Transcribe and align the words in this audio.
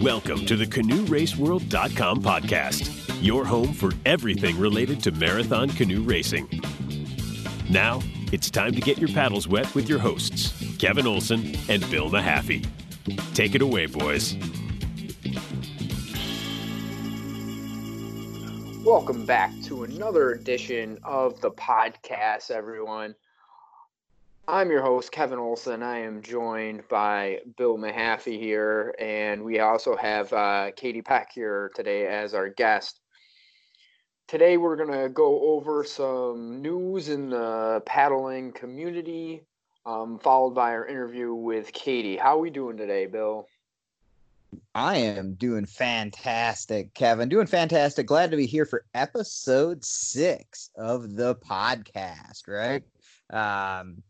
Welcome 0.00 0.46
to 0.46 0.56
the 0.56 0.66
CanoeRaceWorld.com 0.66 2.22
podcast, 2.22 3.18
your 3.20 3.44
home 3.44 3.74
for 3.74 3.92
everything 4.06 4.58
related 4.58 5.02
to 5.02 5.10
marathon 5.10 5.68
canoe 5.68 6.02
racing. 6.02 6.48
Now, 7.68 8.00
it's 8.32 8.50
time 8.50 8.72
to 8.72 8.80
get 8.80 8.96
your 8.96 9.10
paddles 9.10 9.48
wet 9.48 9.74
with 9.74 9.90
your 9.90 9.98
hosts, 9.98 10.54
Kevin 10.78 11.06
Olson 11.06 11.54
and 11.68 11.88
Bill 11.90 12.08
Mahaffey. 12.08 12.66
Take 13.34 13.54
it 13.54 13.60
away, 13.60 13.84
boys. 13.84 14.34
Welcome 18.82 19.26
back 19.26 19.52
to 19.64 19.84
another 19.84 20.30
edition 20.30 20.98
of 21.04 21.38
the 21.42 21.50
podcast, 21.50 22.50
everyone. 22.50 23.14
I'm 24.48 24.72
your 24.72 24.82
host, 24.82 25.12
Kevin 25.12 25.38
Olson. 25.38 25.84
I 25.84 26.00
am 26.00 26.20
joined 26.20 26.82
by 26.88 27.38
Bill 27.56 27.78
Mahaffey 27.78 28.40
here, 28.40 28.92
and 28.98 29.44
we 29.44 29.60
also 29.60 29.94
have 29.96 30.32
uh, 30.32 30.72
Katie 30.74 31.00
Peck 31.00 31.30
here 31.32 31.70
today 31.76 32.08
as 32.08 32.34
our 32.34 32.48
guest. 32.48 32.98
Today, 34.26 34.56
we're 34.56 34.74
going 34.74 34.90
to 34.90 35.08
go 35.08 35.40
over 35.42 35.84
some 35.84 36.60
news 36.60 37.08
in 37.08 37.30
the 37.30 37.82
paddling 37.86 38.50
community, 38.50 39.44
um, 39.86 40.18
followed 40.18 40.56
by 40.56 40.72
our 40.72 40.86
interview 40.86 41.32
with 41.32 41.72
Katie. 41.72 42.16
How 42.16 42.36
are 42.36 42.40
we 42.40 42.50
doing 42.50 42.76
today, 42.76 43.06
Bill? 43.06 43.46
I 44.74 44.96
am 44.96 45.34
doing 45.34 45.66
fantastic, 45.66 46.92
Kevin. 46.94 47.28
Doing 47.28 47.46
fantastic. 47.46 48.06
Glad 48.06 48.32
to 48.32 48.36
be 48.36 48.46
here 48.46 48.66
for 48.66 48.86
episode 48.92 49.84
six 49.84 50.70
of 50.74 51.14
the 51.14 51.36
podcast, 51.36 52.48
right? 52.48 52.82
Um, 53.30 54.02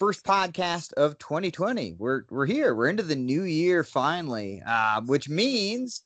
first 0.00 0.24
podcast 0.24 0.94
of 0.94 1.18
2020. 1.18 1.94
We're 1.98 2.22
we're 2.30 2.46
here. 2.46 2.74
We're 2.74 2.88
into 2.88 3.02
the 3.02 3.14
new 3.14 3.42
year 3.42 3.84
finally, 3.84 4.62
uh, 4.66 5.02
which 5.02 5.28
means 5.28 6.02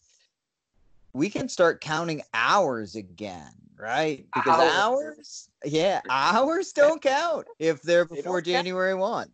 we 1.13 1.31
can 1.31 1.49
start 1.49 1.81
counting 1.81 2.21
hours 2.35 2.97
again, 2.97 3.53
right? 3.79 4.27
Because 4.35 4.59
hours, 4.59 4.69
hours 4.75 5.49
yeah, 5.65 6.01
hours 6.11 6.73
don't 6.73 7.01
count 7.01 7.47
if 7.61 7.81
they're 7.83 8.05
before 8.05 8.43
they 8.43 8.53
January 8.53 8.93
count. 8.93 9.01
one. 9.01 9.29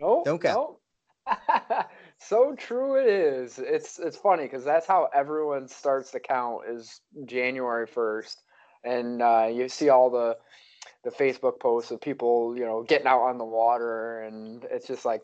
No, 0.00 0.22
don't 0.24 0.42
count. 0.42 0.76
No. 1.28 1.84
so 2.18 2.56
true 2.56 2.96
it 2.96 3.06
is. 3.06 3.60
It's 3.60 4.00
it's 4.00 4.16
funny 4.16 4.42
because 4.42 4.64
that's 4.64 4.86
how 4.86 5.08
everyone 5.14 5.68
starts 5.68 6.10
to 6.10 6.18
count 6.18 6.62
is 6.68 7.00
January 7.24 7.86
first, 7.86 8.42
and 8.82 9.22
uh, 9.22 9.48
you 9.50 9.68
see 9.68 9.90
all 9.90 10.10
the 10.10 10.36
the 11.04 11.10
Facebook 11.10 11.60
posts 11.60 11.90
of 11.90 12.00
people, 12.00 12.56
you 12.56 12.64
know, 12.64 12.82
getting 12.82 13.06
out 13.06 13.22
on 13.22 13.38
the 13.38 13.44
water, 13.44 14.22
and 14.22 14.64
it's 14.70 14.86
just 14.86 15.04
like 15.04 15.22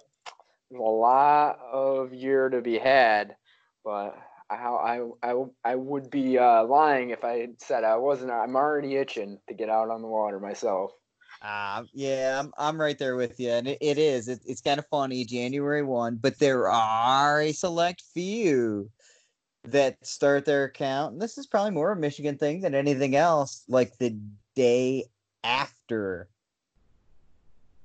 a 0.73 0.77
lot 0.77 1.59
of 1.73 2.13
year 2.13 2.49
to 2.49 2.61
be 2.61 2.79
had. 2.79 3.37
But 3.85 4.19
I 4.51 4.57
I 4.57 5.09
I, 5.23 5.45
I 5.65 5.75
would 5.75 6.11
be 6.11 6.39
uh, 6.39 6.65
lying 6.65 7.11
if 7.11 7.25
I 7.25 7.49
said 7.59 7.85
I 7.85 7.97
wasn't. 7.97 8.31
I'm 8.31 8.57
already 8.57 8.97
itching 8.97 9.39
to 9.49 9.55
get 9.55 9.69
out 9.69 9.91
on 9.91 10.03
the 10.03 10.09
water 10.09 10.41
myself. 10.41 10.93
Uh, 11.41 11.85
yeah, 11.93 12.41
I'm, 12.41 12.53
I'm 12.59 12.81
right 12.81 12.99
there 12.99 13.17
with 13.17 13.39
you. 13.39 13.51
And 13.51 13.69
it, 13.69 13.79
it 13.81 13.99
is. 13.99 14.29
It, 14.29 14.41
it's 14.45 14.61
kind 14.61 14.79
of 14.79 14.87
funny, 14.91 15.25
January 15.25 15.83
1, 15.83 16.17
but 16.17 16.39
there 16.39 16.69
are 16.69 17.41
a 17.41 17.53
select 17.53 18.03
few 18.13 18.91
that 19.65 20.05
start 20.05 20.45
their 20.45 20.65
account. 20.65 21.13
And 21.13 21.23
this 21.23 21.39
is 21.39 21.47
probably 21.47 21.71
more 21.71 21.93
a 21.93 21.97
Michigan 21.97 22.39
thing 22.39 22.63
than 22.63 22.75
anything 22.75 23.15
else, 23.15 23.63
like 23.69 23.97
the 23.99 24.19
day 24.57 25.05
after 25.45 26.29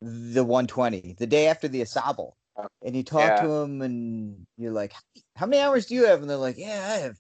the 0.01 0.43
120, 0.43 1.15
the 1.17 1.27
day 1.27 1.47
after 1.47 1.67
the 1.67 1.81
AuSable. 1.81 2.33
And 2.83 2.95
you 2.95 3.03
talk 3.03 3.21
yeah. 3.21 3.41
to 3.41 3.47
them 3.47 3.81
and 3.81 4.45
you're 4.57 4.71
like, 4.71 4.93
how 5.35 5.45
many 5.45 5.61
hours 5.61 5.87
do 5.87 5.95
you 5.95 6.05
have? 6.05 6.21
And 6.21 6.29
they're 6.29 6.37
like, 6.37 6.57
yeah, 6.57 6.87
I 6.93 6.97
have, 6.99 7.17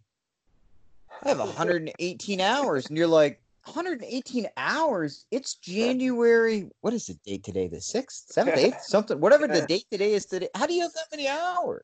I 1.23 1.29
have 1.29 1.39
118 1.39 2.41
hours. 2.41 2.87
And 2.87 2.97
you're 2.97 3.07
like, 3.07 3.41
118 3.65 4.47
hours. 4.57 5.25
It's 5.31 5.55
January. 5.55 6.69
What 6.81 6.93
is 6.93 7.07
the 7.07 7.13
date 7.25 7.43
today? 7.43 7.67
The 7.67 7.79
sixth, 7.79 8.31
seventh, 8.31 8.57
eighth, 8.57 8.81
something. 8.83 9.19
Whatever 9.19 9.47
the 9.47 9.65
date 9.65 9.85
today 9.89 10.13
is 10.13 10.25
today. 10.25 10.49
How 10.53 10.67
do 10.67 10.73
you 10.73 10.81
have 10.81 10.93
that 10.93 11.05
many 11.11 11.29
hours? 11.29 11.83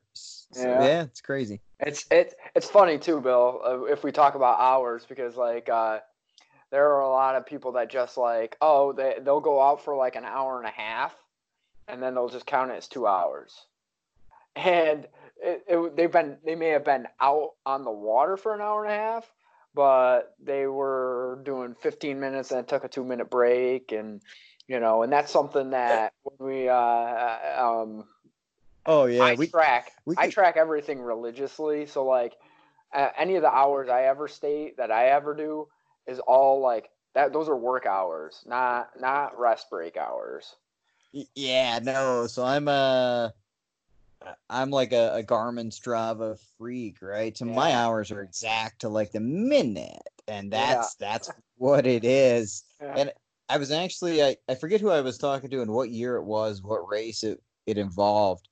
So, 0.52 0.62
yeah. 0.62 0.82
yeah. 0.84 1.02
it's 1.02 1.22
crazy. 1.22 1.60
It's 1.80 2.04
it, 2.10 2.34
it's 2.54 2.68
funny 2.68 2.98
too, 2.98 3.20
Bill. 3.20 3.62
Uh, 3.64 3.84
if 3.84 4.04
we 4.04 4.12
talk 4.12 4.34
about 4.34 4.60
hours, 4.60 5.06
because 5.08 5.36
like 5.36 5.70
uh, 5.70 6.00
there 6.70 6.88
are 6.94 7.00
a 7.00 7.10
lot 7.10 7.36
of 7.36 7.46
people 7.46 7.72
that 7.72 7.90
just 7.90 8.16
like, 8.16 8.56
oh, 8.60 8.92
they 8.92 9.16
they'll 9.22 9.40
go 9.40 9.60
out 9.60 9.84
for 9.84 9.96
like 9.96 10.16
an 10.16 10.24
hour 10.24 10.58
and 10.58 10.66
a 10.66 10.70
half, 10.70 11.14
and 11.88 12.02
then 12.02 12.14
they'll 12.14 12.28
just 12.28 12.46
count 12.46 12.70
it 12.70 12.74
as 12.74 12.88
two 12.88 13.06
hours, 13.06 13.66
and 14.54 15.06
it, 15.42 15.64
it, 15.66 15.96
they've 15.96 16.12
been 16.12 16.38
they 16.44 16.54
may 16.54 16.68
have 16.68 16.84
been 16.84 17.08
out 17.20 17.50
on 17.66 17.84
the 17.84 17.90
water 17.90 18.36
for 18.36 18.54
an 18.54 18.60
hour 18.60 18.84
and 18.84 18.92
a 18.92 18.96
half, 18.96 19.30
but 19.74 20.34
they 20.42 20.66
were 20.66 21.40
doing 21.44 21.74
15 21.80 22.20
minutes 22.20 22.52
and 22.52 22.66
took 22.66 22.84
a 22.84 22.88
two 22.88 23.04
minute 23.04 23.30
break, 23.30 23.90
and 23.92 24.22
you 24.68 24.78
know, 24.78 25.02
and 25.02 25.12
that's 25.12 25.32
something 25.32 25.70
that 25.70 26.12
when 26.22 26.52
we 26.52 26.68
uh, 26.68 27.38
um, 27.58 28.04
oh 28.86 29.06
yeah, 29.06 29.24
I 29.24 29.34
we 29.34 29.48
track 29.48 29.90
we 30.04 30.14
I 30.16 30.28
track 30.28 30.56
everything 30.56 31.00
religiously, 31.00 31.86
so 31.86 32.04
like. 32.04 32.34
Uh, 32.92 33.08
any 33.16 33.36
of 33.36 33.42
the 33.42 33.48
hours 33.48 33.88
I 33.88 34.06
ever 34.06 34.26
state 34.26 34.78
that 34.78 34.90
I 34.90 35.10
ever 35.10 35.32
do, 35.32 35.68
is 36.06 36.18
all 36.20 36.60
like 36.60 36.90
that 37.14 37.32
those 37.32 37.48
are 37.48 37.56
work 37.56 37.86
hours, 37.86 38.42
not 38.46 38.90
not 39.00 39.38
rest 39.38 39.70
break 39.70 39.96
hours. 39.96 40.56
Yeah, 41.34 41.80
no. 41.82 42.26
So 42.26 42.44
I'm 42.44 42.68
a 42.68 43.32
I'm 44.48 44.70
like 44.70 44.92
a, 44.92 45.16
a 45.16 45.22
Garmin 45.22 45.70
Strava 45.70 46.38
freak, 46.58 47.00
right? 47.00 47.36
So 47.36 47.46
yeah. 47.46 47.54
my 47.54 47.74
hours 47.74 48.10
are 48.10 48.22
exact 48.22 48.80
to 48.80 48.88
like 48.88 49.12
the 49.12 49.20
minute, 49.20 50.08
and 50.28 50.52
that's 50.52 50.96
yeah. 51.00 51.08
that's 51.08 51.30
what 51.56 51.86
it 51.86 52.04
is. 52.04 52.64
Yeah. 52.82 52.94
And 52.96 53.12
I 53.50 53.58
was 53.58 53.70
actually 53.70 54.22
I, 54.22 54.36
I 54.48 54.54
forget 54.54 54.80
who 54.80 54.88
I 54.88 55.02
was 55.02 55.18
talking 55.18 55.50
to 55.50 55.60
and 55.60 55.70
what 55.70 55.90
year 55.90 56.16
it 56.16 56.24
was, 56.24 56.62
what 56.62 56.88
race 56.88 57.24
it, 57.24 57.42
it 57.66 57.76
involved. 57.76 58.48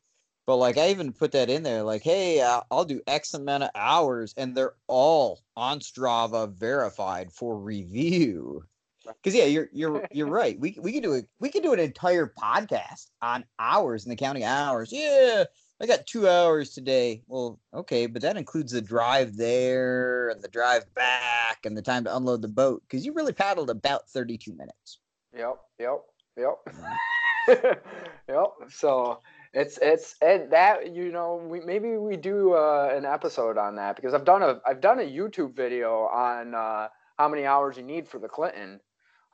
But 0.49 0.57
like 0.57 0.79
I 0.79 0.89
even 0.89 1.13
put 1.13 1.33
that 1.33 1.51
in 1.51 1.63
there, 1.63 1.83
like, 1.83 2.01
hey, 2.01 2.41
I'll 2.71 2.87
do 2.87 3.03
X 3.07 3.35
amount 3.35 3.65
of 3.65 3.71
hours, 3.75 4.33
and 4.35 4.57
they're 4.57 4.77
all 4.87 5.43
on 5.55 5.81
Strava 5.81 6.51
verified 6.51 7.31
for 7.31 7.59
review. 7.59 8.65
Because 9.05 9.35
yeah, 9.35 9.45
you're 9.45 9.69
you're 9.75 10.09
you're 10.11 10.27
right. 10.27 10.59
We 10.59 10.75
we 10.81 10.95
could 10.95 11.03
do 11.03 11.13
it. 11.13 11.27
We 11.39 11.51
could 11.51 11.63
do 11.63 11.75
an 11.75 11.81
entire 11.81 12.33
podcast 12.43 13.09
on 13.21 13.45
hours 13.59 14.07
and 14.07 14.13
the 14.13 14.17
counting 14.17 14.45
hours. 14.45 14.91
Yeah, 14.91 15.45
I 15.83 15.87
got 15.87 16.07
two 16.07 16.27
hours 16.27 16.71
today. 16.71 17.21
Well, 17.27 17.61
okay, 17.75 18.07
but 18.07 18.23
that 18.23 18.39
includes 18.39 18.73
the 18.73 18.81
drive 18.81 19.37
there 19.37 20.31
and 20.31 20.41
the 20.41 20.49
drive 20.49 20.85
back 20.95 21.67
and 21.67 21.77
the 21.77 21.83
time 21.83 22.05
to 22.05 22.17
unload 22.17 22.41
the 22.41 22.49
boat 22.49 22.83
because 22.89 23.05
you 23.05 23.13
really 23.13 23.35
paddled 23.35 23.69
about 23.69 24.09
32 24.09 24.55
minutes. 24.55 25.01
Yep, 25.37 25.59
yep, 25.79 26.01
yep, 26.39 26.57
mm-hmm. 26.71 27.73
yep. 28.31 28.47
So 28.71 29.21
it's 29.55 29.79
it's 29.81 30.17
and 30.21 30.51
that 30.51 30.95
you 30.95 31.11
know 31.11 31.37
we 31.37 31.61
maybe 31.61 31.97
we 31.97 32.17
do 32.17 32.53
uh, 32.53 32.93
an 32.95 33.05
episode 33.05 33.57
on 33.57 33.77
that 33.77 33.97
because 33.97 34.15
I've 34.15 34.25
done 34.25 34.43
a 34.43 34.61
I've 34.67 34.81
done 34.81 35.01
a 35.01 35.03
YouTube 35.03 35.55
video 35.55 36.09
on 36.13 36.55
uh, 36.55 36.89
how 37.19 37.29
many 37.29 37.47
hours 37.47 37.77
you 37.77 37.83
need 37.83 38.07
for 38.07 38.19
the 38.19 38.29
Clinton 38.29 38.81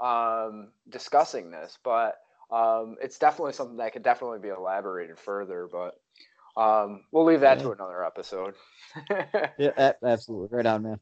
um, 0.00 0.68
discussing 0.88 1.50
this, 1.50 1.78
but 1.82 2.18
um, 2.50 2.96
it's 3.02 3.18
definitely 3.18 3.52
something 3.52 3.76
that 3.78 3.92
could 3.92 4.02
definitely 4.02 4.38
be 4.38 4.48
elaborated 4.48 5.18
further. 5.18 5.68
But 5.70 5.94
um, 6.60 7.04
we'll 7.10 7.24
leave 7.24 7.40
that 7.40 7.58
yeah. 7.58 7.64
to 7.64 7.72
another 7.72 8.04
episode. 8.04 8.54
yeah, 9.58 9.92
absolutely, 10.04 10.56
right 10.56 10.66
on, 10.66 10.82
man. 10.82 11.00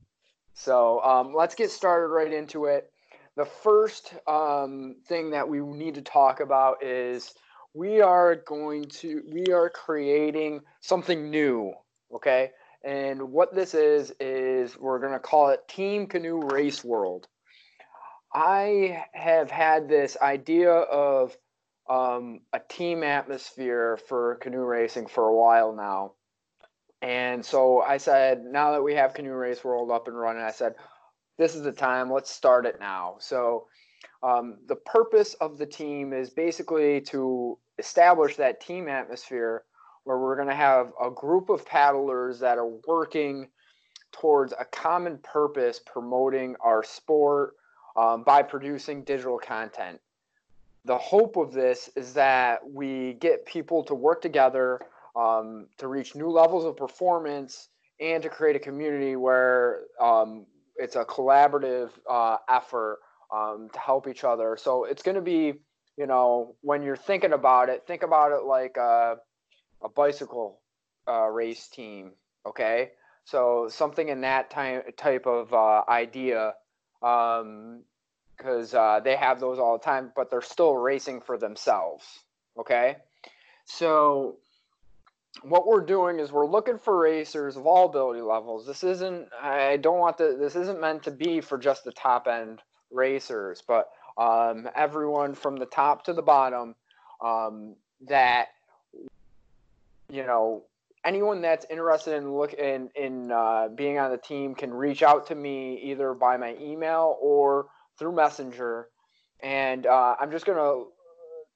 So 0.54 1.02
um, 1.02 1.34
let's 1.34 1.54
get 1.54 1.70
started 1.70 2.08
right 2.08 2.32
into 2.32 2.66
it. 2.66 2.90
The 3.36 3.46
first 3.46 4.14
um, 4.26 4.96
thing 5.06 5.30
that 5.30 5.48
we 5.48 5.60
need 5.60 5.94
to 5.94 6.02
talk 6.02 6.40
about 6.40 6.82
is 6.82 7.32
we 7.74 8.00
are 8.00 8.36
going 8.36 8.84
to 8.84 9.22
we 9.30 9.52
are 9.52 9.70
creating 9.70 10.60
something 10.80 11.30
new 11.30 11.74
okay? 12.14 12.50
And 12.84 13.30
what 13.30 13.54
this 13.54 13.74
is 13.74 14.12
is 14.20 14.76
we're 14.78 14.98
going 14.98 15.12
to 15.12 15.18
call 15.18 15.50
it 15.50 15.66
team 15.68 16.06
canoe 16.06 16.40
race 16.40 16.84
world. 16.84 17.26
I 18.34 19.04
have 19.12 19.50
had 19.50 19.88
this 19.88 20.16
idea 20.20 20.72
of 20.72 21.36
um, 21.88 22.40
a 22.52 22.60
team 22.68 23.02
atmosphere 23.02 23.98
for 24.08 24.36
canoe 24.36 24.64
racing 24.64 25.06
for 25.06 25.28
a 25.28 25.34
while 25.34 25.74
now. 25.74 26.14
And 27.02 27.44
so 27.44 27.80
i 27.80 27.96
said 27.96 28.44
now 28.44 28.72
that 28.72 28.82
we 28.82 28.94
have 28.94 29.14
canoe 29.14 29.32
race 29.32 29.64
world 29.64 29.90
up 29.90 30.06
and 30.06 30.16
running 30.16 30.44
i 30.44 30.52
said 30.52 30.74
this 31.36 31.56
is 31.56 31.62
the 31.62 31.72
time 31.72 32.12
let's 32.12 32.30
start 32.30 32.64
it 32.64 32.78
now. 32.78 33.16
So 33.18 33.66
um, 34.22 34.58
the 34.68 34.76
purpose 34.76 35.34
of 35.34 35.58
the 35.58 35.66
team 35.66 36.12
is 36.12 36.30
basically 36.30 37.00
to 37.02 37.58
establish 37.78 38.36
that 38.36 38.60
team 38.60 38.88
atmosphere 38.88 39.64
where 40.04 40.18
we're 40.18 40.36
going 40.36 40.48
to 40.48 40.54
have 40.54 40.92
a 41.02 41.10
group 41.10 41.48
of 41.48 41.64
paddlers 41.64 42.40
that 42.40 42.58
are 42.58 42.70
working 42.86 43.48
towards 44.10 44.52
a 44.58 44.64
common 44.64 45.18
purpose 45.18 45.80
promoting 45.84 46.56
our 46.60 46.82
sport 46.82 47.54
um, 47.96 48.22
by 48.22 48.42
producing 48.42 49.04
digital 49.04 49.38
content. 49.38 50.00
The 50.84 50.98
hope 50.98 51.36
of 51.36 51.52
this 51.52 51.90
is 51.94 52.12
that 52.14 52.68
we 52.68 53.14
get 53.14 53.46
people 53.46 53.84
to 53.84 53.94
work 53.94 54.20
together 54.20 54.80
um, 55.14 55.66
to 55.78 55.88
reach 55.88 56.14
new 56.14 56.28
levels 56.28 56.64
of 56.64 56.76
performance 56.76 57.68
and 58.00 58.22
to 58.22 58.28
create 58.28 58.56
a 58.56 58.58
community 58.58 59.14
where 59.14 59.82
um, 60.00 60.46
it's 60.76 60.96
a 60.96 61.04
collaborative 61.04 61.90
uh, 62.10 62.38
effort 62.48 62.98
um, 63.32 63.68
to 63.72 63.78
help 63.78 64.08
each 64.08 64.24
other. 64.24 64.56
So 64.60 64.84
it's 64.84 65.02
going 65.02 65.14
to 65.14 65.20
be, 65.22 65.54
you 65.96 66.06
know, 66.06 66.56
when 66.60 66.82
you're 66.82 66.96
thinking 66.96 67.32
about 67.32 67.68
it, 67.68 67.84
think 67.86 68.02
about 68.02 68.32
it 68.32 68.44
like 68.44 68.76
a, 68.76 69.16
a 69.82 69.88
bicycle 69.88 70.60
uh, 71.08 71.26
race 71.26 71.68
team. 71.68 72.12
Okay, 72.46 72.90
so 73.24 73.68
something 73.70 74.08
in 74.08 74.22
that 74.22 74.50
type 74.50 74.96
type 74.96 75.26
of 75.26 75.52
uh, 75.52 75.82
idea, 75.88 76.54
because 77.00 78.74
um, 78.74 78.80
uh, 78.80 79.00
they 79.00 79.16
have 79.16 79.38
those 79.38 79.58
all 79.58 79.78
the 79.78 79.84
time, 79.84 80.12
but 80.16 80.30
they're 80.30 80.40
still 80.40 80.74
racing 80.74 81.20
for 81.20 81.38
themselves. 81.38 82.04
Okay, 82.58 82.96
so 83.64 84.38
what 85.42 85.66
we're 85.66 85.84
doing 85.84 86.18
is 86.18 86.30
we're 86.30 86.46
looking 86.46 86.78
for 86.78 86.98
racers 86.98 87.56
of 87.56 87.66
all 87.66 87.86
ability 87.86 88.20
levels. 88.20 88.66
This 88.66 88.84
isn't 88.84 89.28
I 89.40 89.76
don't 89.78 89.98
want 89.98 90.18
the 90.18 90.36
this 90.38 90.56
isn't 90.56 90.80
meant 90.80 91.04
to 91.04 91.10
be 91.10 91.40
for 91.40 91.58
just 91.58 91.84
the 91.84 91.92
top 91.92 92.26
end 92.26 92.60
racers, 92.90 93.62
but 93.66 93.88
um, 94.16 94.68
everyone 94.74 95.34
from 95.34 95.56
the 95.56 95.66
top 95.66 96.04
to 96.04 96.12
the 96.12 96.22
bottom 96.22 96.74
um, 97.22 97.76
that 98.08 98.48
you 100.10 100.24
know 100.24 100.64
anyone 101.04 101.40
that's 101.40 101.66
interested 101.70 102.14
in 102.14 102.36
look 102.36 102.52
in 102.54 102.90
in 102.94 103.30
uh, 103.32 103.68
being 103.74 103.98
on 103.98 104.10
the 104.10 104.18
team 104.18 104.54
can 104.54 104.72
reach 104.72 105.02
out 105.02 105.26
to 105.26 105.34
me 105.34 105.80
either 105.82 106.14
by 106.14 106.36
my 106.36 106.56
email 106.60 107.16
or 107.20 107.66
through 107.98 108.14
messenger 108.14 108.88
and 109.42 109.86
uh, 109.86 110.14
i'm 110.20 110.30
just 110.30 110.46
going 110.46 110.58
to 110.58 110.90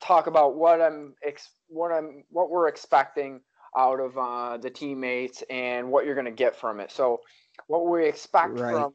talk 0.04 0.26
about 0.26 0.56
what 0.56 0.80
i'm 0.80 1.14
ex- 1.24 1.50
what 1.68 1.90
i'm 1.92 2.24
what 2.30 2.50
we're 2.50 2.68
expecting 2.68 3.40
out 3.76 4.00
of 4.00 4.16
uh, 4.16 4.56
the 4.56 4.70
teammates 4.70 5.42
and 5.50 5.90
what 5.90 6.06
you're 6.06 6.14
going 6.14 6.24
to 6.24 6.30
get 6.30 6.56
from 6.56 6.80
it. 6.80 6.90
So, 6.90 7.20
what 7.66 7.86
we 7.86 8.06
expect 8.06 8.58
right. 8.58 8.72
from 8.72 8.94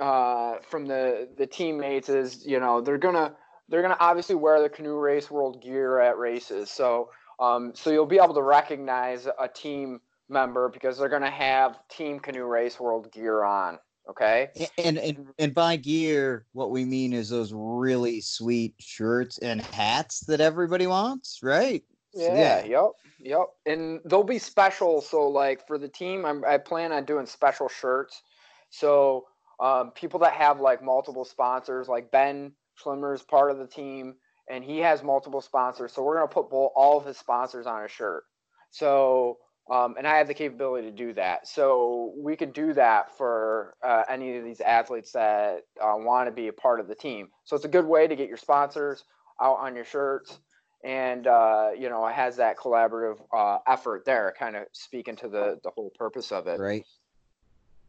uh, 0.00 0.56
from 0.68 0.86
the 0.86 1.28
the 1.36 1.46
teammates 1.46 2.08
is, 2.08 2.46
you 2.46 2.60
know, 2.60 2.80
they're 2.80 2.98
gonna 2.98 3.34
they're 3.68 3.82
gonna 3.82 3.96
obviously 4.00 4.34
wear 4.34 4.60
the 4.60 4.68
canoe 4.68 4.96
race 4.96 5.30
world 5.30 5.62
gear 5.62 6.00
at 6.00 6.18
races. 6.18 6.70
So, 6.70 7.10
um, 7.40 7.72
so 7.74 7.90
you'll 7.90 8.06
be 8.06 8.18
able 8.18 8.34
to 8.34 8.42
recognize 8.42 9.26
a 9.26 9.48
team 9.48 10.00
member 10.28 10.68
because 10.68 10.98
they're 10.98 11.08
gonna 11.08 11.30
have 11.30 11.76
team 11.88 12.18
canoe 12.20 12.44
race 12.44 12.78
world 12.80 13.12
gear 13.12 13.44
on. 13.44 13.78
Okay. 14.08 14.50
And 14.78 14.98
and 14.98 15.26
and 15.38 15.54
by 15.54 15.76
gear, 15.76 16.46
what 16.52 16.70
we 16.70 16.84
mean 16.84 17.12
is 17.12 17.28
those 17.28 17.52
really 17.54 18.20
sweet 18.20 18.74
shirts 18.78 19.38
and 19.38 19.60
hats 19.60 20.20
that 20.20 20.40
everybody 20.40 20.86
wants, 20.86 21.40
right? 21.42 21.84
Yeah, 22.14 22.34
yeah, 22.34 22.64
yep, 22.64 22.90
yep. 23.20 23.46
And 23.64 24.00
they'll 24.04 24.24
be 24.24 24.38
special. 24.38 25.00
So 25.00 25.28
like 25.28 25.66
for 25.66 25.78
the 25.78 25.88
team, 25.88 26.26
I'm, 26.26 26.44
I 26.44 26.58
plan 26.58 26.92
on 26.92 27.04
doing 27.04 27.26
special 27.26 27.68
shirts. 27.68 28.22
So 28.70 29.26
um, 29.62 29.92
people 29.92 30.20
that 30.20 30.32
have 30.34 30.60
like 30.60 30.82
multiple 30.82 31.24
sponsors, 31.24 31.88
like 31.88 32.10
Ben 32.10 32.52
Schlimmer 32.82 33.14
is 33.14 33.22
part 33.22 33.50
of 33.50 33.58
the 33.58 33.66
team, 33.66 34.14
and 34.50 34.64
he 34.64 34.78
has 34.78 35.02
multiple 35.02 35.40
sponsors. 35.40 35.92
So 35.92 36.02
we're 36.02 36.16
gonna 36.16 36.28
put 36.28 36.52
all 36.52 36.98
of 36.98 37.06
his 37.06 37.16
sponsors 37.16 37.66
on 37.66 37.84
a 37.84 37.88
shirt. 37.88 38.24
So 38.70 39.38
um, 39.70 39.94
and 39.96 40.08
I 40.08 40.18
have 40.18 40.26
the 40.26 40.34
capability 40.34 40.90
to 40.90 40.96
do 40.96 41.14
that. 41.14 41.46
So 41.46 42.12
we 42.18 42.34
could 42.34 42.52
do 42.52 42.72
that 42.74 43.16
for 43.16 43.76
uh, 43.82 44.02
any 44.08 44.36
of 44.36 44.44
these 44.44 44.60
athletes 44.60 45.12
that 45.12 45.60
uh, 45.80 45.94
want 45.96 46.26
to 46.26 46.32
be 46.32 46.48
a 46.48 46.52
part 46.52 46.80
of 46.80 46.88
the 46.88 46.96
team. 46.96 47.28
So 47.44 47.54
it's 47.54 47.64
a 47.64 47.68
good 47.68 47.86
way 47.86 48.08
to 48.08 48.16
get 48.16 48.28
your 48.28 48.38
sponsors 48.38 49.04
out 49.40 49.58
on 49.60 49.76
your 49.76 49.84
shirts 49.84 50.40
and 50.84 51.26
uh, 51.26 51.70
you 51.78 51.88
know 51.88 52.06
it 52.06 52.14
has 52.14 52.36
that 52.36 52.56
collaborative 52.56 53.18
uh, 53.32 53.58
effort 53.66 54.04
there 54.04 54.34
kind 54.38 54.56
of 54.56 54.64
speaking 54.72 55.16
to 55.16 55.28
the 55.28 55.58
the 55.62 55.70
whole 55.74 55.90
purpose 55.96 56.32
of 56.32 56.46
it 56.46 56.58
right 56.58 56.84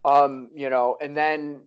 um 0.06 0.50
you 0.56 0.70
know 0.70 0.98
and 1.02 1.16
then 1.16 1.62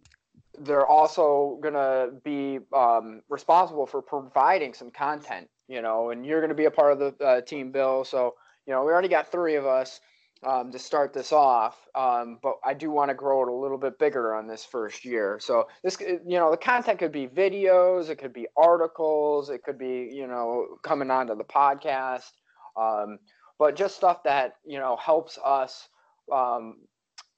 they're 0.61 0.87
also 0.87 1.59
going 1.61 1.75
to 1.75 2.11
be 2.25 2.59
um, 2.75 3.21
responsible 3.29 3.85
for 3.85 4.01
providing 4.01 4.73
some 4.73 4.91
content 4.91 5.49
you 5.69 5.83
know 5.83 6.11
and 6.11 6.25
you're 6.25 6.41
going 6.41 6.49
to 6.49 6.55
be 6.55 6.65
a 6.65 6.71
part 6.71 6.93
of 6.93 6.99
the 6.99 7.25
uh, 7.25 7.41
team 7.43 7.71
bill 7.71 8.05
so 8.05 8.35
you 8.67 8.73
know 8.73 8.85
we 8.85 8.91
already 8.91 9.09
got 9.09 9.31
three 9.31 9.57
of 9.57 9.67
us 9.67 10.01
um, 10.45 10.71
to 10.73 10.79
start 10.79 11.13
this 11.13 11.33
off. 11.33 11.77
Um, 11.95 12.39
but 12.43 12.55
I 12.65 12.75
do 12.75 12.91
want 12.91 13.11
to 13.11 13.15
grow 13.15 13.43
it 13.43 13.49
a 13.49 13.55
little 13.55 13.79
bit 13.79 13.99
bigger 13.99 14.35
on 14.35 14.47
this 14.47 14.65
first 14.65 15.05
year. 15.05 15.39
So 15.41 15.69
this, 15.83 15.97
you 16.01 16.39
know, 16.39 16.51
the 16.51 16.57
content 16.57 16.99
could 16.99 17.13
be 17.13 17.27
videos, 17.27 18.11
it 18.11 18.17
could 18.17 18.33
be 18.33 18.47
articles, 18.57 19.51
it 19.51 19.63
could 19.63 19.79
be, 19.79 20.11
you 20.13 20.27
know, 20.27 20.79
coming 20.83 21.11
onto 21.11 21.35
the 21.35 21.45
podcast, 21.45 22.31
um, 22.77 23.19
but 23.59 23.77
just 23.77 23.97
stuff 23.97 24.23
that 24.25 24.57
you 24.67 24.79
know 24.79 24.97
helps 24.97 25.39
us 25.43 25.89
um, 26.33 26.77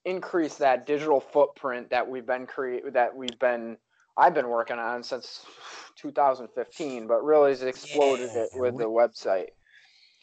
increase 0.09 0.57
that 0.57 0.87
digital 0.87 1.21
footprint 1.21 1.91
that 1.91 2.09
we've 2.09 2.27
been 2.27 2.47
create 2.47 2.93
that 2.93 3.15
we've 3.15 3.39
been 3.39 3.77
I've 4.17 4.35
been 4.35 4.49
working 4.49 4.79
on 4.79 5.05
since 5.05 5.47
2015, 5.97 7.07
but 7.07 7.23
really 7.23 7.51
has 7.51 7.63
exploded 7.63 8.31
yeah. 8.35 8.43
it 8.43 8.51
with 8.55 8.77
the 8.77 8.85
website. 8.85 9.49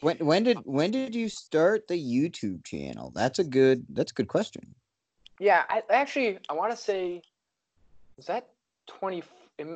When 0.01 0.17
when 0.17 0.43
did 0.43 0.57
when 0.65 0.91
did 0.91 1.15
you 1.15 1.29
start 1.29 1.87
the 1.87 1.95
YouTube 1.95 2.65
channel? 2.65 3.11
That's 3.15 3.39
a 3.39 3.43
good 3.43 3.85
that's 3.89 4.11
a 4.11 4.15
good 4.15 4.27
question. 4.27 4.75
Yeah, 5.39 5.63
I 5.69 5.83
actually 5.89 6.39
I 6.49 6.53
want 6.53 6.71
to 6.71 6.77
say 6.77 7.21
was 8.17 8.25
that 8.25 8.49
20 8.87 9.23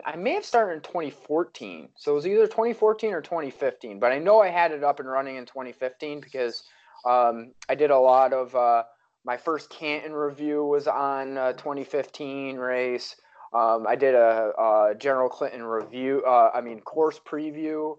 I 0.06 0.18
may 0.18 0.34
have 0.34 0.44
started 0.44 0.74
in 0.74 0.82
2014. 0.82 1.90
So 1.96 2.12
it 2.12 2.16
was 2.16 2.28
either 2.28 2.48
2014 2.48 3.14
or 3.14 3.22
2015, 3.22 4.00
but 4.00 4.12
I 4.12 4.20
know 4.20 4.42
I 4.42 4.50
had 4.50 4.74
it 4.74 4.84
up 4.84 5.00
and 5.00 5.10
running 5.10 5.38
in 5.38 5.46
2015 5.46 6.20
because 6.20 6.64
um, 7.06 7.54
I 7.70 7.76
did 7.76 7.90
a 7.90 7.98
lot 7.98 8.34
of 8.34 8.54
uh, 8.56 8.84
my 9.30 9.38
first 9.38 9.70
Canton 9.70 10.12
review 10.12 10.66
was 10.66 10.88
on 10.88 11.38
uh, 11.38 11.54
2015 11.54 12.58
race. 12.58 13.16
Um, 13.54 13.86
I 13.88 13.96
did 13.96 14.16
a, 14.16 14.52
a, 14.58 14.96
General 14.98 15.30
Clinton 15.30 15.62
review, 15.62 16.24
uh, 16.26 16.50
I 16.52 16.62
mean 16.62 16.82
course 16.82 17.20
preview 17.24 17.98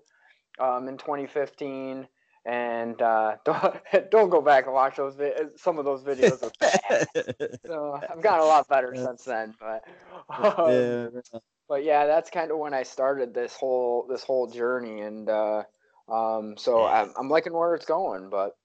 um, 0.59 0.89
in 0.89 0.99
2015 0.99 2.09
and 2.47 3.01
uh, 3.01 3.37
don't 3.45 3.81
don't 4.11 4.31
go 4.31 4.41
back 4.41 4.65
and 4.65 4.75
watch 4.75 4.97
those 4.97 5.15
vi- 5.15 5.37
some 5.55 5.79
of 5.79 5.85
those 5.85 6.03
videos. 6.03 6.41
so 7.65 8.01
I've 8.11 8.23
gotten 8.23 8.41
a 8.41 8.49
lot 8.49 8.69
better 8.69 8.93
since 8.97 9.23
then, 9.23 9.55
but 9.61 9.85
um, 10.59 10.73
yeah. 10.73 11.39
but 11.69 11.85
yeah, 11.85 12.07
that's 12.07 12.31
kind 12.31 12.51
of 12.51 12.59
when 12.59 12.75
I 12.75 12.83
started 12.83 13.33
this 13.33 13.55
whole 13.55 14.05
this 14.11 14.25
whole 14.25 14.49
journey, 14.49 15.03
and 15.03 15.31
uh, 15.31 15.63
um, 16.09 16.57
so. 16.59 16.85
I'm, 16.87 17.13
I'm 17.17 17.29
liking 17.29 17.53
where 17.53 17.77
it's 17.77 17.87
going. 17.87 18.31
But 18.31 18.57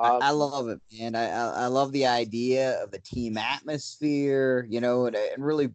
I, 0.00 0.08
um, 0.08 0.22
I 0.22 0.30
love 0.30 0.68
it, 0.68 0.80
man. 0.98 1.14
I, 1.14 1.28
I 1.28 1.66
love 1.66 1.92
the 1.92 2.06
idea 2.06 2.82
of 2.82 2.90
the 2.90 2.98
team 2.98 3.36
atmosphere, 3.36 4.66
you 4.68 4.80
know, 4.80 5.06
and, 5.06 5.16
and 5.16 5.44
really 5.44 5.70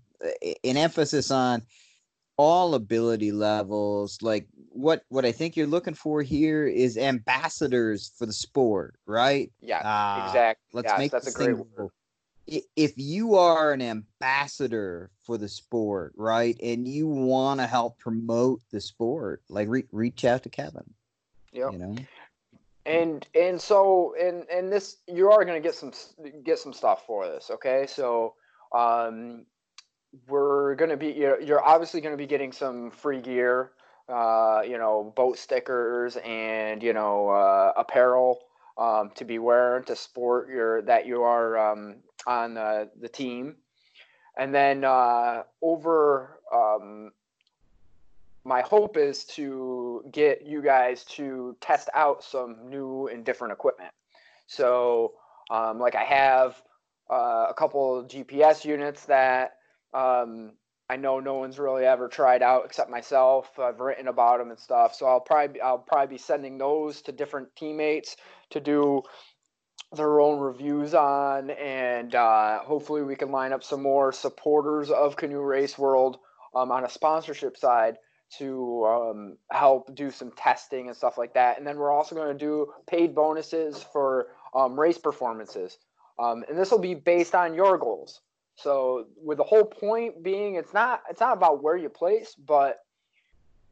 an 0.64 0.78
emphasis 0.78 1.32
on 1.32 1.62
all 2.38 2.74
ability 2.74 3.32
levels. 3.32 4.22
Like 4.22 4.48
what 4.76 5.04
what 5.08 5.26
i 5.26 5.32
think 5.32 5.56
you're 5.56 5.66
looking 5.66 5.94
for 5.94 6.22
here 6.22 6.68
is 6.68 6.98
ambassadors 6.98 8.12
for 8.18 8.26
the 8.26 8.34
sport 8.34 8.96
right? 9.06 9.52
Yeah 9.62 9.80
uh, 9.80 10.28
exactly 10.28 10.62
let's 10.74 10.92
yes, 10.92 11.00
make 11.00 11.12
that's 11.12 11.28
a 11.28 11.32
great 11.32 11.58
word. 11.58 11.90
if 12.48 12.94
you 12.98 13.36
are 13.36 13.72
an 13.72 13.82
ambassador 13.82 15.12
for 15.24 15.38
the 15.38 15.48
sport 15.48 16.14
right 16.18 16.58
and 16.62 16.88
you 16.88 17.08
want 17.08 17.60
to 17.62 17.68
help 17.68 17.98
promote 17.98 18.62
the 18.72 18.82
sport 18.82 19.42
like 19.50 19.70
re- 19.70 19.88
reach 19.92 20.26
out 20.26 20.44
to 20.44 20.50
kevin 20.50 20.94
yeah 21.54 21.72
you 21.72 21.80
know 21.80 21.96
and 22.86 23.28
and 23.36 23.60
so 23.62 24.14
and 24.20 24.46
and 24.50 24.72
this 24.72 24.98
you 25.08 25.32
are 25.32 25.44
going 25.44 25.62
to 25.62 25.66
get 25.68 25.76
some 25.76 25.92
get 26.44 26.60
some 26.60 26.74
stuff 26.74 27.06
for 27.06 27.28
this 27.28 27.50
okay? 27.52 27.86
So 27.88 28.34
um 28.76 29.46
we're 30.28 30.76
going 30.76 30.92
to 30.92 30.98
be 30.98 31.12
you're, 31.12 31.42
you're 31.42 31.64
obviously 31.64 32.00
going 32.02 32.14
to 32.14 32.18
be 32.18 32.28
getting 32.28 32.52
some 32.52 32.92
free 32.92 33.22
gear 33.22 33.72
uh, 34.08 34.62
you 34.66 34.78
know 34.78 35.14
boat 35.16 35.38
stickers 35.38 36.18
and 36.18 36.84
you 36.84 36.94
know 36.94 37.30
uh, 37.30 37.74
apparel 37.76 38.40
um, 38.78 39.12
to 39.16 39.26
be 39.26 39.40
wearing 39.40 39.84
to 39.86 39.96
sport 39.96 40.50
your 40.50 40.82
that 40.84 41.06
you 41.06 41.24
are 41.24 41.58
um, 41.58 41.98
on 42.28 42.58
uh, 42.58 42.86
the 43.00 43.10
team. 43.10 43.56
And 44.38 44.54
then 44.54 44.84
uh, 44.84 45.44
over 45.62 46.40
um, 46.54 47.12
my 48.46 48.62
hope 48.62 48.96
is 48.96 49.26
to 49.26 50.04
get 50.12 50.46
you 50.46 50.62
guys 50.62 51.04
to 51.04 51.58
test 51.60 51.90
out 51.94 52.24
some 52.24 52.70
new 52.70 53.08
and 53.08 53.26
different 53.26 53.52
equipment. 53.52 53.92
So 54.48 55.14
um, 55.50 55.80
like 55.80 55.96
i 55.96 56.04
have 56.04 56.62
uh, 57.12 57.48
a 57.50 57.54
couple 57.56 58.04
gps 58.06 58.66
units 58.66 59.06
that 59.06 59.58
um, 59.94 60.54
I 60.90 60.98
know 60.98 61.20
no 61.20 61.36
one's 61.36 61.58
really 61.58 61.86
ever 61.86 62.08
tried 62.08 62.44
out 62.44 62.64
except 62.66 62.92
myself. 62.92 63.58
I've 63.58 63.80
written 63.80 64.08
about 64.08 64.38
them 64.38 64.52
and 64.52 64.60
stuff, 64.60 64.94
so 64.94 65.08
I'll 65.08 65.20
probably 65.20 65.62
I'll 65.62 65.80
probably 65.80 66.16
be 66.16 66.22
sending 66.22 66.58
those 66.58 67.02
to 67.04 67.12
different 67.12 67.56
teammates 67.56 68.18
to 68.52 68.60
do 68.60 69.02
their 69.96 70.20
own 70.20 70.40
reviews 70.40 70.94
on, 70.94 71.50
and 71.52 72.14
uh, 72.14 72.60
hopefully 72.60 73.02
we 73.02 73.16
can 73.16 73.32
line 73.32 73.54
up 73.54 73.64
some 73.64 73.82
more 73.82 74.12
supporters 74.12 74.92
of 74.92 75.16
Canoe 75.16 75.42
Race 75.42 75.78
World 75.78 76.18
um, 76.54 76.72
on 76.72 76.84
a 76.84 76.90
sponsorship 76.90 77.58
side 77.58 77.98
to 78.38 78.86
um, 78.86 79.38
help 79.52 79.94
do 79.96 80.12
some 80.12 80.32
testing 80.32 80.88
and 80.88 80.98
stuff 80.98 81.18
like 81.18 81.34
that. 81.34 81.58
And 81.58 81.66
then 81.66 81.78
we're 81.78 81.92
also 81.92 82.16
going 82.16 82.38
to 82.38 82.38
do 82.38 82.74
paid 82.88 83.16
bonuses 83.16 83.84
for 83.94 84.28
um, 84.54 84.80
race 84.80 84.98
performances. 84.98 85.78
um, 86.20 86.44
and 86.50 86.58
this 86.58 86.72
will 86.72 86.80
be 86.80 86.96
based 86.96 87.36
on 87.36 87.54
your 87.54 87.78
goals. 87.78 88.22
So, 88.56 89.08
with 89.22 89.38
the 89.38 89.44
whole 89.44 89.66
point 89.66 90.24
being, 90.24 90.56
it's 90.56 90.74
not 90.74 91.04
it's 91.10 91.20
not 91.20 91.36
about 91.36 91.62
where 91.62 91.76
you 91.76 91.90
place, 91.90 92.36
but 92.36 92.80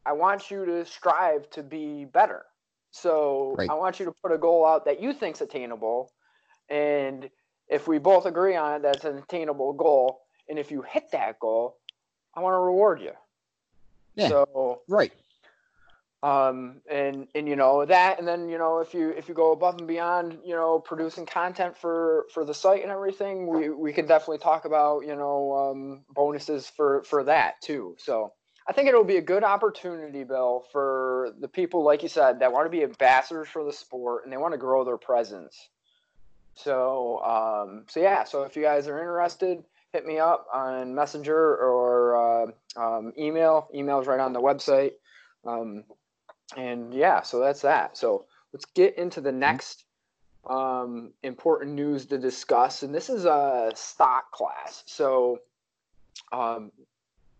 I 0.04 0.12
want 0.12 0.50
you 0.50 0.66
to 0.66 0.84
strive 0.84 1.48
to 1.50 1.62
be 1.62 2.04
better. 2.04 2.44
So, 2.90 3.54
right. 3.56 3.70
I 3.70 3.74
want 3.74 3.98
you 3.98 4.04
to 4.04 4.12
put 4.12 4.30
a 4.30 4.38
goal 4.38 4.66
out 4.66 4.84
that 4.84 5.00
you 5.00 5.14
think's 5.14 5.40
attainable, 5.40 6.12
and 6.68 7.30
if 7.68 7.88
we 7.88 7.98
both 7.98 8.26
agree 8.26 8.56
on 8.56 8.74
it, 8.74 8.82
that's 8.82 9.04
an 9.04 9.16
attainable 9.16 9.72
goal. 9.72 10.20
And 10.50 10.58
if 10.58 10.70
you 10.70 10.82
hit 10.82 11.10
that 11.12 11.38
goal, 11.40 11.78
I 12.34 12.40
want 12.40 12.52
to 12.52 12.58
reward 12.58 13.00
you. 13.00 13.12
Yeah. 14.14 14.28
So 14.28 14.82
right. 14.88 15.12
Um, 16.22 16.80
and 16.90 17.28
and 17.34 17.46
you 17.46 17.54
know 17.54 17.84
that, 17.84 18.18
and 18.18 18.26
then 18.26 18.48
you 18.48 18.56
know 18.56 18.78
if 18.78 18.94
you 18.94 19.10
if 19.10 19.28
you 19.28 19.34
go 19.34 19.52
above 19.52 19.76
and 19.78 19.86
beyond, 19.86 20.38
you 20.42 20.54
know, 20.54 20.78
producing 20.78 21.26
content 21.26 21.76
for 21.76 22.24
for 22.32 22.46
the 22.46 22.54
site 22.54 22.82
and 22.82 22.90
everything, 22.90 23.46
we 23.46 23.68
we 23.68 23.92
can 23.92 24.06
definitely 24.06 24.38
talk 24.38 24.64
about 24.64 25.00
you 25.00 25.14
know 25.14 25.52
um, 25.52 26.04
bonuses 26.08 26.66
for 26.66 27.02
for 27.02 27.24
that 27.24 27.60
too. 27.60 27.94
So 27.98 28.32
I 28.66 28.72
think 28.72 28.88
it'll 28.88 29.04
be 29.04 29.18
a 29.18 29.22
good 29.22 29.44
opportunity, 29.44 30.24
Bill, 30.24 30.64
for 30.72 31.34
the 31.40 31.48
people 31.48 31.84
like 31.84 32.02
you 32.02 32.08
said 32.08 32.40
that 32.40 32.52
want 32.52 32.64
to 32.64 32.70
be 32.70 32.82
ambassadors 32.82 33.48
for 33.48 33.62
the 33.62 33.72
sport 33.72 34.24
and 34.24 34.32
they 34.32 34.38
want 34.38 34.54
to 34.54 34.58
grow 34.58 34.82
their 34.82 34.96
presence. 34.96 35.68
So 36.54 37.18
um, 37.22 37.84
so 37.88 38.00
yeah, 38.00 38.24
so 38.24 38.44
if 38.44 38.56
you 38.56 38.62
guys 38.62 38.88
are 38.88 38.98
interested, 38.98 39.62
hit 39.94 40.04
me 40.04 40.18
up 40.18 40.48
on 40.52 40.92
Messenger 40.92 41.56
or 41.56 42.16
uh, 42.16 42.46
um, 42.76 43.12
email. 43.16 43.68
Email's 43.72 44.08
right 44.08 44.18
on 44.18 44.32
the 44.32 44.40
website. 44.40 44.90
Um, 45.46 45.84
and 46.56 46.92
yeah, 46.92 47.22
so 47.22 47.38
that's 47.38 47.62
that. 47.62 47.96
So 47.96 48.24
let's 48.52 48.64
get 48.64 48.98
into 48.98 49.20
the 49.20 49.30
next 49.30 49.84
um, 50.50 51.12
important 51.22 51.74
news 51.74 52.06
to 52.06 52.18
discuss. 52.18 52.82
And 52.82 52.92
this 52.92 53.08
is 53.08 53.24
a 53.24 53.70
stock 53.76 54.32
class. 54.32 54.82
So 54.86 55.38
um, 56.32 56.72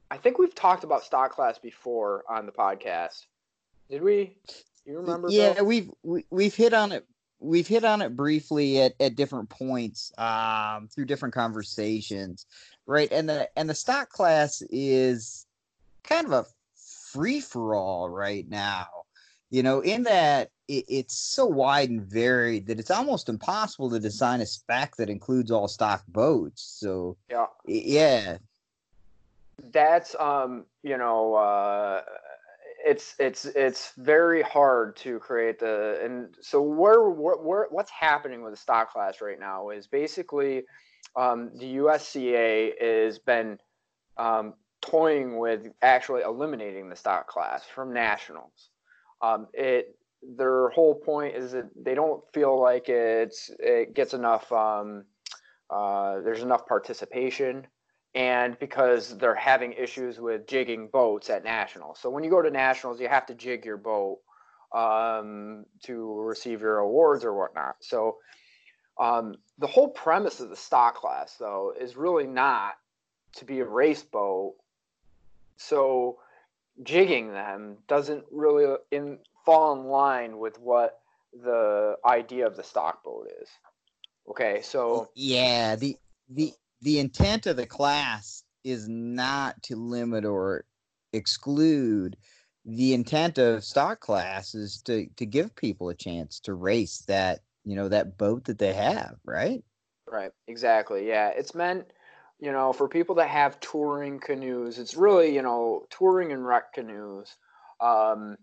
I 0.09 0.17
think 0.17 0.39
we've 0.39 0.55
talked 0.55 0.85
about 0.85 1.03
stock 1.03 1.33
class 1.33 1.59
before 1.59 2.23
on 2.29 2.47
the 2.47 2.53
podcast. 2.53 3.27
Did 3.91 4.01
we? 4.01 4.37
You 4.87 4.99
remember? 4.99 5.29
Yeah, 5.29 5.55
Bill? 5.55 5.65
we've 5.65 5.91
we, 6.05 6.21
have 6.21 6.27
we 6.31 6.45
have 6.45 6.55
hit 6.55 6.73
on 6.73 6.93
it 6.93 7.05
we've 7.45 7.69
hit 7.69 7.85
on 7.85 8.03
it 8.03 8.17
briefly 8.17 8.81
at, 8.81 8.95
at 8.99 9.17
different 9.17 9.49
points 9.49 10.13
um, 10.19 10.89
through 10.89 11.05
different 11.05 11.35
conversations, 11.35 12.47
right? 12.87 13.11
And 13.13 13.29
the 13.29 13.49
and 13.57 13.69
the 13.69 13.75
stock 13.75 14.09
class 14.09 14.63
is 14.71 15.47
kind 16.03 16.27
of 16.27 16.33
a 16.33 16.47
free 17.13 17.41
for 17.41 17.75
all 17.75 18.09
right 18.09 18.49
now. 18.49 18.87
You 19.51 19.63
know, 19.63 19.81
in 19.81 20.05
that 20.05 20.51
it, 20.69 20.85
it's 20.89 21.17
so 21.17 21.47
wide 21.47 21.91
and 21.91 22.03
varied 22.03 22.67
that 22.67 22.81
it's 22.81 22.91
almost 22.91 23.29
impossible 23.29 23.91
to 23.91 24.01
design 24.01 24.41
a 24.41 24.47
spec 24.47 24.97
that 24.97 25.11
includes 25.11 25.51
all 25.51 25.69
stock 25.69 26.03
boats. 26.09 26.63
So 26.63 27.17
yeah, 27.31 27.47
yeah, 27.67 28.39
that's 29.73 30.17
um, 30.19 30.65
you 30.83 30.99
know, 30.99 31.35
uh, 31.35 32.03
it's 32.85 33.15
it's 33.19 33.47
it's 33.47 33.93
very 33.97 34.43
hard 34.43 34.97
to 34.97 35.19
create 35.19 35.59
the 35.59 36.01
and 36.05 36.35
so 36.41 36.61
where, 36.61 37.09
where, 37.09 37.67
what's 37.71 37.91
happening 37.91 38.43
with 38.43 38.53
the 38.53 38.59
stock 38.59 38.93
class 38.93 39.21
right 39.21 39.41
now 39.41 39.71
is 39.71 39.87
basically 39.87 40.63
um, 41.17 41.51
the 41.59 41.77
USCA 41.77 42.73
has 42.81 43.19
been 43.19 43.59
um, 44.19 44.55
toying 44.83 45.39
with 45.39 45.69
actually 45.83 46.23
eliminating 46.23 46.89
the 46.89 46.97
stock 46.97 47.27
class 47.27 47.65
from 47.65 47.93
nationals. 47.93 48.71
Um, 49.23 49.47
it 49.55 49.97
their 50.37 50.71
whole 50.71 50.95
point 50.95 51.37
is 51.37 51.53
that 51.53 51.71
they 51.77 51.95
don't 51.95 52.23
feel 52.33 52.61
like 52.61 52.89
it's 52.89 53.51
it 53.59 53.95
gets 53.95 54.15
enough 54.15 54.51
um, 54.53 55.05
uh, 55.71 56.21
there's 56.21 56.43
enough 56.43 56.67
participation 56.67 57.67
and 58.15 58.59
because 58.59 59.17
they're 59.19 59.35
having 59.35 59.73
issues 59.73 60.21
with 60.21 60.47
jigging 60.47 60.89
boats 60.89 61.31
at 61.31 61.45
nationals. 61.45 61.99
So 62.01 62.11
when 62.11 62.23
you 62.23 62.31
go 62.31 62.43
to 62.43 62.51
nationals, 62.51 63.01
you 63.01 63.09
have 63.09 63.27
to 63.27 63.35
jig 63.35 63.65
your 63.65 63.77
boat 63.77 64.21
um, 64.73 65.67
to 65.83 66.21
receive 66.23 66.61
your 66.61 66.79
awards 66.79 67.25
or 67.25 67.35
whatnot. 67.35 67.77
So 67.81 68.19
um, 68.99 69.37
the 69.59 69.67
whole 69.67 69.89
premise 69.89 70.41
of 70.41 70.51
the 70.51 70.57
stock 70.57 70.97
class, 70.97 71.37
though, 71.39 71.73
is 71.79 71.97
really 71.97 72.27
not 72.27 72.75
to 73.37 73.45
be 73.45 73.61
a 73.61 73.65
race 73.65 74.03
boat. 74.03 74.55
So 75.57 76.19
jigging 76.83 77.33
them 77.33 77.79
doesn't 77.89 78.25
really 78.31 78.77
in, 78.91 79.19
fall 79.45 79.73
in 79.73 79.87
line 79.87 80.39
with 80.39 80.59
what 80.59 81.01
the 81.33 81.97
idea 82.05 82.47
of 82.47 82.57
the 82.57 82.63
stock 82.63 83.03
boat 83.03 83.29
is. 83.43 83.49
Okay, 84.29 84.63
so 84.63 85.11
yeah, 85.15 85.77
the 85.77 85.97
the 86.31 86.55
the 86.85 86.99
intent 86.99 87.47
of 87.47 87.57
the 87.57 87.67
class 87.67 88.45
is 88.63 88.89
not 88.89 89.63
to 89.63 89.75
limit 89.75 90.25
or 90.27 90.65
exclude. 91.15 92.17
The 92.67 92.93
intent 92.93 93.39
of 93.39 93.65
stock 93.65 94.01
class 94.01 94.55
is 94.55 94.83
to 94.83 95.07
to 95.17 95.27
give 95.27 95.57
people 95.57 95.89
a 95.89 95.95
chance 95.95 96.41
to 96.41 96.55
race 96.55 97.03
that 97.09 97.41
you 97.65 97.75
know 97.75 97.89
that 97.89 98.19
boat 98.19 98.45
that 98.45 98.59
they 98.59 98.75
have 98.75 99.17
right? 99.25 99.65
Right 100.11 100.31
exactly 100.47 101.09
yeah. 101.09 101.29
It's 101.29 101.55
meant 101.55 101.87
you 102.39 102.53
know 102.53 102.73
for 102.75 102.87
people 102.87 103.15
that 103.15 103.29
have 103.29 103.61
touring 103.61 104.19
canoes 104.19 104.79
it's 104.79 104.97
really 104.97 105.35
you 105.35 105.41
know 105.41 105.87
touring 105.89 106.33
and 106.33 106.45
rec 106.45 106.73
canoes 106.75 107.37
um 107.81 108.37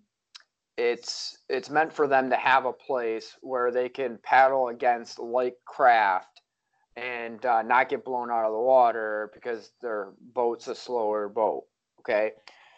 it's 0.78 1.38
it's 1.50 1.70
meant 1.70 1.92
for 1.92 2.08
them 2.08 2.30
to 2.30 2.38
have 2.38 2.66
a 2.66 2.74
place 2.74 3.36
where 3.42 3.70
they 3.70 3.90
can 3.90 4.18
paddle 4.24 4.70
against 4.70 5.20
like 5.20 5.56
craft 5.66 6.31
and 6.96 7.46
uh, 7.46 7.62
not 7.62 7.90
get 7.90 8.04
blown 8.04 8.30
out 8.30 8.46
of 8.46 8.52
the 8.52 8.60
water 8.60 9.32
because 9.34 9.72
their 9.82 10.10
boat's 10.34 10.68
a 10.68 10.76
slower 10.76 11.30
boat. 11.30 11.66
Okay, 12.00 12.32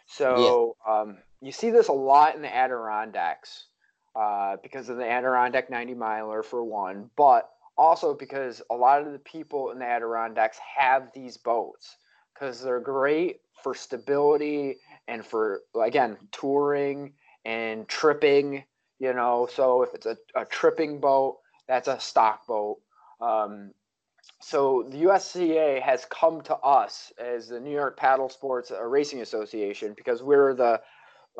so 0.06 0.76
yeah. 0.86 0.92
um, 1.00 1.18
you 1.40 1.52
see 1.52 1.70
this 1.70 1.88
a 1.88 1.92
lot 1.92 2.34
in 2.36 2.42
the 2.42 2.54
Adirondacks 2.54 3.66
uh, 4.14 4.56
because 4.62 4.88
of 4.88 4.96
the 4.96 5.08
Adirondack 5.08 5.70
90 5.70 5.94
miler 5.94 6.42
for 6.42 6.62
one, 6.62 7.10
but 7.16 7.50
also 7.76 8.14
because 8.14 8.62
a 8.70 8.74
lot 8.74 9.02
of 9.02 9.12
the 9.12 9.18
people 9.18 9.70
in 9.70 9.78
the 9.78 9.84
Adirondacks 9.84 10.58
have 10.76 11.10
these 11.14 11.36
boats 11.36 11.96
because 12.32 12.62
they're 12.62 12.80
great 12.80 13.40
for 13.62 13.74
stability 13.74 14.76
and 15.08 15.24
for 15.24 15.62
again 15.82 16.16
touring 16.32 17.12
and 17.44 17.88
tripping. 17.88 18.64
You 19.00 19.12
know, 19.12 19.48
so 19.52 19.82
if 19.82 19.94
it's 19.94 20.06
a, 20.06 20.16
a 20.36 20.44
tripping 20.44 21.00
boat, 21.00 21.38
that's 21.66 21.88
a 21.88 21.98
stock 21.98 22.46
boat. 22.46 22.78
Um, 23.20 23.72
so 24.46 24.84
the 24.90 25.04
USCA 25.04 25.80
has 25.80 26.04
come 26.10 26.42
to 26.42 26.54
us 26.56 27.10
as 27.18 27.48
the 27.48 27.58
New 27.58 27.70
York 27.70 27.96
Paddle 27.96 28.28
Sports 28.28 28.70
uh, 28.70 28.82
Racing 28.84 29.22
Association 29.22 29.94
because 29.96 30.22
we're 30.22 30.54
the 30.54 30.82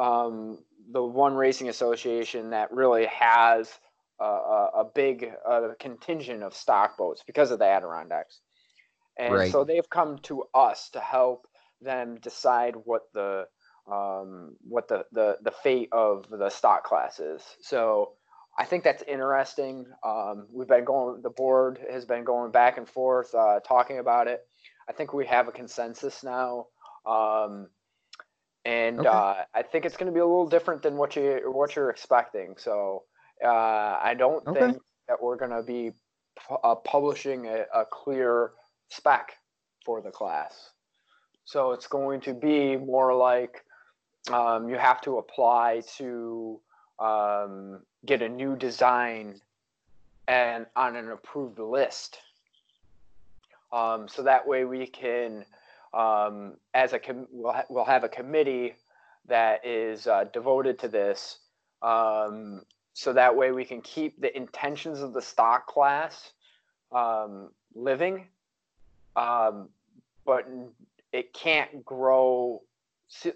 um, 0.02 0.58
the 0.90 1.02
one 1.02 1.34
racing 1.34 1.68
association 1.68 2.50
that 2.50 2.73
really 2.73 3.04
has 3.06 3.70
a, 4.18 4.25
a, 4.25 4.70
a 4.78 4.84
big 4.94 5.30
uh, 5.46 5.68
contingent 5.78 6.42
of 6.42 6.54
stock 6.54 6.96
boats 6.96 7.23
because 7.26 7.50
of 7.50 7.58
the 7.58 7.66
Adirondacks, 7.66 8.40
and 9.18 9.34
right. 9.34 9.52
so 9.52 9.64
they've 9.64 9.88
come 9.90 10.18
to 10.23 10.44
us 10.54 10.88
to 10.90 11.00
help 11.00 11.46
them 11.82 12.18
decide 12.23 12.75
what 12.84 13.02
the 13.12 13.46
um, 13.87 14.56
what 14.66 14.88
the, 14.88 15.04
the 15.12 15.37
the 15.42 15.52
fate 15.62 15.90
of 15.92 16.25
the 16.30 16.49
stock 16.49 16.84
class 16.84 17.20
is. 17.20 17.42
So 17.61 18.12
I 18.58 18.64
think 18.64 18.84
that's 18.84 19.02
interesting. 19.08 19.87
Um, 20.04 20.46
we've 20.52 20.68
been 20.68 20.84
going, 20.84 21.23
the 21.23 21.30
board 21.30 21.80
has 21.90 22.04
been 22.04 22.25
going 22.25 22.52
back 22.52 22.78
and 22.78 22.88
forth, 22.88 23.34
uh, 23.34 23.61
talking 23.61 23.99
about 23.99 24.28
it. 24.28 24.46
I 24.88 24.92
think 24.92 25.12
we 25.12 25.26
have 25.26 25.49
a 25.49 25.52
consensus 25.52 26.23
now. 26.23 26.66
Um, 27.06 27.68
and 28.64 29.00
okay. 29.00 29.08
uh, 29.08 29.34
I 29.54 29.62
think 29.62 29.84
it's 29.84 29.96
going 29.96 30.06
to 30.06 30.12
be 30.12 30.20
a 30.20 30.26
little 30.26 30.49
different 30.49 30.82
than 30.82 30.96
what 30.96 31.16
you 31.16 31.40
what 31.52 31.76
you're 31.76 31.90
expecting. 31.90 32.54
So 32.56 33.04
uh, 33.44 33.49
I 33.49 34.14
don't 34.16 34.46
okay. 34.46 34.61
think 34.61 34.78
that 35.08 35.23
we're 35.23 35.37
going 35.37 35.50
to 35.50 35.62
be 35.62 35.92
uh, 36.62 36.75
publishing 36.76 37.46
a, 37.46 37.64
a 37.75 37.84
clear 37.90 38.52
spec 38.88 39.32
for 39.84 40.00
the 40.00 40.11
class. 40.11 40.70
So 41.44 41.73
it's 41.73 41.87
going 41.87 42.20
to 42.23 42.32
be 42.32 42.76
more 42.76 43.14
like 43.14 43.62
um, 44.32 44.68
you 44.68 44.76
have 44.76 45.02
to 45.02 45.18
apply 45.18 45.82
to 45.99 46.61
um, 46.99 47.82
get 48.06 48.23
a 48.23 48.28
new 48.28 48.56
design 48.56 49.40
and 50.28 50.66
on 50.76 50.96
an 50.96 51.11
approved 51.11 51.58
list. 51.58 52.18
Um, 53.73 54.08
so 54.08 54.23
that 54.23 54.46
way 54.46 54.64
we 54.64 54.87
can, 54.87 55.44
um, 55.92 56.54
as 56.75 56.92
a 56.92 56.99
com- 56.99 57.26
we'll, 57.30 57.52
ha- 57.52 57.64
we'll 57.68 57.84
have 57.84 58.04
a 58.04 58.08
committee 58.08 58.75
that 59.26 59.64
is 59.66 60.06
uh, 60.06 60.25
devoted 60.32 60.78
to 60.80 60.88
this. 60.88 61.38
Um, 61.82 62.62
so 62.94 63.12
that 63.12 63.34
way 63.34 63.50
we 63.50 63.64
can 63.64 63.80
keep 63.80 64.20
the 64.20 64.34
intentions 64.37 65.00
of 65.00 65.12
the 65.12 65.20
stock 65.20 65.66
class 65.66 66.32
um, 66.92 67.50
living, 67.75 68.28
um, 69.16 69.68
but 70.25 70.49
it 71.12 71.32
can't 71.32 71.84
grow 71.84 72.62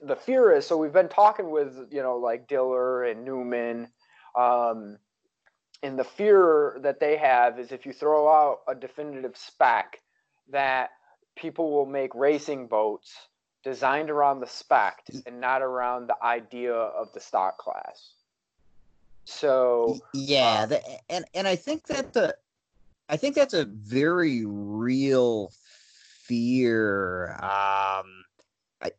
the 0.03 0.17
fear 0.17 0.53
is 0.53 0.67
so 0.67 0.77
we've 0.77 0.93
been 0.93 1.09
talking 1.09 1.51
with 1.51 1.77
you 1.91 2.03
know 2.03 2.17
like 2.17 2.49
Diller 2.49 3.05
and 3.05 3.25
Newman, 3.25 3.89
um, 4.35 4.99
and 5.83 5.99
the 5.99 6.05
fear 6.05 6.79
that 6.83 7.01
they 7.01 7.17
have 7.17 7.59
is 7.59 7.73
if 7.73 7.87
you 7.87 7.93
throw 7.93 8.29
out 8.29 8.61
a 8.69 8.75
definitive 8.75 9.37
spec 9.37 10.01
that 10.51 10.91
people 11.37 11.71
will 11.71 11.87
make 11.87 12.15
racing 12.15 12.67
boats 12.67 13.15
designed 13.63 14.11
around 14.11 14.41
the 14.41 14.47
spec 14.47 15.05
and 15.27 15.41
not 15.41 15.63
around 15.63 16.09
the 16.09 16.17
idea 16.25 16.73
of 16.73 17.13
the 17.13 17.21
stock 17.21 17.59
class. 17.59 18.13
So 19.25 19.99
yeah, 20.15 20.61
uh, 20.63 20.67
the, 20.67 20.83
and 21.11 21.25
and 21.35 21.47
I 21.47 21.55
think 21.55 21.87
that 21.89 22.15
the 22.15 22.35
I 23.11 23.17
think 23.17 23.35
that's 23.35 23.55
a 23.55 23.67
very 23.67 24.45
real 24.47 25.53
fear. 26.25 27.33
Um, 27.33 28.25
I 28.81 28.91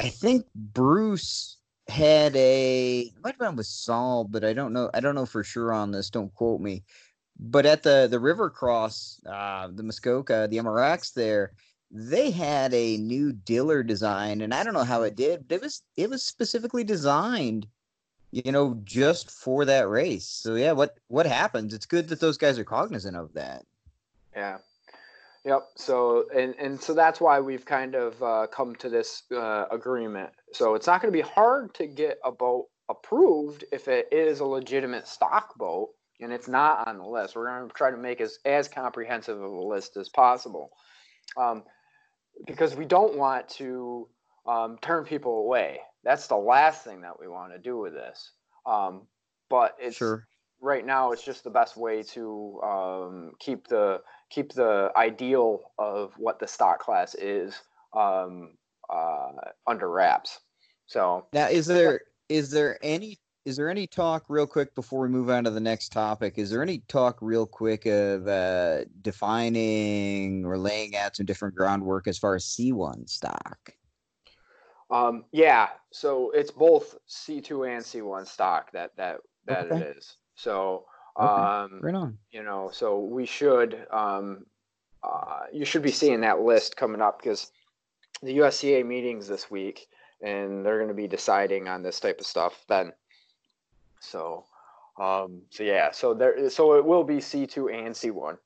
I 0.00 0.08
think 0.08 0.46
Bruce 0.54 1.57
had 1.88 2.36
a 2.36 3.12
might 3.22 3.34
have 3.34 3.38
been 3.38 3.56
with 3.56 3.66
Saul, 3.66 4.24
but 4.24 4.44
I 4.44 4.52
don't 4.52 4.72
know. 4.72 4.90
I 4.94 5.00
don't 5.00 5.14
know 5.14 5.26
for 5.26 5.42
sure 5.44 5.72
on 5.72 5.90
this. 5.90 6.10
Don't 6.10 6.32
quote 6.34 6.60
me. 6.60 6.82
But 7.38 7.66
at 7.66 7.82
the 7.82 8.08
the 8.10 8.18
River 8.18 8.50
Cross, 8.50 9.20
uh, 9.26 9.68
the 9.72 9.82
Muskoka, 9.82 10.48
the 10.50 10.58
MRX 10.58 11.14
there, 11.14 11.52
they 11.90 12.30
had 12.30 12.74
a 12.74 12.96
new 12.98 13.32
Diller 13.32 13.82
design, 13.82 14.40
and 14.42 14.52
I 14.52 14.62
don't 14.64 14.74
know 14.74 14.84
how 14.84 15.02
it 15.02 15.16
did, 15.16 15.48
but 15.48 15.56
it 15.56 15.62
was 15.62 15.82
it 15.96 16.10
was 16.10 16.24
specifically 16.24 16.84
designed, 16.84 17.66
you 18.30 18.52
know, 18.52 18.80
just 18.84 19.30
for 19.30 19.64
that 19.64 19.88
race. 19.88 20.26
So 20.26 20.56
yeah, 20.56 20.72
what 20.72 20.98
what 21.08 21.26
happens? 21.26 21.72
It's 21.74 21.86
good 21.86 22.08
that 22.08 22.20
those 22.20 22.38
guys 22.38 22.58
are 22.58 22.64
cognizant 22.64 23.16
of 23.16 23.32
that. 23.34 23.64
Yeah. 24.34 24.58
Yep. 25.44 25.62
So 25.76 26.26
and 26.34 26.54
and 26.58 26.80
so 26.80 26.94
that's 26.94 27.20
why 27.20 27.40
we've 27.40 27.64
kind 27.64 27.94
of 27.94 28.22
uh, 28.22 28.46
come 28.50 28.74
to 28.76 28.88
this 28.88 29.22
uh, 29.34 29.66
agreement. 29.70 30.30
So 30.52 30.74
it's 30.74 30.86
not 30.86 31.00
going 31.00 31.12
to 31.12 31.16
be 31.16 31.26
hard 31.26 31.74
to 31.74 31.86
get 31.86 32.18
a 32.24 32.32
boat 32.32 32.66
approved 32.88 33.64
if 33.72 33.88
it 33.88 34.08
is 34.10 34.40
a 34.40 34.44
legitimate 34.44 35.06
stock 35.06 35.56
boat 35.56 35.90
and 36.20 36.32
it's 36.32 36.48
not 36.48 36.88
on 36.88 36.98
the 36.98 37.04
list. 37.04 37.36
We're 37.36 37.46
going 37.46 37.68
to 37.68 37.74
try 37.74 37.90
to 37.90 37.96
make 37.96 38.20
as 38.20 38.38
as 38.44 38.68
comprehensive 38.68 39.40
of 39.40 39.50
a 39.50 39.66
list 39.66 39.96
as 39.96 40.08
possible. 40.08 40.70
Um, 41.36 41.62
because 42.46 42.74
we 42.74 42.84
don't 42.84 43.16
want 43.16 43.48
to 43.48 44.08
um, 44.46 44.78
turn 44.80 45.04
people 45.04 45.38
away. 45.38 45.80
That's 46.04 46.26
the 46.26 46.36
last 46.36 46.84
thing 46.84 47.02
that 47.02 47.18
we 47.18 47.28
want 47.28 47.52
to 47.52 47.58
do 47.58 47.78
with 47.78 47.92
this. 47.92 48.32
Um, 48.66 49.06
but 49.50 49.76
it's 49.80 49.96
sure. 49.96 50.26
right 50.60 50.84
now 50.84 51.12
it's 51.12 51.24
just 51.24 51.44
the 51.44 51.50
best 51.50 51.76
way 51.76 52.02
to 52.02 52.60
um, 52.62 53.32
keep 53.40 53.66
the 53.66 54.00
keep 54.30 54.52
the 54.52 54.90
ideal 54.96 55.72
of 55.78 56.12
what 56.16 56.38
the 56.38 56.46
stock 56.46 56.80
class 56.80 57.14
is 57.14 57.54
um, 57.94 58.50
uh, 58.90 59.32
under 59.66 59.90
wraps. 59.90 60.40
So 60.86 61.26
now, 61.32 61.48
is 61.48 61.66
there 61.66 62.00
is 62.28 62.50
there 62.50 62.78
any 62.82 63.18
is 63.44 63.56
there 63.56 63.70
any 63.70 63.86
talk 63.86 64.24
real 64.28 64.46
quick 64.46 64.74
before 64.74 65.00
we 65.00 65.08
move 65.08 65.30
on 65.30 65.44
to 65.44 65.50
the 65.50 65.60
next 65.60 65.90
topic 65.90 66.34
is 66.36 66.50
there 66.50 66.62
any 66.62 66.80
talk 66.88 67.16
real 67.22 67.46
quick 67.46 67.86
of 67.86 68.28
uh, 68.28 68.84
defining 69.00 70.44
or 70.44 70.58
laying 70.58 70.94
out 70.96 71.16
some 71.16 71.24
different 71.24 71.54
groundwork 71.54 72.06
as 72.06 72.18
far 72.18 72.34
as 72.34 72.44
c1 72.44 73.08
stock 73.08 73.70
um, 74.90 75.24
yeah 75.32 75.68
so 75.92 76.30
it's 76.32 76.50
both 76.50 76.96
c2 77.08 77.74
and 77.74 77.84
c1 77.84 78.26
stock 78.26 78.70
that 78.72 78.94
that 78.96 79.18
that 79.46 79.70
okay. 79.72 79.82
it 79.82 79.96
is 79.96 80.16
so 80.34 80.84
um, 81.18 81.80
right 81.80 81.94
on. 81.94 82.18
you 82.30 82.42
know 82.42 82.70
so 82.72 82.98
we 82.98 83.26
should 83.26 83.86
um, 83.90 84.46
uh, 85.02 85.40
you 85.52 85.64
should 85.64 85.82
be 85.82 85.90
seeing 85.90 86.20
that 86.20 86.40
list 86.40 86.76
coming 86.76 87.00
up 87.00 87.20
because 87.20 87.50
the 88.22 88.38
usca 88.38 88.84
meetings 88.84 89.28
this 89.28 89.50
week 89.50 89.88
and 90.20 90.64
they're 90.64 90.78
going 90.78 90.88
to 90.88 90.94
be 90.94 91.06
deciding 91.06 91.68
on 91.68 91.82
this 91.82 92.00
type 92.00 92.18
of 92.18 92.26
stuff 92.26 92.64
then 92.68 92.92
so, 94.00 94.44
um, 95.00 95.42
so 95.50 95.62
yeah, 95.62 95.90
so 95.90 96.14
there, 96.14 96.48
so 96.50 96.74
it 96.74 96.84
will 96.84 97.04
be 97.04 97.16
C2 97.16 97.72
and 97.74 97.94
C1. 97.94 98.38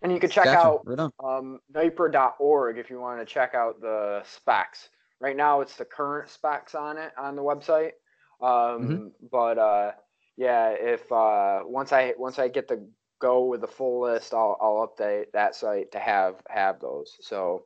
And 0.00 0.12
you 0.12 0.20
can 0.20 0.30
check 0.30 0.44
gotcha. 0.44 0.58
out 0.60 0.86
right 0.86 0.98
um, 1.24 1.60
NYPRA.org 1.74 2.78
if 2.78 2.88
you 2.88 3.00
want 3.00 3.20
to 3.20 3.26
check 3.26 3.54
out 3.54 3.80
the 3.80 4.22
specs. 4.24 4.90
Right 5.20 5.36
now, 5.36 5.60
it's 5.60 5.74
the 5.74 5.84
current 5.84 6.30
specs 6.30 6.76
on 6.76 6.96
it 6.96 7.10
on 7.18 7.34
the 7.34 7.42
website. 7.42 7.92
Um, 8.40 8.48
mm-hmm. 8.48 9.06
But 9.32 9.58
uh, 9.58 9.92
yeah, 10.38 10.68
if 10.70 11.10
uh, 11.10 11.62
once 11.64 11.92
I 11.92 12.14
once 12.16 12.38
I 12.38 12.46
get 12.46 12.68
to 12.68 12.78
go 13.18 13.46
with 13.46 13.60
the 13.60 13.66
full 13.66 14.02
list, 14.02 14.32
I'll 14.32 14.56
I'll 14.60 14.86
update 14.86 15.32
that 15.32 15.56
site 15.56 15.90
to 15.92 15.98
have 15.98 16.36
have 16.48 16.80
those. 16.80 17.16
So 17.20 17.64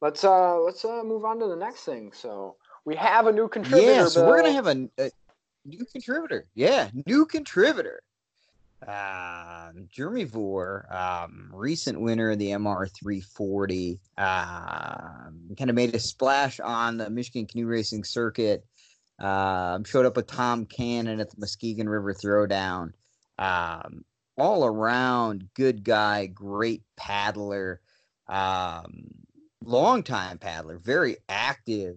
let's 0.00 0.22
uh 0.22 0.60
let's 0.60 0.84
uh 0.84 1.02
move 1.04 1.24
on 1.24 1.40
to 1.40 1.48
the 1.48 1.56
next 1.56 1.84
thing. 1.84 2.12
So 2.14 2.54
we 2.84 2.94
have 2.94 3.26
a 3.26 3.32
new 3.32 3.48
contributor. 3.48 3.92
Yeah, 3.92 4.06
so 4.06 4.20
Bill. 4.20 4.30
we're 4.30 4.36
gonna 4.42 4.52
have 4.52 4.68
a, 4.68 4.88
a 4.98 5.10
new 5.64 5.84
contributor. 5.90 6.44
Yeah, 6.54 6.88
new 7.04 7.26
contributor. 7.26 8.00
Um, 8.86 9.88
Jeremy 9.90 10.24
Vore, 10.24 10.86
um, 10.94 11.50
recent 11.52 12.00
winner 12.00 12.30
of 12.30 12.38
the 12.38 12.50
MR 12.50 12.88
340, 12.94 13.98
um, 14.18 15.56
kind 15.58 15.70
of 15.70 15.74
made 15.74 15.94
a 15.96 15.98
splash 15.98 16.60
on 16.60 16.98
the 16.98 17.10
Michigan 17.10 17.46
canoe 17.46 17.66
racing 17.66 18.04
circuit. 18.04 18.64
Um, 19.18 19.84
showed 19.84 20.06
up 20.06 20.16
with 20.16 20.26
Tom 20.26 20.66
Cannon 20.66 21.20
at 21.20 21.30
the 21.30 21.36
Muskegon 21.38 21.88
River 21.88 22.12
Throwdown. 22.12 22.92
Um, 23.38 24.04
all 24.38 24.64
around 24.64 25.48
good 25.54 25.82
guy, 25.84 26.26
great 26.26 26.82
paddler, 26.96 27.80
um, 28.28 29.08
long 29.64 30.02
time 30.02 30.38
paddler, 30.38 30.78
very 30.78 31.16
active 31.28 31.96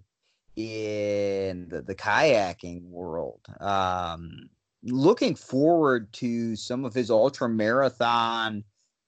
in 0.56 1.68
the, 1.70 1.82
the 1.82 1.96
kayaking 1.96 2.84
world. 2.90 3.42
Um, 3.60 4.50
looking 4.84 5.36
forward 5.36 6.12
to 6.14 6.56
some 6.56 6.86
of 6.86 6.94
his 6.94 7.12
ultra 7.12 7.50
marathon 7.50 8.64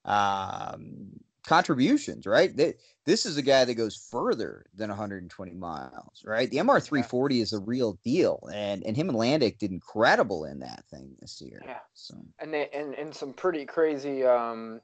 um, 0.05 1.11
contributions, 1.45 2.25
right? 2.25 2.55
This 3.05 3.25
is 3.25 3.37
a 3.37 3.41
guy 3.41 3.65
that 3.65 3.73
goes 3.73 3.95
further 3.95 4.65
than 4.75 4.89
120 4.89 5.53
miles, 5.53 6.23
right? 6.23 6.49
The 6.49 6.57
MR340 6.57 7.41
is 7.41 7.53
a 7.53 7.59
real 7.59 7.97
deal, 8.03 8.47
and 8.53 8.83
and 8.83 8.95
him 8.95 9.09
and 9.09 9.17
Landick 9.17 9.57
did 9.57 9.71
incredible 9.71 10.45
in 10.45 10.59
that 10.59 10.83
thing 10.91 11.15
this 11.19 11.41
year. 11.41 11.61
Yeah. 11.65 11.79
So 11.93 12.15
and 12.39 12.53
they 12.53 12.69
and 12.73 12.93
in 12.93 13.11
some 13.11 13.33
pretty 13.33 13.65
crazy 13.65 14.23
um 14.23 14.81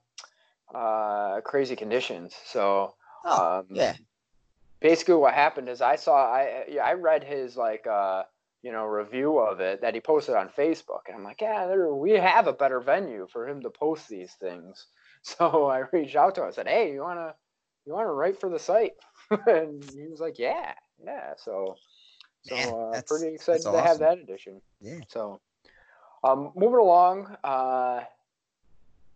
uh 0.74 1.42
crazy 1.42 1.76
conditions. 1.76 2.36
So 2.46 2.96
oh, 3.24 3.60
um, 3.60 3.66
yeah, 3.70 3.96
basically 4.80 5.16
what 5.16 5.34
happened 5.34 5.70
is 5.70 5.82
I 5.82 5.96
saw 5.96 6.16
I 6.16 6.66
I 6.82 6.94
read 6.94 7.24
his 7.24 7.56
like 7.56 7.86
uh 7.88 8.24
you 8.64 8.72
know 8.72 8.86
review 8.86 9.38
of 9.38 9.60
it 9.60 9.82
that 9.82 9.94
he 9.94 10.02
posted 10.02 10.36
on 10.36 10.50
Facebook 10.50 11.02
and 11.08 11.16
I'm 11.16 11.24
like 11.24 11.42
yeah 11.42 11.68
there, 11.68 11.94
we 11.94 12.12
have 12.12 12.48
a 12.48 12.54
better 12.54 12.80
venue 12.80 13.28
for 13.32 13.48
him 13.48 13.62
to 13.62 13.70
post 13.70 14.10
these 14.10 14.34
things 14.34 14.88
so 15.22 15.68
I 15.68 15.84
reached 15.92 16.16
out 16.16 16.36
to 16.36 16.42
him 16.42 16.48
I 16.48 16.52
said 16.52 16.68
hey 16.68 16.94
you 16.94 17.02
wanna 17.02 17.36
you 17.88 17.94
wanna 17.94 18.12
write 18.12 18.40
for 18.40 18.50
the 18.50 18.60
site 18.60 18.94
and 19.48 19.84
he 19.96 20.08
was 20.08 20.20
like 20.20 20.38
yeah 20.38 20.74
yeah 21.04 21.34
so 21.38 21.76
so 22.44 22.94
uh, 22.94 23.02
pretty 23.08 23.34
excited 23.34 23.64
to 23.64 23.70
awesome. 23.70 23.86
have 23.86 24.00
that 24.00 24.18
edition 24.20 24.62
yeah 24.82 25.00
so 25.08 25.40
um 26.24 26.52
moving 26.56 26.80
along 26.80 27.36
uh 27.44 28.02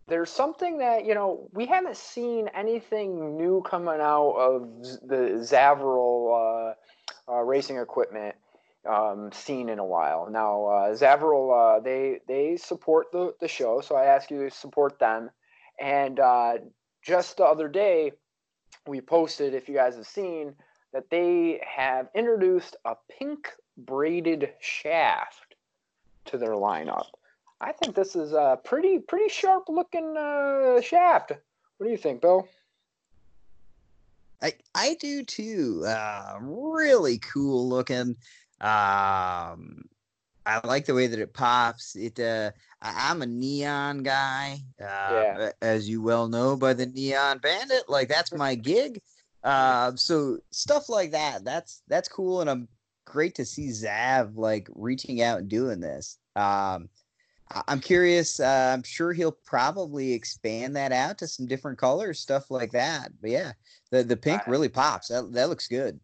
there's 0.08 0.30
something 0.30 0.78
that 0.78 1.04
you 1.04 1.14
know 1.14 1.48
we 1.52 1.66
haven't 1.66 1.96
seen 1.96 2.48
anything 2.54 3.36
new 3.36 3.62
coming 3.62 4.00
out 4.00 4.32
of 4.32 4.62
the 5.06 5.38
Zaveral 5.40 6.74
uh, 7.28 7.32
uh, 7.32 7.40
racing 7.40 7.78
equipment 7.78 8.34
um, 8.88 9.30
scene 9.32 9.68
in 9.68 9.78
a 9.78 9.84
while. 9.84 10.28
Now 10.28 10.66
uh, 10.66 10.94
Zaveral 10.94 11.76
uh, 11.78 11.80
they 11.80 12.20
they 12.26 12.56
support 12.56 13.12
the 13.12 13.34
the 13.40 13.48
show, 13.48 13.80
so 13.80 13.94
I 13.94 14.06
ask 14.06 14.30
you 14.30 14.48
to 14.48 14.50
support 14.50 14.98
them. 14.98 15.30
And 15.80 16.20
uh, 16.20 16.54
just 17.02 17.38
the 17.38 17.44
other 17.44 17.68
day, 17.68 18.12
we 18.86 19.00
posted 19.00 19.54
if 19.54 19.68
you 19.68 19.74
guys 19.74 19.96
have 19.96 20.06
seen 20.06 20.54
that 20.92 21.10
they 21.10 21.60
have 21.66 22.08
introduced 22.14 22.76
a 22.84 22.94
pink 23.10 23.48
braided 23.76 24.50
shaft 24.60 25.54
to 26.26 26.38
their 26.38 26.52
lineup. 26.52 27.06
I 27.60 27.72
think 27.72 27.94
this 27.94 28.16
is 28.16 28.32
a 28.32 28.58
pretty 28.62 28.98
pretty 28.98 29.28
sharp 29.28 29.64
looking 29.68 30.16
uh, 30.16 30.80
shaft. 30.80 31.32
What 31.78 31.86
do 31.86 31.90
you 31.90 31.96
think, 31.96 32.20
Bill? 32.20 32.48
I 34.42 34.54
I 34.74 34.94
do 35.00 35.22
too. 35.22 35.84
Uh, 35.86 36.38
really 36.40 37.18
cool 37.18 37.68
looking. 37.68 38.16
Um, 38.60 39.84
I 40.44 40.66
like 40.66 40.86
the 40.86 40.94
way 40.94 41.06
that 41.06 41.18
it 41.18 41.34
pops. 41.34 41.94
It. 41.94 42.18
Uh, 42.18 42.50
I'm 42.80 43.22
a 43.22 43.26
neon 43.26 44.02
guy, 44.02 44.58
uh, 44.80 44.84
yeah. 44.84 45.50
as 45.60 45.88
you 45.88 46.02
well 46.02 46.28
know 46.28 46.56
by 46.56 46.72
the 46.72 46.86
Neon 46.86 47.38
Bandit. 47.38 47.88
Like 47.88 48.08
that's 48.08 48.32
my 48.32 48.54
gig. 48.70 49.00
Uh, 49.44 49.92
so 49.96 50.38
stuff 50.50 50.88
like 50.88 51.12
that. 51.12 51.44
That's 51.44 51.82
that's 51.88 52.08
cool, 52.08 52.40
and 52.40 52.50
I'm 52.50 52.68
great 53.04 53.34
to 53.36 53.44
see 53.44 53.68
Zav 53.68 54.36
like 54.36 54.68
reaching 54.74 55.22
out 55.22 55.40
and 55.40 55.48
doing 55.48 55.80
this. 55.80 56.18
Um, 56.36 56.88
I'm 57.68 57.80
curious. 57.80 58.40
Uh, 58.40 58.72
I'm 58.74 58.82
sure 58.82 59.12
he'll 59.12 59.36
probably 59.44 60.12
expand 60.12 60.74
that 60.76 60.92
out 60.92 61.18
to 61.18 61.26
some 61.26 61.46
different 61.46 61.78
colors, 61.78 62.18
stuff 62.18 62.50
like 62.50 62.72
that. 62.72 63.10
But 63.20 63.30
yeah, 63.30 63.52
the 63.90 64.02
the 64.02 64.16
pink 64.16 64.42
really 64.46 64.68
pops. 64.68 65.08
That 65.08 65.32
that 65.32 65.48
looks 65.48 65.68
good. 65.68 66.00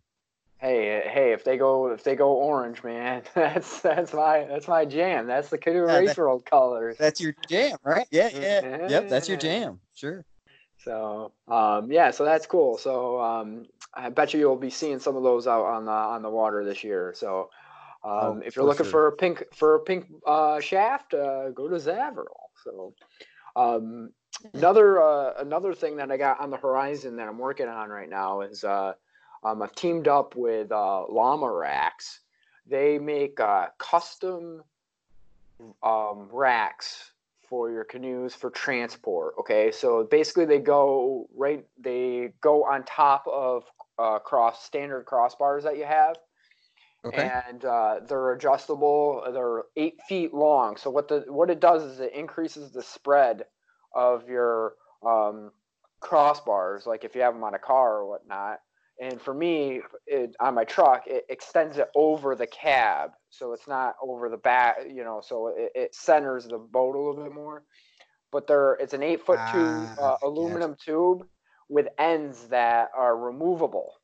Hey, 0.60 1.08
hey! 1.08 1.32
If 1.32 1.44
they 1.44 1.56
go, 1.56 1.88
if 1.92 2.02
they 2.02 2.16
go 2.16 2.32
orange, 2.32 2.82
man, 2.82 3.22
that's 3.34 3.80
that's 3.80 4.12
my 4.12 4.44
that's 4.44 4.66
my 4.66 4.84
jam. 4.84 5.26
That's 5.26 5.50
the 5.50 5.58
Canoe 5.58 5.84
Yeah, 5.86 6.00
Race 6.00 6.16
World 6.16 6.44
colors. 6.44 6.96
That's 6.98 7.20
your 7.20 7.34
jam, 7.48 7.78
right? 7.84 8.06
Yeah, 8.10 8.30
yeah. 8.40 8.62
Yeah. 8.62 8.88
Yep, 8.88 9.08
that's 9.08 9.28
your 9.28 9.36
jam. 9.36 9.80
Sure. 9.94 10.24
So, 10.78 11.32
um, 11.48 11.90
yeah, 11.90 12.10
so 12.10 12.24
that's 12.24 12.46
cool. 12.46 12.78
So, 12.78 13.20
um, 13.20 13.66
I 13.94 14.10
bet 14.10 14.32
you 14.32 14.40
you'll 14.40 14.56
be 14.56 14.70
seeing 14.70 14.98
some 14.98 15.16
of 15.16 15.22
those 15.22 15.46
out 15.46 15.64
on 15.64 15.84
the 15.84 15.90
on 15.92 16.22
the 16.22 16.30
water 16.30 16.64
this 16.64 16.84
year. 16.84 17.12
So, 17.16 17.50
um, 18.04 18.10
Oh, 18.20 18.42
if 18.44 18.56
you're 18.56 18.64
for 18.64 18.68
looking 18.68 18.84
sure. 18.84 18.90
for 18.90 19.06
a 19.08 19.12
pink 19.12 19.44
for 19.54 19.74
a 19.76 19.80
pink 19.80 20.06
uh, 20.26 20.60
shaft, 20.60 21.14
uh, 21.14 21.50
go 21.50 21.68
to 21.68 21.76
Zaveral. 21.76 22.50
So, 22.64 22.94
um, 23.56 24.12
another 24.54 25.02
uh, 25.02 25.34
another 25.38 25.74
thing 25.74 25.96
that 25.96 26.10
I 26.10 26.16
got 26.16 26.40
on 26.40 26.50
the 26.50 26.56
horizon 26.56 27.16
that 27.16 27.28
I'm 27.28 27.38
working 27.38 27.68
on 27.68 27.88
right 27.90 28.08
now 28.08 28.42
is 28.42 28.64
uh, 28.64 28.94
um, 29.44 29.62
I've 29.62 29.74
teamed 29.74 30.08
up 30.08 30.34
with 30.36 30.72
uh, 30.72 31.06
Llama 31.08 31.50
Racks. 31.50 32.20
They 32.66 32.98
make 32.98 33.40
uh, 33.40 33.68
custom 33.78 34.62
um, 35.82 36.28
racks 36.32 37.12
for 37.48 37.70
your 37.70 37.84
canoes 37.84 38.34
for 38.34 38.50
transport. 38.50 39.34
Okay, 39.40 39.72
so 39.72 40.04
basically 40.10 40.44
they 40.44 40.58
go 40.58 41.28
right, 41.34 41.64
they 41.78 42.32
go 42.40 42.64
on 42.64 42.84
top 42.84 43.26
of 43.26 43.64
uh, 43.98 44.18
cross 44.18 44.64
standard 44.64 45.06
crossbars 45.06 45.62
that 45.62 45.78
you 45.78 45.84
have, 45.84 46.16
Okay. 47.04 47.30
and 47.46 47.64
uh, 47.64 48.00
they're 48.06 48.32
adjustable. 48.32 49.24
They're 49.32 49.64
eight 49.76 49.98
feet 50.08 50.34
long. 50.34 50.76
So 50.76 50.90
what 50.90 51.08
the 51.08 51.24
what 51.28 51.48
it 51.48 51.60
does 51.60 51.82
is 51.82 52.00
it 52.00 52.12
increases 52.12 52.70
the 52.70 52.82
spread 52.82 53.44
of 53.94 54.28
your 54.28 54.74
um, 55.04 55.52
crossbars. 56.02 56.86
Like 56.86 57.04
if 57.04 57.14
you 57.14 57.22
have 57.22 57.34
them 57.34 57.44
on 57.44 57.54
a 57.54 57.58
car 57.58 57.98
or 57.98 58.06
whatnot. 58.08 58.60
And 59.00 59.20
for 59.20 59.34
me, 59.34 59.80
it, 60.06 60.34
on 60.40 60.54
my 60.54 60.64
truck, 60.64 61.04
it 61.06 61.24
extends 61.28 61.78
it 61.78 61.88
over 61.94 62.34
the 62.34 62.46
cab, 62.46 63.12
so 63.30 63.52
it's 63.52 63.68
not 63.68 63.94
over 64.02 64.28
the 64.28 64.36
back. 64.36 64.78
You 64.88 65.04
know, 65.04 65.20
so 65.22 65.48
it, 65.48 65.72
it 65.74 65.94
centers 65.94 66.46
the 66.46 66.58
boat 66.58 66.94
a 66.94 66.98
little 66.98 67.22
bit 67.24 67.32
more. 67.32 67.64
But 68.32 68.46
there, 68.46 68.74
it's 68.74 68.94
an 68.94 69.02
eight 69.02 69.22
foot 69.24 69.46
tube, 69.46 69.90
Ah, 69.98 70.02
uh, 70.02 70.16
aluminum 70.22 70.76
tube 70.84 71.24
with 71.68 71.88
ends 71.98 72.48
that 72.48 72.90
are 72.96 73.16
removable. 73.16 73.94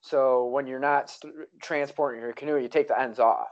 So 0.00 0.46
when 0.46 0.66
you're 0.66 0.78
not 0.80 1.10
st- 1.10 1.34
transporting 1.62 2.20
your 2.20 2.32
canoe, 2.32 2.56
you 2.58 2.68
take 2.68 2.88
the 2.88 2.98
ends 3.00 3.18
off, 3.18 3.48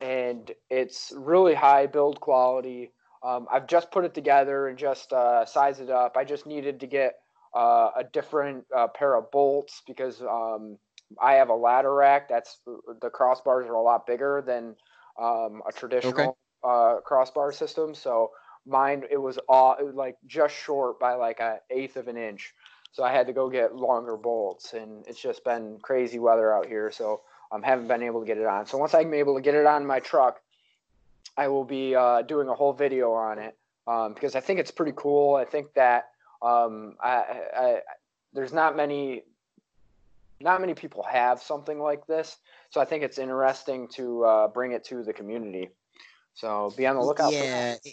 and 0.00 0.50
it's 0.70 1.12
really 1.16 1.54
high 1.54 1.86
build 1.86 2.20
quality. 2.20 2.92
Um, 3.22 3.46
I've 3.50 3.66
just 3.66 3.90
put 3.90 4.04
it 4.04 4.14
together 4.14 4.68
and 4.68 4.78
just 4.78 5.12
uh, 5.12 5.44
sized 5.44 5.80
it 5.80 5.90
up. 5.90 6.16
I 6.16 6.24
just 6.24 6.46
needed 6.46 6.80
to 6.80 6.86
get 6.86 7.14
uh, 7.56 7.90
a 7.96 8.04
different 8.04 8.64
uh, 8.76 8.86
pair 8.88 9.14
of 9.16 9.30
bolts 9.30 9.82
because 9.86 10.20
um, 10.20 10.76
I 11.20 11.34
have 11.34 11.48
a 11.48 11.54
ladder 11.54 11.94
rack. 11.94 12.28
That's 12.28 12.58
the 12.66 13.08
crossbars 13.08 13.66
are 13.66 13.74
a 13.74 13.82
lot 13.82 14.06
bigger 14.06 14.44
than 14.46 14.76
um, 15.18 15.62
a 15.66 15.72
traditional 15.74 16.36
uh, 16.62 16.96
crossbar 17.02 17.52
system. 17.52 17.94
So 17.94 18.32
mine 18.66 19.04
it 19.10 19.16
was 19.16 19.38
all 19.48 19.76
it 19.80 19.84
was 19.84 19.94
like 19.94 20.16
just 20.26 20.54
short 20.54 21.00
by 21.00 21.14
like 21.14 21.40
an 21.40 21.58
eighth 21.70 21.96
of 21.96 22.08
an 22.08 22.18
inch. 22.18 22.52
So 22.92 23.02
I 23.02 23.12
had 23.12 23.26
to 23.26 23.32
go 23.32 23.48
get 23.48 23.74
longer 23.74 24.16
bolts, 24.16 24.74
and 24.74 25.06
it's 25.06 25.20
just 25.20 25.42
been 25.44 25.78
crazy 25.80 26.18
weather 26.18 26.52
out 26.54 26.66
here. 26.66 26.90
So 26.90 27.22
I 27.50 27.56
um, 27.56 27.62
haven't 27.62 27.88
been 27.88 28.02
able 28.02 28.20
to 28.20 28.26
get 28.26 28.36
it 28.36 28.46
on. 28.46 28.66
So 28.66 28.76
once 28.76 28.92
I'm 28.92 29.14
able 29.14 29.34
to 29.34 29.40
get 29.40 29.54
it 29.54 29.66
on 29.66 29.86
my 29.86 30.00
truck, 30.00 30.40
I 31.38 31.48
will 31.48 31.64
be 31.64 31.94
uh, 31.94 32.22
doing 32.22 32.48
a 32.48 32.54
whole 32.54 32.74
video 32.74 33.12
on 33.12 33.38
it 33.38 33.56
um, 33.86 34.12
because 34.12 34.34
I 34.34 34.40
think 34.40 34.60
it's 34.60 34.70
pretty 34.70 34.92
cool. 34.94 35.36
I 35.36 35.44
think 35.44 35.72
that 35.74 36.10
um, 36.46 36.94
I, 37.02 37.24
I, 37.56 37.80
there's 38.32 38.52
not 38.52 38.76
many 38.76 39.22
not 40.40 40.60
many 40.60 40.74
people 40.74 41.02
have 41.02 41.40
something 41.40 41.78
like 41.78 42.06
this. 42.06 42.36
So 42.70 42.80
I 42.80 42.84
think 42.84 43.02
it's 43.02 43.18
interesting 43.18 43.88
to 43.94 44.24
uh, 44.24 44.48
bring 44.48 44.72
it 44.72 44.84
to 44.84 45.02
the 45.02 45.12
community. 45.12 45.70
So 46.34 46.72
be 46.76 46.86
on 46.86 46.96
the 46.96 47.02
lookout 47.02 47.32
for 47.32 47.38
that. 47.38 47.80
yeah, 47.84 47.92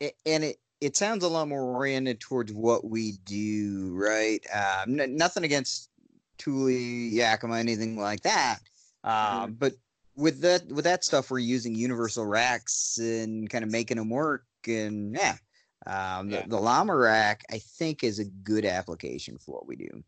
it, 0.00 0.14
and 0.26 0.44
it 0.44 0.56
it 0.80 0.96
sounds 0.96 1.24
a 1.24 1.28
lot 1.28 1.48
more 1.48 1.62
oriented 1.62 2.20
towards 2.20 2.52
what 2.52 2.84
we 2.84 3.12
do, 3.24 3.94
right? 3.94 4.44
Um, 4.52 5.00
n- 5.00 5.16
nothing 5.16 5.44
against 5.44 5.88
Thule, 6.38 6.70
Yakima, 6.70 7.56
anything 7.56 7.96
like 7.96 8.20
that. 8.22 8.58
Uh, 9.02 9.46
But 9.46 9.72
with 10.16 10.40
that 10.42 10.66
with 10.66 10.84
that 10.84 11.04
stuff, 11.04 11.30
we're 11.30 11.38
using 11.38 11.74
universal 11.74 12.26
racks 12.26 12.98
and 12.98 13.48
kind 13.48 13.64
of 13.64 13.70
making 13.70 13.96
them 13.96 14.10
work. 14.10 14.44
And 14.66 15.14
yeah, 15.14 15.36
um, 15.86 16.30
Yeah. 16.30 16.42
The, 16.42 16.48
the 16.48 16.60
llama 16.60 16.94
rack, 16.96 17.44
I 17.50 17.58
think, 17.58 18.04
is 18.04 18.18
a 18.18 18.24
good 18.24 18.64
application 18.64 19.38
for 19.38 19.52
what 19.54 19.66
we 19.66 19.76
do. 19.76 20.04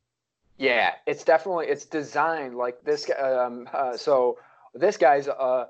Yeah, 0.58 0.94
it's 1.06 1.24
definitely 1.24 1.66
it's 1.66 1.84
designed 1.84 2.56
like 2.56 2.82
this. 2.84 3.10
Um, 3.18 3.68
uh, 3.72 3.96
so 3.96 4.38
this 4.74 4.96
guy's 4.96 5.28
uh, 5.28 5.66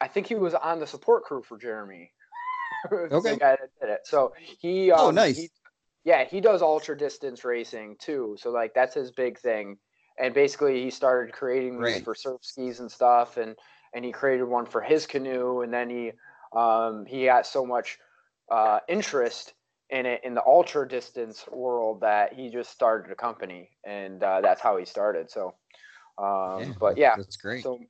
I 0.00 0.08
think 0.08 0.26
he 0.26 0.34
was 0.34 0.54
on 0.54 0.80
the 0.80 0.86
support 0.86 1.24
crew 1.24 1.42
for 1.42 1.58
Jeremy. 1.58 2.10
Okay. 2.92 3.36
guy 3.36 3.56
that 3.60 3.70
did 3.80 3.90
it. 3.90 4.00
So 4.04 4.32
he. 4.58 4.90
Um, 4.90 5.08
Oh, 5.08 5.10
nice. 5.10 5.36
he- 5.36 5.50
yeah, 6.04 6.24
he 6.24 6.40
does 6.40 6.62
ultra 6.62 6.98
distance 6.98 7.44
racing 7.44 7.96
too. 8.00 8.36
So 8.40 8.50
like 8.50 8.74
that's 8.74 8.94
his 8.94 9.12
big 9.12 9.38
thing. 9.38 9.78
And 10.18 10.34
basically, 10.34 10.82
he 10.82 10.90
started 10.90 11.32
creating 11.32 11.76
these 11.76 11.82
Right. 11.82 12.04
for 12.04 12.14
surf 12.14 12.40
skis 12.42 12.80
and 12.80 12.90
stuff, 12.90 13.36
and 13.36 13.56
and 13.94 14.04
he 14.04 14.12
created 14.12 14.44
one 14.44 14.66
for 14.66 14.80
his 14.80 15.06
canoe, 15.06 15.60
and 15.60 15.72
then 15.72 15.88
he 15.90 16.12
um, 16.56 17.06
he 17.06 17.26
got 17.26 17.46
so 17.46 17.64
much 17.64 17.98
uh, 18.50 18.80
interest 18.88 19.54
in 19.90 20.06
it 20.06 20.22
in 20.24 20.34
the 20.34 20.42
ultra 20.44 20.88
distance 20.88 21.44
world 21.50 22.00
that 22.00 22.32
he 22.32 22.50
just 22.50 22.70
started 22.70 23.12
a 23.12 23.14
company, 23.14 23.70
and 23.84 24.22
uh, 24.22 24.40
that's 24.40 24.60
how 24.60 24.76
he 24.76 24.84
started. 24.84 25.30
So, 25.30 25.54
um, 26.18 26.74
but 26.80 26.96
yeah, 26.96 27.16
that's 27.16 27.36
great. 27.36 27.62
so, 27.62 27.80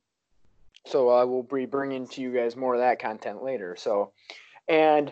so 0.85 1.09
I 1.09 1.23
will 1.23 1.43
be 1.43 1.65
bringing 1.65 2.07
to 2.09 2.21
you 2.21 2.33
guys 2.33 2.55
more 2.55 2.75
of 2.75 2.81
that 2.81 2.99
content 2.99 3.43
later. 3.43 3.75
So, 3.77 4.11
and 4.67 5.11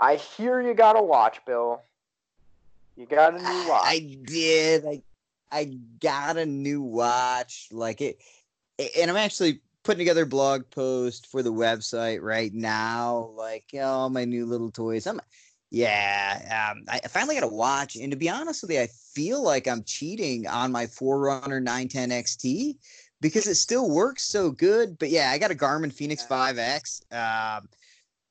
I 0.00 0.16
hear 0.16 0.60
you 0.60 0.74
got 0.74 0.98
a 0.98 1.02
watch, 1.02 1.40
Bill. 1.44 1.82
You 2.96 3.06
got 3.06 3.34
a 3.34 3.38
new 3.38 3.68
watch. 3.68 3.82
I 3.84 4.18
did. 4.24 4.86
I 4.86 5.02
I 5.50 5.76
got 6.00 6.36
a 6.36 6.46
new 6.46 6.82
watch. 6.82 7.68
Like 7.72 8.00
it, 8.00 8.18
and 8.96 9.10
I'm 9.10 9.16
actually 9.16 9.60
putting 9.84 9.98
together 9.98 10.22
a 10.22 10.26
blog 10.26 10.68
post 10.70 11.26
for 11.26 11.42
the 11.42 11.52
website 11.52 12.20
right 12.22 12.52
now. 12.52 13.30
Like 13.36 13.66
all 13.80 14.10
my 14.10 14.24
new 14.24 14.46
little 14.46 14.70
toys. 14.70 15.06
I'm, 15.06 15.20
yeah. 15.70 16.72
Um, 16.72 16.84
I 16.88 17.00
finally 17.08 17.34
got 17.34 17.44
a 17.44 17.48
watch, 17.48 17.96
and 17.96 18.10
to 18.10 18.16
be 18.16 18.30
honest 18.30 18.62
with 18.62 18.70
you, 18.70 18.80
I 18.80 18.88
feel 19.14 19.42
like 19.42 19.68
I'm 19.68 19.84
cheating 19.84 20.46
on 20.46 20.72
my 20.72 20.86
Forerunner 20.86 21.60
910 21.60 22.10
XT 22.10 22.76
because 23.20 23.46
it 23.46 23.56
still 23.56 23.90
works 23.90 24.24
so 24.24 24.50
good. 24.50 24.98
But 24.98 25.10
yeah, 25.10 25.30
I 25.30 25.38
got 25.38 25.50
a 25.50 25.54
Garmin 25.54 25.92
Fenix 25.92 26.24
5X. 26.24 27.12
Um, 27.12 27.68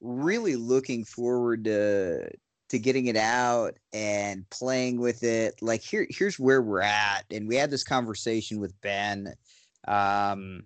really 0.01 0.55
looking 0.55 1.05
forward 1.05 1.65
to 1.65 2.29
to 2.69 2.79
getting 2.79 3.05
it 3.05 3.17
out 3.17 3.77
and 3.91 4.49
playing 4.49 4.99
with 4.99 5.23
it. 5.23 5.61
Like 5.61 5.81
here, 5.81 6.07
here's 6.09 6.39
where 6.39 6.61
we're 6.61 6.81
at, 6.81 7.23
and 7.29 7.47
we 7.47 7.55
had 7.55 7.69
this 7.69 7.83
conversation 7.83 8.59
with 8.59 8.79
Ben. 8.81 9.33
Um, 9.87 10.63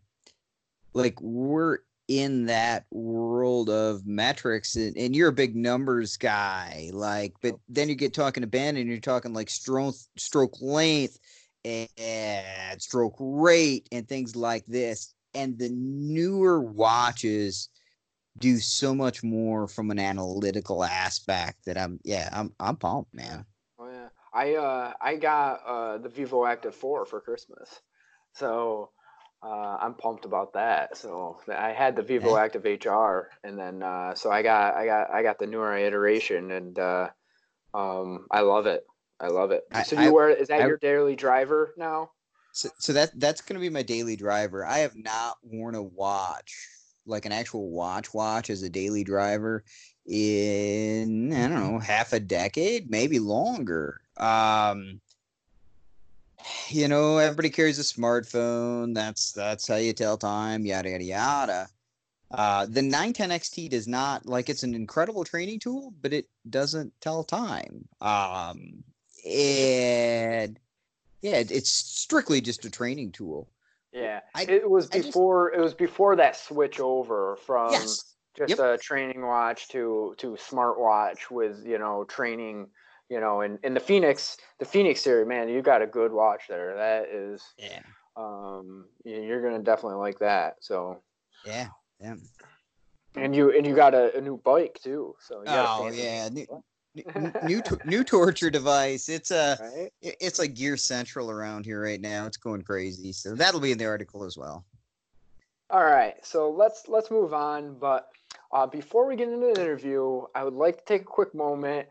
like 0.98 1.20
we're 1.22 1.80
in 2.08 2.46
that 2.46 2.86
world 2.92 3.70
of 3.70 4.06
metrics, 4.06 4.76
and, 4.76 4.98
and 4.98 5.16
you're 5.16 5.30
a 5.30 5.34
big 5.34 5.56
numbers 5.56 6.18
guy. 6.18 6.90
Like, 6.94 7.34
but 7.42 7.56
then 7.68 7.90
you 7.90 7.96
get 7.96 8.14
talking 8.14 8.42
to 8.42 8.48
Ben, 8.48 8.78
and 8.78 8.90
you're 8.90 9.00
talking 9.00 9.34
like 9.34 9.50
stroke 9.50 9.96
stroke 10.18 10.62
length 10.62 11.20
and 11.64 12.82
stroke 12.82 13.16
rate 13.20 13.88
and 13.92 14.08
things 14.08 14.36
like 14.36 14.66
this. 14.68 15.14
And 15.34 15.58
the 15.60 15.70
newer 15.70 16.62
watches 16.62 17.70
do 18.40 18.58
so 18.58 18.94
much 18.96 19.24
more 19.24 19.68
from 19.68 19.92
an 19.92 20.00
analytical 20.00 20.84
aspect 20.84 21.66
that 21.66 21.78
I'm 21.78 22.00
yeah, 22.04 22.30
I'm 22.32 22.54
I'm 22.60 22.78
pumped, 22.78 23.14
man. 23.14 23.46
Oh 23.80 23.90
yeah, 23.90 24.10
I 24.34 24.56
uh 24.56 24.94
I 25.02 25.16
got 25.16 25.62
uh 25.66 25.98
the 26.00 26.10
Vivoactive 26.10 26.74
Four 26.74 27.06
for 27.06 27.22
Christmas, 27.22 27.82
so 28.34 28.92
uh, 29.44 29.78
I'm 29.80 29.94
pumped 29.94 30.26
about 30.26 30.54
that. 30.54 30.98
So 30.98 31.40
I 31.48 31.72
had 31.72 31.96
the 31.96 32.02
Vivo 32.02 32.36
Yeah. 32.36 32.42
Active 32.42 32.66
HR, 32.66 33.30
and 33.44 33.58
then 33.58 33.84
uh, 33.84 34.16
so 34.16 34.32
I 34.32 34.42
got 34.42 34.76
I 34.76 34.86
got 34.86 35.10
I 35.12 35.24
got 35.24 35.40
the 35.40 35.48
newer 35.48 35.76
iteration, 35.78 36.52
and 36.52 36.78
uh, 36.80 37.10
um 37.74 38.28
I 38.32 38.42
love 38.42 38.66
it. 38.66 38.86
I 39.20 39.28
love 39.28 39.52
it. 39.52 39.64
So 39.86 39.98
I- 39.98 40.06
you 40.06 40.14
wear 40.14 40.30
is 40.30 40.48
that 40.50 40.62
I- 40.62 40.68
your 40.68 40.78
daily 40.78 41.16
driver 41.16 41.74
now? 41.78 42.12
So, 42.54 42.70
so 42.80 42.94
that 42.94 43.12
that's 43.20 43.42
gonna 43.42 43.60
be 43.60 43.70
my 43.70 43.84
daily 43.84 44.16
driver. 44.16 44.66
I 44.66 44.80
have 44.80 44.96
not 44.96 45.38
worn 45.44 45.76
a 45.76 45.84
watch, 45.84 46.56
like 47.06 47.26
an 47.26 47.32
actual 47.32 47.70
watch 47.70 48.14
watch 48.16 48.50
as 48.50 48.64
a 48.64 48.70
daily 48.70 49.04
driver 49.04 49.64
in 50.08 51.32
I 51.32 51.48
don't 51.48 51.74
know, 51.74 51.80
half 51.80 52.14
a 52.14 52.20
decade, 52.20 52.90
maybe 52.90 53.20
longer. 53.20 54.02
Um 54.18 55.02
you 56.70 56.88
know, 56.88 57.18
everybody 57.18 57.50
carries 57.50 57.80
a 57.80 57.84
smartphone. 57.84 58.94
That's 58.94 59.32
that's 59.32 59.68
how 59.68 59.76
you 59.76 59.94
tell 59.94 60.18
time, 60.18 60.66
yada 60.66 60.90
yada 60.90 61.04
yada. 61.04 61.68
Uh, 62.30 62.66
the 62.66 62.82
910 62.82 63.30
XT 63.30 63.70
does 63.70 63.88
not 63.88 64.26
like 64.26 64.50
it's 64.50 64.64
an 64.64 64.76
incredible 64.76 65.24
training 65.24 65.60
tool, 65.60 65.94
but 66.02 66.12
it 66.12 66.28
doesn't 66.50 66.94
tell 67.00 67.24
time. 67.24 67.88
Um, 68.02 68.84
and 69.26 70.60
Yeah, 71.22 71.44
it's 71.50 71.70
strictly 71.70 72.42
just 72.42 72.66
a 72.66 72.70
training 72.70 73.14
tool. 73.14 73.50
Yeah, 73.94 74.20
I, 74.36 74.44
it 74.44 74.70
was 74.70 74.88
before 74.88 75.52
just, 75.52 75.60
it 75.60 75.64
was 75.64 75.74
before 75.74 76.16
that 76.18 76.36
switch 76.36 76.80
over 76.80 77.38
from 77.46 77.72
yes. 77.72 78.16
just 78.38 78.50
yep. 78.50 78.60
a 78.60 78.78
training 78.78 79.26
watch 79.26 79.70
to 79.70 80.14
to 80.18 80.32
smartwatch 80.32 81.32
with 81.32 81.66
you 81.66 81.80
know 81.80 82.04
training. 82.04 82.68
You 83.10 83.20
know, 83.22 83.42
and, 83.42 83.58
in 83.64 83.74
the 83.74 83.80
Fenix, 83.80 84.38
the 84.60 84.66
Fenix 84.66 85.02
series, 85.02 85.28
man, 85.28 85.48
you 85.48 85.62
got 85.62 85.82
a 85.82 85.88
good 85.88 86.12
watch 86.12 86.44
there. 86.50 86.76
That 86.76 87.08
is, 87.08 87.42
yeah. 87.58 87.80
Um, 88.18 88.86
you're 89.06 89.42
gonna 89.42 89.64
definitely 89.64 90.00
like 90.00 90.20
that. 90.20 90.58
So. 90.60 91.02
Yeah. 91.46 91.68
Yeah. 92.02 92.16
And 93.16 93.36
you 93.36 93.56
and 93.56 93.66
you 93.66 93.76
got 93.76 93.94
a, 93.94 94.16
a 94.18 94.22
new 94.22 94.38
bike 94.38 94.80
too. 94.84 95.16
So. 95.20 95.44
oh 95.48 95.90
yeah, 95.94 96.30
new, 96.30 96.46
new 97.44 97.62
new 97.86 98.04
torture 98.04 98.50
device. 98.50 99.10
It's 99.10 99.32
a 99.32 99.58
right? 99.60 99.92
it's 100.02 100.40
like 100.40 100.54
Gear 100.54 100.78
Central 100.78 101.32
around 101.32 101.66
here 101.66 101.82
right 101.82 102.02
now. 102.02 102.26
It's 102.26 102.38
going 102.38 102.62
crazy. 102.62 103.12
So 103.12 103.36
that'll 103.36 103.60
be 103.60 103.72
in 103.72 103.78
the 103.78 103.86
article 103.86 104.24
as 104.24 104.38
well. 104.38 104.66
All 105.70 105.84
right, 105.84 106.16
so 106.24 106.50
let's 106.50 106.88
let's 106.88 107.12
move 107.12 107.34
on. 107.34 107.78
But 107.78 108.10
uh, 108.52 108.68
before 108.68 109.08
we 109.08 109.16
get 109.16 109.30
into 109.30 109.52
the 109.54 109.62
interview, 109.62 110.24
I 110.34 110.44
would 110.44 110.54
like 110.54 110.78
to 110.78 110.86
take 110.86 111.02
a 111.02 111.06
quick 111.06 111.34
moment 111.34 111.88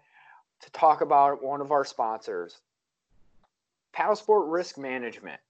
to 0.63 0.71
talk 0.71 1.01
about 1.01 1.43
one 1.43 1.61
of 1.61 1.73
our 1.73 1.85
sponsors, 1.85 2.59
Paddle 3.93 4.17
Sport 4.17 4.47
Risk 4.49 4.79
Management. 4.79 5.41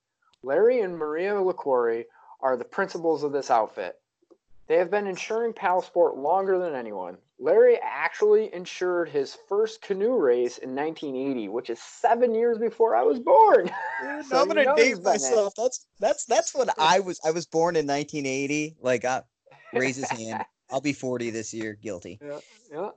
Larry 0.42 0.80
and 0.80 0.96
Maria 0.96 1.32
LaQuarrie 1.34 2.04
are 2.40 2.56
the 2.56 2.64
principals 2.64 3.22
of 3.22 3.32
this 3.32 3.50
outfit. 3.50 3.98
They 4.68 4.76
have 4.78 4.90
been 4.90 5.06
insuring 5.06 5.52
paddle 5.52 5.82
sport 5.82 6.16
longer 6.16 6.58
than 6.58 6.74
anyone. 6.74 7.18
Larry 7.38 7.78
actually 7.82 8.52
insured 8.52 9.08
his 9.08 9.36
first 9.48 9.82
canoe 9.82 10.16
race 10.16 10.58
in 10.58 10.74
1980, 10.74 11.48
which 11.48 11.70
is 11.70 11.80
seven 11.80 12.34
years 12.34 12.58
before 12.58 12.96
I 12.96 13.02
was 13.02 13.18
born. 13.18 13.68
so 14.28 14.40
I'm 14.40 14.48
gonna 14.48 14.74
date 14.74 15.02
myself. 15.02 15.54
That's 15.56 15.86
that's 16.00 16.24
that's 16.24 16.54
when 16.54 16.68
I 16.78 17.00
was. 17.00 17.20
I 17.24 17.30
was 17.30 17.46
born 17.46 17.76
in 17.76 17.86
1980. 17.86 18.76
Like, 18.80 19.04
I 19.04 19.22
raise 19.72 19.96
his 19.96 20.10
hand. 20.10 20.44
I'll 20.70 20.80
be 20.80 20.92
40 20.92 21.30
this 21.30 21.54
year. 21.54 21.78
Guilty. 21.80 22.18
Yeah, 22.20 22.38
yeah. 22.72 22.90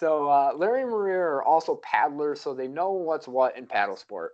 So 0.00 0.30
uh, 0.30 0.52
Larry 0.56 0.80
and 0.80 0.90
Maria 0.90 1.18
are 1.18 1.44
also 1.44 1.78
paddlers, 1.82 2.40
so 2.40 2.54
they 2.54 2.68
know 2.68 2.92
what's 2.92 3.28
what 3.28 3.58
in 3.58 3.66
paddle 3.66 3.96
sport. 3.96 4.32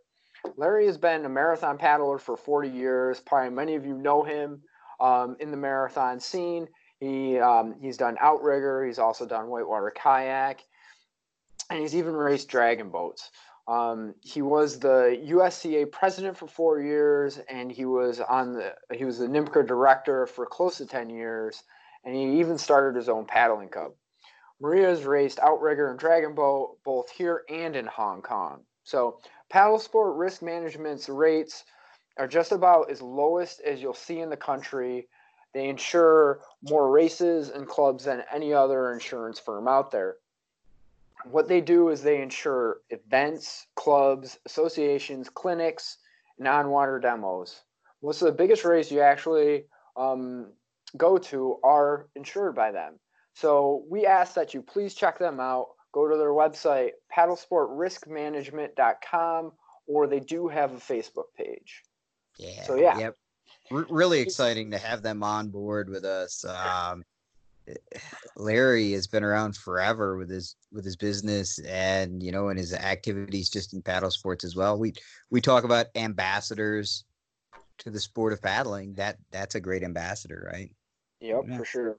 Larry 0.56 0.86
has 0.86 0.96
been 0.96 1.24
a 1.24 1.28
marathon 1.28 1.76
paddler 1.76 2.18
for 2.18 2.36
40 2.36 2.68
years. 2.68 3.18
Probably 3.18 3.50
many 3.50 3.74
of 3.74 3.84
you 3.84 3.98
know 3.98 4.22
him 4.22 4.62
um, 5.00 5.36
in 5.40 5.50
the 5.50 5.56
marathon 5.56 6.20
scene. 6.20 6.68
He 7.00 7.40
um, 7.40 7.74
he's 7.80 7.96
done 7.96 8.16
outrigger. 8.20 8.86
He's 8.86 9.00
also 9.00 9.26
done 9.26 9.48
whitewater 9.48 9.90
kayak, 9.90 10.62
and 11.68 11.80
he's 11.80 11.96
even 11.96 12.14
raced 12.14 12.48
dragon 12.48 12.90
boats. 12.90 13.32
Um, 13.66 14.14
he 14.20 14.42
was 14.42 14.78
the 14.78 15.20
USCA 15.30 15.90
president 15.90 16.36
for 16.36 16.46
four 16.46 16.80
years, 16.80 17.40
and 17.50 17.72
he 17.72 17.86
was 17.86 18.20
on 18.20 18.52
the 18.52 18.72
he 18.92 19.04
was 19.04 19.18
the 19.18 19.26
NMCRA 19.26 19.66
director 19.66 20.26
for 20.28 20.46
close 20.46 20.78
to 20.78 20.86
ten 20.86 21.10
years, 21.10 21.64
and 22.04 22.14
he 22.14 22.38
even 22.38 22.56
started 22.56 22.94
his 22.94 23.08
own 23.08 23.24
paddling 23.24 23.68
club. 23.68 23.90
Maria's 24.60 25.04
raced 25.04 25.38
outrigger 25.40 25.90
and 25.90 25.98
dragon 25.98 26.34
boat 26.34 26.78
both 26.84 27.10
here 27.10 27.44
and 27.48 27.76
in 27.76 27.86
Hong 27.86 28.22
Kong. 28.22 28.62
So 28.84 29.18
paddle 29.50 29.78
sport 29.78 30.16
risk 30.16 30.42
management's 30.42 31.08
rates 31.08 31.64
are 32.16 32.28
just 32.28 32.52
about 32.52 32.90
as 32.90 33.02
lowest 33.02 33.60
as 33.60 33.82
you'll 33.82 33.94
see 33.94 34.20
in 34.20 34.30
the 34.30 34.36
country. 34.36 35.08
They 35.52 35.68
insure 35.68 36.40
more 36.62 36.90
races 36.90 37.50
and 37.50 37.68
clubs 37.68 38.04
than 38.04 38.24
any 38.32 38.52
other 38.52 38.92
insurance 38.92 39.38
firm 39.38 39.68
out 39.68 39.90
there. 39.90 40.16
What 41.24 41.48
they 41.48 41.60
do 41.60 41.88
is 41.88 42.02
they 42.02 42.22
insure 42.22 42.78
events, 42.90 43.66
clubs, 43.74 44.38
associations, 44.46 45.28
clinics, 45.28 45.98
non 46.38 46.70
water 46.70 46.98
demos. 46.98 47.62
Most 48.02 48.22
of 48.22 48.26
the 48.26 48.32
biggest 48.32 48.64
races 48.64 48.92
you 48.92 49.00
actually 49.00 49.64
um, 49.96 50.52
go 50.96 51.18
to 51.18 51.58
are 51.64 52.08
insured 52.14 52.54
by 52.54 52.70
them. 52.70 52.98
So 53.36 53.84
we 53.90 54.06
ask 54.06 54.34
that 54.34 54.54
you 54.54 54.62
please 54.62 54.94
check 54.94 55.18
them 55.18 55.40
out. 55.40 55.66
Go 55.92 56.08
to 56.08 56.16
their 56.16 56.30
website, 56.30 56.92
paddlesportriskmanagement.com, 57.14 59.52
or 59.86 60.06
they 60.06 60.20
do 60.20 60.48
have 60.48 60.72
a 60.72 60.78
Facebook 60.78 61.26
page. 61.36 61.82
Yeah. 62.38 62.62
So 62.62 62.76
yeah. 62.76 62.98
Yep. 62.98 63.14
R- 63.72 63.86
really 63.90 64.20
exciting 64.20 64.70
to 64.70 64.78
have 64.78 65.02
them 65.02 65.22
on 65.22 65.50
board 65.50 65.90
with 65.90 66.06
us. 66.06 66.46
Um, 66.46 67.04
Larry 68.36 68.92
has 68.92 69.06
been 69.06 69.22
around 69.22 69.54
forever 69.54 70.16
with 70.16 70.30
his 70.30 70.56
with 70.72 70.86
his 70.86 70.96
business 70.96 71.58
and 71.58 72.22
you 72.22 72.32
know 72.32 72.48
and 72.48 72.58
his 72.58 72.72
activities 72.72 73.50
just 73.50 73.74
in 73.74 73.82
paddle 73.82 74.10
sports 74.10 74.44
as 74.44 74.56
well. 74.56 74.78
We 74.78 74.94
we 75.30 75.42
talk 75.42 75.64
about 75.64 75.88
ambassadors 75.94 77.04
to 77.78 77.90
the 77.90 78.00
sport 78.00 78.32
of 78.32 78.40
paddling. 78.40 78.94
That 78.94 79.18
that's 79.30 79.56
a 79.56 79.60
great 79.60 79.82
ambassador, 79.82 80.48
right? 80.50 80.70
Yep, 81.20 81.42
yeah. 81.48 81.58
for 81.58 81.66
sure. 81.66 81.98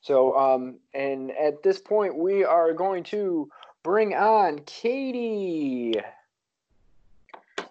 So 0.00 0.36
um 0.36 0.78
and 0.94 1.30
at 1.32 1.62
this 1.62 1.80
point 1.80 2.16
we 2.16 2.44
are 2.44 2.72
going 2.72 3.04
to 3.04 3.48
bring 3.82 4.14
on 4.14 4.60
Katie. 4.60 5.94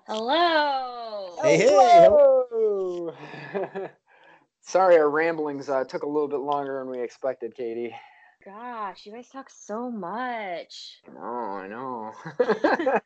Hello. 0.07 1.37
Hey, 1.41 1.59
Hello. 1.59 3.13
hey. 3.53 3.89
Sorry, 4.61 4.97
our 4.97 5.09
ramblings 5.09 5.69
uh, 5.69 5.83
took 5.83 6.03
a 6.03 6.07
little 6.07 6.27
bit 6.27 6.39
longer 6.39 6.79
than 6.79 6.89
we 6.89 7.01
expected, 7.01 7.55
Katie. 7.55 7.95
Gosh, 8.43 9.05
you 9.05 9.11
guys 9.11 9.27
talk 9.27 9.49
so 9.49 9.91
much. 9.91 11.01
No, 11.13 11.21
I 11.21 11.67
know. 11.67 12.13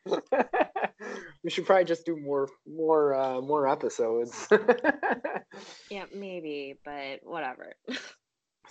we 1.42 1.50
should 1.50 1.66
probably 1.66 1.84
just 1.84 2.06
do 2.06 2.16
more, 2.16 2.48
more, 2.66 3.14
uh, 3.14 3.40
more 3.40 3.66
episodes. 3.66 4.48
yeah, 5.90 6.04
maybe, 6.14 6.78
but 6.84 7.20
whatever. 7.24 7.74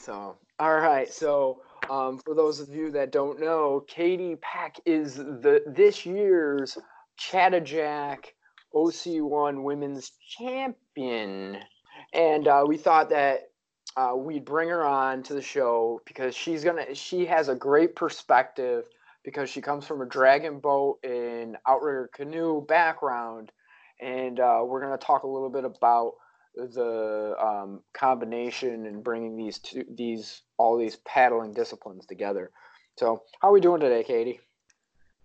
So, 0.02 0.38
all 0.60 0.76
right. 0.76 1.12
So, 1.12 1.62
um, 1.90 2.20
for 2.20 2.34
those 2.34 2.60
of 2.60 2.70
you 2.70 2.92
that 2.92 3.12
don't 3.12 3.40
know, 3.40 3.84
Katie 3.88 4.36
Pack 4.42 4.80
is 4.86 5.16
the 5.16 5.64
this 5.68 6.06
year's 6.06 6.78
Chattajack 7.20 8.26
OC1 8.74 9.64
Women's 9.64 10.12
Champion. 10.28 11.58
And 12.14 12.48
uh, 12.48 12.64
we 12.68 12.78
thought 12.78 13.10
that 13.10 13.52
uh, 13.96 14.14
we'd 14.16 14.46
bring 14.46 14.70
her 14.70 14.86
on 14.86 15.24
to 15.24 15.34
the 15.34 15.42
show 15.42 16.02
because 16.06 16.36
she's 16.36 16.64
gonna 16.64 16.96
she 16.96 17.26
has 17.26 17.50
a 17.50 17.56
great 17.56 17.96
perspective 17.96 18.86
because 19.24 19.50
she 19.50 19.62
comes 19.62 19.86
from 19.86 20.02
a 20.02 20.06
dragon 20.06 20.60
boat 20.60 21.00
and 21.04 21.58
outrigger 21.68 22.10
canoe 22.14 22.66
background 22.66 23.52
and 24.00 24.40
uh, 24.40 24.62
we're 24.66 24.80
to 24.98 25.06
talk 25.06 25.24
a 25.24 25.28
little 25.28 25.50
bit 25.50 25.66
about 25.66 26.14
the 26.56 27.36
um, 27.40 27.82
combination 27.94 28.86
and 28.86 29.04
bringing 29.04 29.38
these 29.38 29.60
two 29.60 29.86
these 29.96 30.42
all 30.58 30.78
these 30.78 30.98
paddling 30.98 31.54
disciplines 31.54 32.06
together 32.06 32.52
so 32.98 33.24
how 33.42 33.50
are 33.50 33.54
we 33.54 33.62
doing 33.62 33.80
today 33.80 34.04
katie 34.04 34.40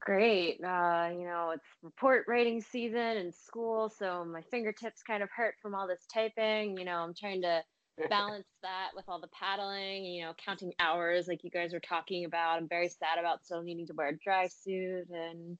Great. 0.07 0.63
Uh, 0.63 1.09
you 1.11 1.25
know, 1.25 1.51
it's 1.53 1.67
report 1.83 2.27
writing 2.29 2.63
season 2.63 3.17
in 3.17 3.33
school, 3.33 3.89
so 3.89 4.25
my 4.25 4.41
fingertips 4.53 5.03
kind 5.03 5.21
of 5.21 5.29
hurt 5.35 5.57
from 5.61 5.75
all 5.75 5.89
this 5.89 6.07
typing. 6.15 6.79
You 6.79 6.85
know, 6.85 6.99
I'm 6.99 7.13
trying 7.13 7.43
to 7.43 7.65
balance 8.09 8.47
that 8.63 8.91
with 8.95 9.05
all 9.09 9.21
the 9.21 9.27
paddling, 9.29 10.05
you 10.05 10.25
know, 10.25 10.33
counting 10.45 10.73
hours 10.79 11.27
like 11.27 11.43
you 11.43 11.51
guys 11.51 11.73
were 11.73 11.81
talking 11.81 12.25
about. 12.25 12.59
I'm 12.59 12.69
very 12.69 12.89
sad 12.89 13.19
about 13.19 13.45
still 13.45 13.65
needing 13.65 13.85
to 13.89 13.95
wear 13.95 14.11
a 14.11 14.19
dry 14.19 14.47
suit 14.47 15.09
and 15.11 15.59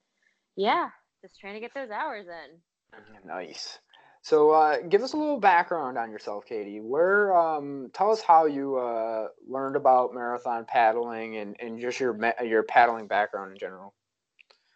yeah, 0.55 0.87
just 1.21 1.37
trying 1.41 1.55
to 1.55 1.59
get 1.59 1.73
those 1.73 1.89
hours 1.89 2.27
in. 2.27 3.27
Nice. 3.27 3.79
So, 4.27 4.51
uh, 4.51 4.81
give 4.81 5.03
us 5.03 5.13
a 5.13 5.17
little 5.17 5.39
background 5.39 5.97
on 5.97 6.11
yourself, 6.11 6.45
Katie. 6.45 6.81
Where, 6.81 7.33
um, 7.33 7.89
tell 7.93 8.11
us 8.11 8.19
how 8.19 8.45
you 8.45 8.75
uh, 8.75 9.29
learned 9.47 9.77
about 9.77 10.13
marathon 10.13 10.65
paddling 10.65 11.37
and, 11.37 11.55
and 11.61 11.79
just 11.79 11.97
your 11.97 12.19
your 12.43 12.63
paddling 12.63 13.07
background 13.07 13.53
in 13.53 13.57
general. 13.57 13.93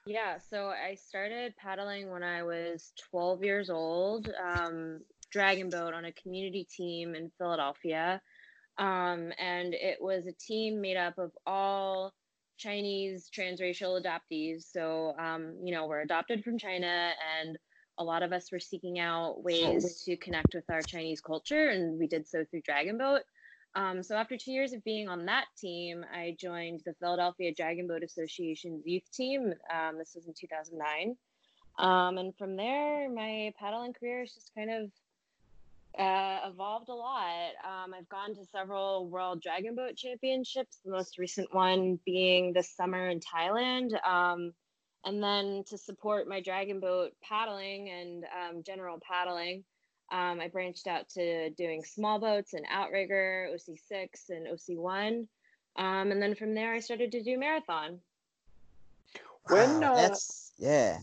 Yeah, 0.06 0.38
so 0.38 0.68
I 0.70 0.96
started 0.96 1.54
paddling 1.58 2.10
when 2.10 2.24
I 2.24 2.44
was 2.44 2.94
12 3.12 3.44
years 3.44 3.70
old, 3.70 4.32
um, 4.42 5.02
dragon 5.34 5.70
boat 5.70 5.94
on 5.94 6.06
a 6.06 6.14
community 6.14 6.66
team 6.74 7.14
in 7.14 7.30
Philadelphia. 7.38 8.22
Um, 8.78 9.34
and 9.38 9.74
it 9.74 9.98
was 10.00 10.28
a 10.28 10.32
team 10.32 10.80
made 10.80 10.96
up 10.96 11.18
of 11.18 11.34
all 11.46 12.14
Chinese 12.58 13.30
transracial 13.38 14.02
adoptees. 14.02 14.64
So, 14.72 15.14
um, 15.20 15.58
you 15.62 15.74
know, 15.74 15.88
we're 15.88 16.00
adopted 16.00 16.42
from 16.42 16.58
China, 16.58 17.12
and 17.42 17.58
a 17.98 18.04
lot 18.04 18.24
of 18.24 18.32
us 18.32 18.52
were 18.52 18.60
seeking 18.60 19.00
out 19.00 19.44
ways 19.44 20.04
to 20.06 20.18
connect 20.18 20.54
with 20.54 20.70
our 20.70 20.82
Chinese 20.82 21.22
culture, 21.22 21.70
and 21.70 22.00
we 22.00 22.08
did 22.08 22.28
so 22.28 22.46
through 22.46 22.62
Dragon 22.62 22.98
Boat. 22.98 23.22
Um, 23.74 24.04
so 24.04 24.16
after 24.16 24.38
two 24.38 24.52
years 24.52 24.74
of 24.74 24.84
being 24.84 25.08
on 25.08 25.26
that 25.26 25.46
team, 25.58 26.06
I 26.14 26.36
joined 26.38 26.82
the 26.86 26.94
Philadelphia 27.00 27.54
Dragon 27.54 27.88
Boat 27.88 28.04
Association's 28.04 28.86
youth 28.86 29.10
team. 29.12 29.54
Um, 29.74 29.98
this 29.98 30.14
was 30.16 30.28
in 30.28 30.34
2009. 30.34 31.16
Um, 31.78 32.18
and 32.18 32.36
from 32.36 32.58
there, 32.58 33.10
my 33.10 33.54
paddling 33.58 33.94
career 33.94 34.20
has 34.20 34.34
just 34.34 34.54
kind 34.54 34.70
of 34.70 34.92
uh, 35.98 36.50
evolved 36.50 36.90
a 36.90 36.94
lot. 36.94 37.52
Um, 37.64 37.94
I've 37.94 38.10
gone 38.10 38.36
to 38.36 38.46
several 38.46 39.08
World 39.08 39.42
Dragon 39.42 39.76
Boat 39.76 39.96
Championships, 39.96 40.80
the 40.84 40.92
most 40.92 41.18
recent 41.18 41.54
one 41.54 42.00
being 42.06 42.54
this 42.54 42.70
summer 42.70 43.10
in 43.10 43.20
Thailand. 43.20 43.94
And 45.04 45.22
then 45.22 45.64
to 45.68 45.78
support 45.78 46.28
my 46.28 46.42
dragon 46.42 46.80
boat 46.80 47.14
paddling 47.24 47.90
and 47.90 48.26
um, 48.26 48.64
general 48.64 49.00
paddling, 49.02 49.64
um, 50.12 50.40
I 50.40 50.50
branched 50.50 50.88
out 50.88 51.10
to 51.10 51.50
doing 51.52 51.84
small 51.84 52.20
boats 52.20 52.54
and 52.54 52.66
outrigger, 52.70 53.50
OC6 53.54 54.30
and 54.30 54.48
OC1. 54.48 55.28
Um, 55.78 56.12
and 56.12 56.22
then 56.22 56.36
from 56.36 56.54
there, 56.54 56.74
I 56.74 56.80
started 56.80 57.12
to 57.14 57.24
do 57.24 57.38
marathon. 57.38 58.00
When 59.48 59.80
wow, 59.80 59.94
uh, 59.94 59.96
that's 59.96 60.52
yeah. 60.58 61.00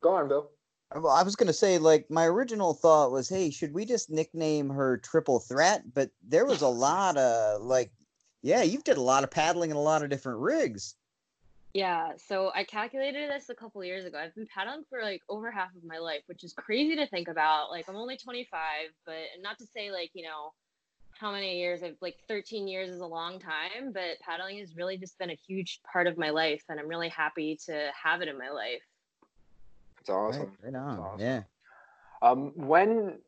Go 0.00 0.14
on, 0.14 0.28
Bill. 0.28 0.50
Well, 0.94 1.12
I 1.12 1.22
was 1.22 1.36
gonna 1.36 1.52
say, 1.52 1.78
like, 1.78 2.10
my 2.10 2.24
original 2.24 2.72
thought 2.72 3.12
was, 3.12 3.28
hey, 3.28 3.50
should 3.50 3.74
we 3.74 3.84
just 3.84 4.10
nickname 4.10 4.70
her 4.70 4.96
Triple 4.98 5.40
Threat? 5.40 5.82
But 5.92 6.10
there 6.26 6.46
was 6.46 6.62
a 6.62 6.68
lot 6.68 7.16
of 7.16 7.62
like, 7.62 7.92
yeah, 8.42 8.62
you've 8.62 8.84
did 8.84 8.96
a 8.96 9.02
lot 9.02 9.24
of 9.24 9.30
paddling 9.30 9.70
in 9.70 9.76
a 9.76 9.82
lot 9.82 10.02
of 10.02 10.08
different 10.08 10.38
rigs. 10.38 10.94
Yeah, 11.72 12.12
so 12.16 12.50
I 12.52 12.64
calculated 12.64 13.30
this 13.30 13.48
a 13.48 13.54
couple 13.54 13.84
years 13.84 14.04
ago. 14.04 14.18
I've 14.18 14.34
been 14.34 14.48
paddling 14.52 14.84
for 14.90 15.02
like 15.02 15.22
over 15.28 15.50
half 15.52 15.68
of 15.76 15.84
my 15.84 15.98
life, 15.98 16.22
which 16.26 16.42
is 16.42 16.52
crazy 16.52 16.96
to 16.96 17.06
think 17.06 17.28
about. 17.28 17.70
Like 17.70 17.88
I'm 17.88 17.96
only 17.96 18.16
25, 18.16 18.58
but 19.06 19.14
not 19.40 19.56
to 19.58 19.66
say 19.66 19.92
like, 19.92 20.10
you 20.12 20.24
know, 20.24 20.52
how 21.20 21.30
many 21.30 21.60
years 21.60 21.82
I've 21.82 21.96
like 22.00 22.16
13 22.28 22.66
years 22.66 22.90
is 22.90 23.00
a 23.00 23.06
long 23.06 23.38
time, 23.38 23.92
but 23.92 24.18
paddling 24.20 24.58
has 24.58 24.74
really 24.76 24.96
just 24.96 25.16
been 25.18 25.30
a 25.30 25.38
huge 25.46 25.80
part 25.92 26.06
of 26.06 26.18
my 26.18 26.30
life 26.30 26.62
and 26.68 26.80
I'm 26.80 26.88
really 26.88 27.10
happy 27.10 27.58
to 27.66 27.90
have 28.02 28.20
it 28.20 28.28
in 28.28 28.36
my 28.36 28.50
life. 28.50 28.82
It's 30.00 30.10
awesome. 30.10 30.56
Right, 30.62 30.72
right 30.72 30.74
on. 30.74 30.98
Awesome. 30.98 31.20
Yeah. 31.20 31.42
Um 32.22 32.52
when 32.56 33.18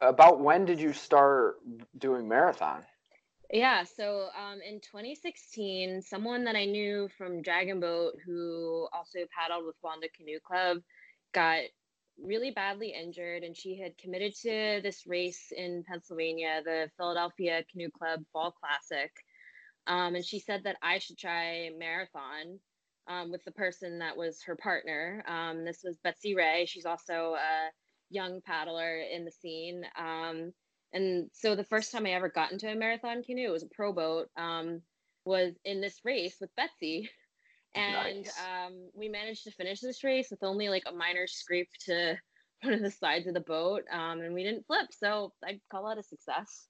about 0.00 0.40
when 0.40 0.64
did 0.64 0.80
you 0.80 0.94
start 0.94 1.56
doing 1.98 2.26
marathon? 2.28 2.82
Yeah, 3.52 3.82
so 3.82 4.28
um, 4.38 4.60
in 4.62 4.80
2016, 4.80 6.02
someone 6.02 6.44
that 6.44 6.54
I 6.54 6.66
knew 6.66 7.08
from 7.18 7.42
Dragon 7.42 7.80
Boat 7.80 8.14
who 8.24 8.86
also 8.92 9.18
paddled 9.36 9.66
with 9.66 9.74
Wanda 9.82 10.06
Canoe 10.16 10.38
Club 10.38 10.78
got 11.34 11.62
really 12.22 12.52
badly 12.52 12.94
injured, 12.94 13.42
and 13.42 13.56
she 13.56 13.76
had 13.76 13.98
committed 13.98 14.34
to 14.42 14.80
this 14.84 15.04
race 15.04 15.52
in 15.56 15.82
Pennsylvania, 15.82 16.62
the 16.64 16.90
Philadelphia 16.96 17.64
Canoe 17.72 17.90
Club 17.90 18.22
Fall 18.32 18.52
Classic. 18.52 19.10
Um, 19.88 20.14
and 20.14 20.24
she 20.24 20.38
said 20.38 20.62
that 20.64 20.76
I 20.80 20.98
should 20.98 21.18
try 21.18 21.70
marathon 21.76 22.60
um, 23.08 23.32
with 23.32 23.44
the 23.44 23.52
person 23.52 23.98
that 23.98 24.16
was 24.16 24.42
her 24.44 24.54
partner. 24.54 25.24
Um, 25.26 25.64
this 25.64 25.80
was 25.82 25.98
Betsy 26.04 26.36
Ray. 26.36 26.66
She's 26.66 26.86
also 26.86 27.34
a 27.34 27.70
young 28.10 28.42
paddler 28.42 28.98
in 28.98 29.24
the 29.24 29.32
scene. 29.32 29.84
And 30.92 31.30
so 31.32 31.54
the 31.54 31.64
first 31.64 31.92
time 31.92 32.06
I 32.06 32.10
ever 32.10 32.28
got 32.28 32.52
into 32.52 32.70
a 32.70 32.74
marathon 32.74 33.22
canoe, 33.22 33.48
it 33.48 33.52
was 33.52 33.62
a 33.62 33.74
pro 33.74 33.92
boat, 33.92 34.28
um, 34.36 34.82
was 35.24 35.54
in 35.64 35.80
this 35.80 36.00
race 36.04 36.36
with 36.40 36.54
Betsy. 36.56 37.08
And 37.72 38.24
nice. 38.24 38.34
um, 38.40 38.90
we 38.94 39.08
managed 39.08 39.44
to 39.44 39.52
finish 39.52 39.78
this 39.78 40.02
race 40.02 40.26
with 40.28 40.42
only 40.42 40.68
like 40.68 40.82
a 40.88 40.92
minor 40.92 41.28
scrape 41.28 41.68
to 41.84 42.16
one 42.62 42.74
of 42.74 42.82
the 42.82 42.90
sides 42.90 43.28
of 43.28 43.34
the 43.34 43.40
boat. 43.40 43.84
Um, 43.92 44.20
and 44.22 44.34
we 44.34 44.42
didn't 44.42 44.66
flip. 44.66 44.88
So 44.90 45.32
I'd 45.46 45.60
call 45.70 45.86
that 45.86 45.96
a 45.96 46.02
success. 46.02 46.66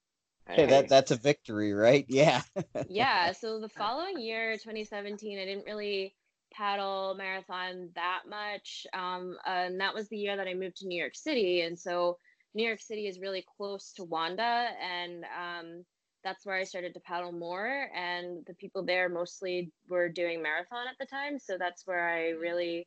Hey, 0.46 0.66
that 0.66 0.90
that's 0.90 1.10
a 1.10 1.16
victory, 1.16 1.72
right? 1.72 2.04
Yeah. 2.10 2.42
yeah. 2.90 3.32
So 3.32 3.60
the 3.60 3.68
following 3.70 4.20
year, 4.20 4.58
2017, 4.58 5.38
I 5.38 5.44
didn't 5.46 5.64
really 5.64 6.14
paddle 6.52 7.14
marathon 7.16 7.90
that 7.94 8.22
much. 8.28 8.86
Um, 8.92 9.36
and 9.46 9.80
that 9.80 9.94
was 9.94 10.08
the 10.08 10.18
year 10.18 10.36
that 10.36 10.48
I 10.48 10.54
moved 10.54 10.76
to 10.78 10.86
New 10.86 10.98
York 10.98 11.14
City. 11.14 11.62
And 11.62 11.78
so 11.78 12.18
New 12.54 12.66
York 12.66 12.80
City 12.80 13.06
is 13.06 13.20
really 13.20 13.44
close 13.56 13.92
to 13.92 14.04
Wanda, 14.04 14.68
and 14.82 15.24
um, 15.24 15.84
that's 16.24 16.44
where 16.44 16.56
I 16.56 16.64
started 16.64 16.94
to 16.94 17.00
paddle 17.00 17.32
more. 17.32 17.88
And 17.94 18.44
the 18.46 18.54
people 18.54 18.84
there 18.84 19.08
mostly 19.08 19.70
were 19.88 20.08
doing 20.08 20.42
marathon 20.42 20.86
at 20.88 20.96
the 20.98 21.06
time, 21.06 21.38
so 21.38 21.56
that's 21.58 21.86
where 21.86 22.08
I 22.08 22.30
really 22.30 22.86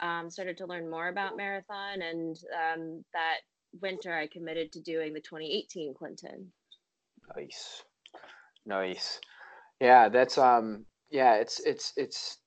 um, 0.00 0.30
started 0.30 0.56
to 0.58 0.66
learn 0.66 0.90
more 0.90 1.08
about 1.08 1.36
marathon. 1.36 2.02
And 2.02 2.36
um, 2.54 3.04
that 3.12 3.38
winter, 3.80 4.14
I 4.14 4.26
committed 4.26 4.72
to 4.72 4.80
doing 4.80 5.12
the 5.12 5.20
2018 5.20 5.94
Clinton. 5.94 6.52
Nice, 7.36 7.82
nice. 8.66 9.20
Yeah, 9.80 10.08
that's 10.08 10.38
um, 10.38 10.86
yeah, 11.10 11.34
it's 11.34 11.60
it's 11.60 11.92
it's 11.96 12.38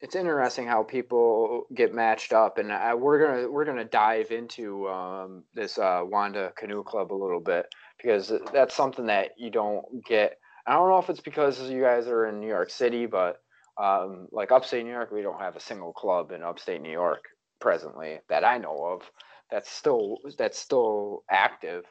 it's 0.00 0.16
interesting 0.16 0.66
how 0.66 0.82
people 0.82 1.66
get 1.74 1.94
matched 1.94 2.32
up, 2.32 2.58
and 2.58 2.72
I, 2.72 2.94
we're 2.94 3.26
gonna 3.26 3.50
we're 3.50 3.64
gonna 3.64 3.84
dive 3.84 4.30
into 4.30 4.88
um, 4.88 5.44
this 5.54 5.78
uh, 5.78 6.02
Wanda 6.04 6.52
Canoe 6.56 6.82
Club 6.82 7.12
a 7.12 7.14
little 7.14 7.40
bit 7.40 7.66
because 8.02 8.32
that's 8.52 8.74
something 8.74 9.06
that 9.06 9.32
you 9.36 9.50
don't 9.50 9.84
get. 10.04 10.38
I 10.66 10.74
don't 10.74 10.88
know 10.88 10.98
if 10.98 11.10
it's 11.10 11.20
because 11.20 11.60
you 11.70 11.82
guys 11.82 12.06
are 12.06 12.26
in 12.26 12.40
New 12.40 12.48
York 12.48 12.70
City, 12.70 13.06
but 13.06 13.38
um, 13.78 14.28
like 14.32 14.52
upstate 14.52 14.84
New 14.84 14.92
York, 14.92 15.10
we 15.10 15.22
don't 15.22 15.40
have 15.40 15.56
a 15.56 15.60
single 15.60 15.92
club 15.92 16.32
in 16.32 16.42
upstate 16.42 16.80
New 16.80 16.92
York 16.92 17.24
presently 17.60 18.20
that 18.28 18.44
I 18.44 18.58
know 18.58 18.84
of 18.84 19.02
that's 19.50 19.70
still 19.70 20.18
that's 20.38 20.58
still 20.58 21.24
active. 21.30 21.84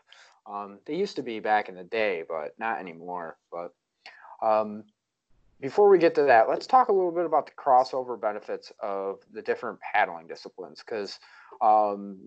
Um, 0.50 0.80
they 0.88 0.96
used 0.96 1.18
to 1.18 1.22
be 1.24 1.40
back 1.40 1.70
in 1.70 1.76
the 1.76 1.84
day, 1.84 2.24
but 2.28 2.54
not 2.58 2.80
anymore. 2.80 3.38
But 3.52 3.72
um, 4.42 4.86
before 5.62 5.90
we 5.90 5.98
get 5.98 6.16
to 6.16 6.24
that, 6.24 6.48
let's 6.48 6.68
talk 6.68 6.88
a 6.88 6.94
little 6.94 7.12
bit 7.12 7.26
about 7.26 7.46
the 7.46 7.52
crossover 7.52 8.20
benefits 8.20 8.72
of 8.80 9.20
the 9.34 9.42
different 9.42 9.80
paddling 9.82 10.28
disciplines 10.28 10.82
because 10.86 11.20
um, 11.62 12.18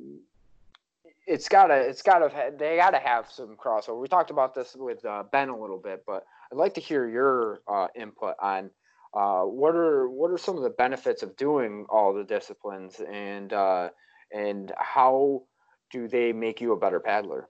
it's 1.26 1.48
gotta 1.48 1.74
it's 1.74 2.02
gotta 2.02 2.52
they 2.58 2.76
gotta 2.76 2.98
have 2.98 3.30
some 3.30 3.56
crossover. 3.56 4.00
We 4.00 4.08
talked 4.08 4.30
about 4.30 4.54
this 4.54 4.76
with 4.76 5.04
uh, 5.04 5.24
Ben 5.32 5.48
a 5.48 5.58
little 5.58 5.78
bit, 5.78 6.04
but 6.06 6.24
I'd 6.50 6.58
like 6.58 6.74
to 6.74 6.80
hear 6.80 7.08
your 7.08 7.62
uh, 7.66 7.88
input 7.94 8.34
on 8.40 8.70
uh, 9.14 9.42
what 9.42 9.74
are 9.74 10.08
what 10.08 10.30
are 10.30 10.38
some 10.38 10.56
of 10.56 10.62
the 10.62 10.70
benefits 10.70 11.22
of 11.22 11.36
doing 11.36 11.86
all 11.88 12.12
the 12.12 12.24
disciplines 12.24 13.00
and 13.10 13.52
uh, 13.52 13.88
and 14.32 14.72
how 14.78 15.42
do 15.90 16.08
they 16.08 16.32
make 16.32 16.60
you 16.60 16.72
a 16.72 16.78
better 16.78 17.00
paddler? 17.00 17.48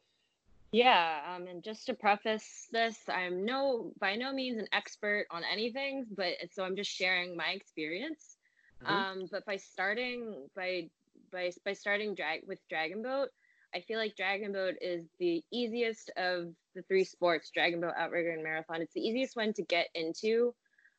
Yeah, 0.73 1.21
um, 1.29 1.47
and 1.47 1.63
just 1.63 1.85
to 1.87 1.95
preface 1.95 2.67
this, 2.73 2.97
I'm 3.07 3.45
no 3.45 3.93
by 4.01 4.17
no 4.17 4.33
means 4.33 4.59
an 4.59 4.69
expert 4.73 5.27
on 5.31 5.43
anything, 5.45 6.07
but 6.17 6.33
so 6.51 6.65
I'm 6.65 6.77
just 6.77 6.91
sharing 6.91 7.37
my 7.37 7.49
experience. 7.49 8.37
Mm-hmm. 8.83 8.93
Um, 8.93 9.29
but 9.31 9.45
by 9.45 9.57
starting 9.57 10.49
by 10.57 10.89
by 11.31 11.53
by 11.67 11.75
starting 11.75 12.15
drag 12.15 12.41
with 12.47 12.59
Dragon 12.71 13.03
Boat, 13.03 13.29
I 13.75 13.81
feel 13.81 13.99
like 13.99 14.17
Dragon 14.17 14.53
Boat 14.53 14.77
is 14.81 15.05
the 15.19 15.45
easiest 15.53 16.11
of 16.17 16.55
the 16.75 16.81
three 16.89 17.05
sports: 17.05 17.51
Dragon 17.53 17.83
Boat, 17.83 17.93
Outrigger, 17.95 18.31
and 18.31 18.43
Marathon. 18.43 18.81
It's 18.81 18.95
the 18.95 19.07
easiest 19.07 19.37
one 19.37 19.53
to 19.53 19.63
get 19.63 19.89
into, 19.95 20.55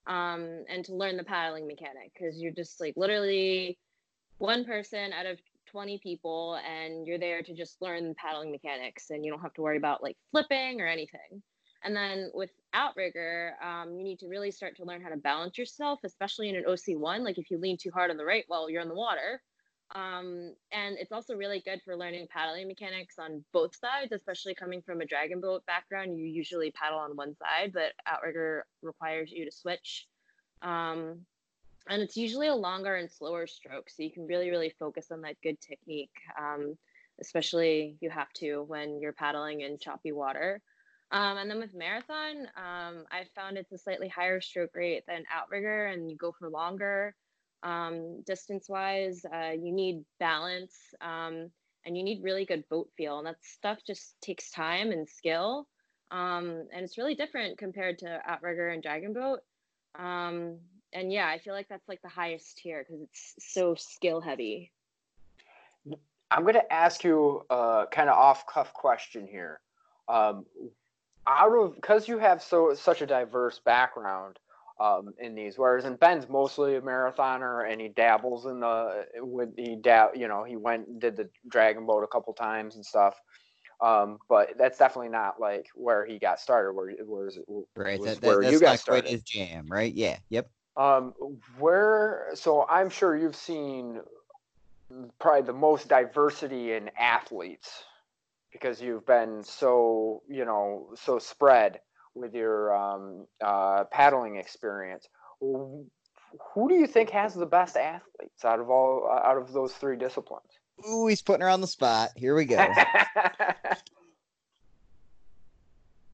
um, 0.06 0.66
and 0.70 0.86
to 0.86 0.94
learn 0.94 1.18
the 1.18 1.24
paddling 1.24 1.66
mechanic 1.66 2.12
because 2.14 2.40
you're 2.40 2.52
just 2.52 2.80
like 2.80 2.94
literally 2.96 3.80
one 4.38 4.66
person 4.66 5.14
out 5.14 5.26
of 5.26 5.40
20 5.74 6.00
people 6.02 6.60
and 6.66 7.08
you're 7.08 7.18
there 7.18 7.42
to 7.42 7.54
just 7.54 7.82
learn 7.82 8.14
paddling 8.16 8.52
mechanics 8.52 9.10
and 9.10 9.26
you 9.26 9.32
don't 9.32 9.42
have 9.42 9.54
to 9.56 9.62
worry 9.62 9.78
about 9.78 10.04
like 10.04 10.16
flipping 10.32 10.80
or 10.80 10.88
anything. 10.88 11.42
And 11.84 11.96
then 11.96 12.30
with 12.34 12.52
outrigger, 12.74 13.56
um, 13.62 13.98
you 13.98 14.04
need 14.04 14.20
to 14.20 14.28
really 14.28 14.52
start 14.52 14.78
to 14.78 14.86
learn 14.86 15.02
how 15.02 15.10
to 15.10 15.18
balance 15.18 15.58
yourself, 15.58 16.00
especially 16.06 16.48
in 16.50 16.56
an 16.56 16.64
OC1. 16.64 17.26
Like 17.26 17.38
if 17.38 17.50
you 17.52 17.58
lean 17.58 17.78
too 17.78 17.92
hard 17.92 18.12
on 18.12 18.18
the 18.18 18.24
right 18.24 18.46
while 18.48 18.70
you're 18.70 18.84
in 18.84 18.88
the 18.88 18.96
water. 18.96 19.42
Um, 19.96 20.56
and 20.72 20.96
it's 20.98 21.12
also 21.12 21.36
really 21.36 21.62
good 21.66 21.82
for 21.84 21.98
learning 21.98 22.28
paddling 22.30 22.68
mechanics 22.68 23.16
on 23.20 23.44
both 23.52 23.76
sides, 23.76 24.12
especially 24.12 24.56
coming 24.56 24.82
from 24.82 25.02
a 25.02 25.06
dragon 25.06 25.42
boat 25.42 25.66
background. 25.66 26.18
You 26.18 26.26
usually 26.26 26.72
paddle 26.72 27.00
on 27.00 27.16
one 27.16 27.36
side, 27.36 27.72
but 27.74 27.92
outrigger 28.08 28.66
requires 28.82 29.32
you 29.32 29.46
to 29.46 29.52
switch. 29.52 30.08
Um, 30.62 31.26
and 31.90 32.02
it's 32.02 32.18
usually 32.18 32.48
a 32.48 32.56
longer 32.56 32.96
and 32.96 33.12
slower 33.12 33.48
stroke 33.48 33.90
so 33.90 34.04
you 34.04 34.12
can 34.12 34.26
really 34.28 34.50
really 34.50 34.74
focus 34.80 35.12
on 35.12 35.22
that 35.22 35.42
good 35.42 35.60
technique 35.62 36.14
um, 36.40 36.78
especially 37.22 37.96
you 38.02 38.10
have 38.10 38.32
to 38.34 38.64
when 38.64 39.00
you're 39.00 39.14
paddling 39.14 39.62
in 39.62 39.78
choppy 39.78 40.12
water. 40.12 40.62
Um, 41.12 41.38
and 41.38 41.50
then 41.50 41.60
with 41.60 41.76
marathon 41.76 42.48
um, 42.58 43.06
i 43.12 43.26
found 43.36 43.58
it's 43.58 43.72
a 43.72 43.78
slightly 43.78 44.08
higher 44.08 44.42
stroke 44.42 44.76
rate 44.76 45.04
than 45.08 45.24
outrigger 45.32 45.86
and 45.86 46.10
you 46.10 46.18
go 46.18 46.32
for 46.38 46.50
longer. 46.50 47.16
Um, 47.62 48.24
distance 48.24 48.68
wise 48.68 49.24
uh, 49.26 49.52
you 49.52 49.72
need 49.72 50.04
balance 50.20 50.76
um, 51.00 51.50
and 51.86 51.98
you 51.98 52.04
need 52.04 52.24
really 52.24 52.46
good 52.46 52.68
boat 52.70 52.90
feel 52.98 53.20
and 53.20 53.28
that 53.28 53.38
stuff 53.42 53.80
just 53.86 54.16
takes 54.22 54.52
time 54.52 54.92
and 54.92 55.08
skill. 55.08 55.68
Um, 56.12 56.68
and 56.74 56.84
it's 56.84 56.98
really 56.98 57.16
different 57.16 57.58
compared 57.58 58.00
to 58.00 58.20
outrigger 58.26 58.70
and 58.70 58.84
dragon 58.84 59.14
boat. 59.14 59.40
Um, 59.98 60.60
and 60.94 61.12
yeah, 61.12 61.28
I 61.28 61.40
feel 61.40 61.54
like 61.54 61.70
that's 61.70 61.88
like 61.88 62.02
the 62.02 62.10
highest 62.10 62.58
tier 62.58 62.86
because 62.88 63.02
it's 63.02 63.36
so 63.54 63.76
skill 63.76 64.22
heavy. 64.22 64.72
I'm 66.32 66.46
gonna 66.46 66.64
ask 66.72 67.04
you 67.04 67.44
a 67.50 67.86
kind 67.92 68.10
of 68.10 68.18
off 68.18 68.46
cuff 68.48 68.74
question 68.74 69.28
here. 69.28 69.60
Um, 70.08 70.46
out 71.28 71.56
of 71.56 71.76
because 71.76 72.08
you 72.08 72.18
have 72.18 72.42
so 72.42 72.74
such 72.74 73.02
a 73.02 73.06
diverse 73.06 73.60
background 73.60 74.40
um, 74.80 75.14
in 75.20 75.36
these, 75.36 75.58
whereas 75.58 75.86
in 75.86 75.96
Ben's 75.96 76.28
mostly 76.28 76.76
a 76.76 76.82
marathoner 76.82 77.72
and 77.72 77.80
he 77.80 77.90
dabbles 77.90 78.46
in 78.46 78.60
the 78.60 79.06
with 79.18 79.50
he 79.58 79.76
dab 79.76 80.12
you 80.16 80.28
know 80.28 80.44
he 80.44 80.56
went 80.56 80.88
and 80.88 81.00
did 81.00 81.16
the 81.16 81.30
dragon 81.48 81.86
boat 81.86 82.04
a 82.04 82.08
couple 82.08 82.34
times 82.34 82.76
and 82.76 82.86
stuff. 82.86 83.16
Um, 83.82 84.20
but 84.30 84.58
that's 84.58 84.78
definitely 84.78 85.10
not 85.10 85.40
like 85.40 85.68
where 85.76 86.06
he 86.06 86.18
got 86.18 86.40
started. 86.40 86.74
Where 86.74 86.92
where 87.06 87.28
is 87.28 87.38
it? 87.38 87.44
Right. 87.76 88.02
That, 88.02 88.22
that, 88.22 88.28
where 88.28 88.42
that's 88.42 88.54
you 88.54 88.60
got 88.60 88.70
not 88.70 88.80
started. 88.80 89.02
quite 89.04 89.12
his 89.12 89.24
jam, 89.24 89.68
right? 89.68 89.94
Yeah. 89.94 90.18
Yep. 90.30 90.50
Um, 90.76 91.14
where 91.60 92.30
so 92.34 92.66
I'm 92.68 92.90
sure 92.90 93.16
you've 93.16 93.36
seen 93.36 94.02
probably 95.20 95.44
the 95.44 95.54
most 95.54 95.88
diversity 95.88 96.74
in 96.74 96.90
athletes 96.98 97.84
because 98.52 98.82
you've 98.82 99.06
been 99.06 99.44
so 99.44 100.24
you 100.28 100.46
know 100.46 100.90
so 100.96 101.20
spread 101.20 101.80
with 102.16 102.34
your 102.34 102.76
um, 102.76 103.28
uh, 103.44 103.84
paddling 103.86 104.38
experience. 104.38 105.08
Who 105.40 105.90
do 106.68 106.74
you 106.74 106.88
think 106.88 107.10
has 107.12 107.36
the 107.36 107.46
best 107.46 107.78
athletes 107.78 108.44
out 108.44 108.60
of 108.60 108.70
all 108.70 109.10
out 109.24 109.38
of 109.38 109.54
those 109.54 109.74
three 109.74 109.98
disciplines? 109.98 110.50
Ooh, 110.88 111.08
he's 111.08 111.22
putting 111.22 111.42
her 111.42 111.50
on 111.50 111.62
the 111.62 111.68
spot. 111.68 112.10
Here 112.16 112.36
we 112.36 112.46
go. 112.46 112.56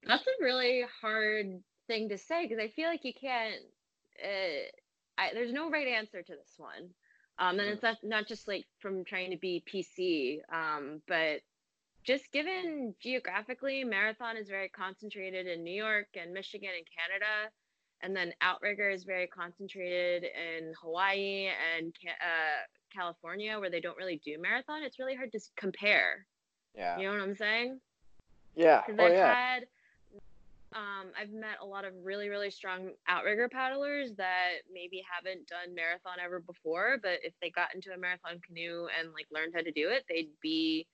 That's 0.03 0.25
a 0.25 0.43
really 0.43 0.83
hard 1.01 1.61
thing 1.87 2.09
to 2.09 2.17
say 2.17 2.47
because 2.47 2.59
I 2.59 2.67
feel 2.69 2.89
like 2.89 3.05
you 3.05 3.13
can't. 3.13 3.61
Uh, 4.23 4.67
I, 5.17 5.33
there's 5.33 5.53
no 5.53 5.69
right 5.69 5.87
answer 5.87 6.21
to 6.21 6.33
this 6.33 6.53
one. 6.57 6.89
Um, 7.39 7.59
and 7.59 7.69
it's 7.69 7.83
not, 7.83 7.97
not 8.03 8.27
just 8.27 8.47
like 8.47 8.65
from 8.79 9.05
trying 9.05 9.31
to 9.31 9.37
be 9.37 9.63
PC, 9.71 10.39
um, 10.53 11.01
but 11.07 11.39
just 12.03 12.31
given 12.31 12.95
geographically, 13.01 13.83
marathon 13.83 14.35
is 14.35 14.49
very 14.49 14.69
concentrated 14.69 15.47
in 15.47 15.63
New 15.63 15.73
York 15.73 16.07
and 16.19 16.33
Michigan 16.33 16.69
and 16.75 16.85
Canada. 16.97 17.51
And 18.01 18.15
then 18.15 18.33
outrigger 18.41 18.89
is 18.89 19.03
very 19.03 19.27
concentrated 19.27 20.23
in 20.23 20.73
Hawaii 20.81 21.49
and 21.75 21.93
uh, 22.07 22.63
California, 22.93 23.59
where 23.59 23.69
they 23.69 23.81
don't 23.81 23.97
really 23.97 24.21
do 24.23 24.37
marathon. 24.39 24.83
It's 24.83 24.99
really 24.99 25.15
hard 25.15 25.31
to 25.33 25.39
compare. 25.57 26.25
Yeah. 26.75 26.97
You 26.97 27.05
know 27.05 27.11
what 27.11 27.21
I'm 27.21 27.35
saying? 27.35 27.79
Yeah. 28.55 28.83
Because 28.85 28.99
oh, 28.99 29.05
I've 29.05 29.13
yeah. 29.13 29.33
had 29.33 29.63
um, 30.75 31.11
I've 31.19 31.31
met 31.31 31.57
a 31.61 31.65
lot 31.65 31.85
of 31.85 31.93
really, 32.03 32.29
really 32.29 32.51
strong 32.51 32.91
outrigger 33.07 33.49
paddlers 33.49 34.13
that 34.17 34.61
maybe 34.71 35.01
haven't 35.01 35.47
done 35.47 35.73
marathon 35.73 36.21
ever 36.23 36.39
before, 36.39 36.97
but 37.01 37.19
if 37.23 37.33
they 37.41 37.49
got 37.49 37.73
into 37.73 37.91
a 37.91 37.97
marathon 37.97 38.39
canoe 38.45 38.87
and 38.99 39.11
like 39.13 39.25
learned 39.31 39.53
how 39.55 39.61
to 39.61 39.71
do 39.71 39.89
it, 39.89 40.05
they'd 40.07 40.29
be 40.41 40.85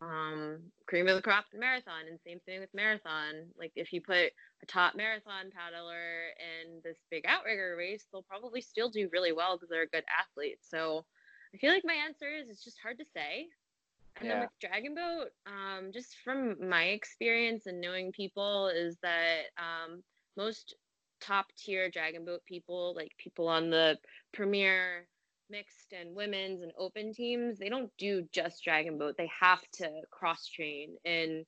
um, 0.00 0.58
cream 0.88 1.06
of 1.06 1.14
the 1.14 1.22
crop 1.22 1.44
in 1.54 1.60
marathon. 1.60 2.10
And 2.10 2.18
same 2.26 2.40
thing 2.40 2.58
with 2.58 2.74
marathon. 2.74 3.46
Like 3.56 3.72
if 3.76 3.92
you 3.92 4.00
put 4.00 4.32
a 4.62 4.66
top 4.66 4.96
marathon 4.96 5.50
paddler 5.54 6.34
in 6.42 6.80
this 6.82 6.98
big 7.08 7.24
outrigger 7.26 7.76
race, 7.78 8.04
they'll 8.10 8.22
probably 8.22 8.60
still 8.60 8.90
do 8.90 9.08
really 9.12 9.32
well 9.32 9.56
because 9.56 9.68
they're 9.68 9.82
a 9.82 9.94
good 9.94 10.04
athlete. 10.10 10.58
So 10.62 11.04
I 11.54 11.58
feel 11.58 11.72
like 11.72 11.84
my 11.84 11.94
answer 11.94 12.26
is 12.28 12.48
it's 12.48 12.64
just 12.64 12.80
hard 12.82 12.98
to 12.98 13.04
say. 13.14 13.46
And 14.18 14.28
yeah. 14.28 14.34
then 14.34 14.40
with 14.42 14.50
Dragon 14.60 14.94
Boat, 14.94 15.28
um, 15.46 15.90
just 15.92 16.16
from 16.24 16.68
my 16.68 16.84
experience 16.84 17.66
and 17.66 17.80
knowing 17.80 18.12
people, 18.12 18.68
is 18.68 18.96
that 19.02 19.44
um, 19.56 20.02
most 20.36 20.74
top 21.20 21.46
tier 21.56 21.90
Dragon 21.90 22.24
Boat 22.24 22.42
people, 22.46 22.94
like 22.94 23.12
people 23.18 23.48
on 23.48 23.70
the 23.70 23.98
premier 24.32 25.06
mixed 25.50 25.92
and 25.92 26.14
women's 26.14 26.62
and 26.62 26.72
open 26.78 27.12
teams, 27.12 27.58
they 27.58 27.68
don't 27.68 27.90
do 27.98 28.26
just 28.32 28.64
Dragon 28.64 28.98
Boat. 28.98 29.14
They 29.16 29.30
have 29.40 29.62
to 29.74 29.88
cross 30.10 30.46
train 30.46 30.96
in 31.04 31.44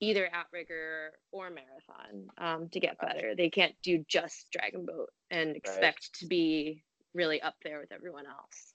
either 0.00 0.28
outrigger 0.32 1.12
or 1.32 1.50
marathon 1.50 2.28
um, 2.38 2.68
to 2.70 2.80
get 2.80 2.98
better. 3.00 3.34
They 3.36 3.50
can't 3.50 3.74
do 3.82 4.04
just 4.08 4.50
Dragon 4.52 4.86
Boat 4.86 5.10
and 5.30 5.56
expect 5.56 5.84
right. 5.84 6.18
to 6.20 6.26
be 6.26 6.84
really 7.14 7.42
up 7.42 7.54
there 7.64 7.80
with 7.80 7.92
everyone 7.92 8.26
else. 8.26 8.74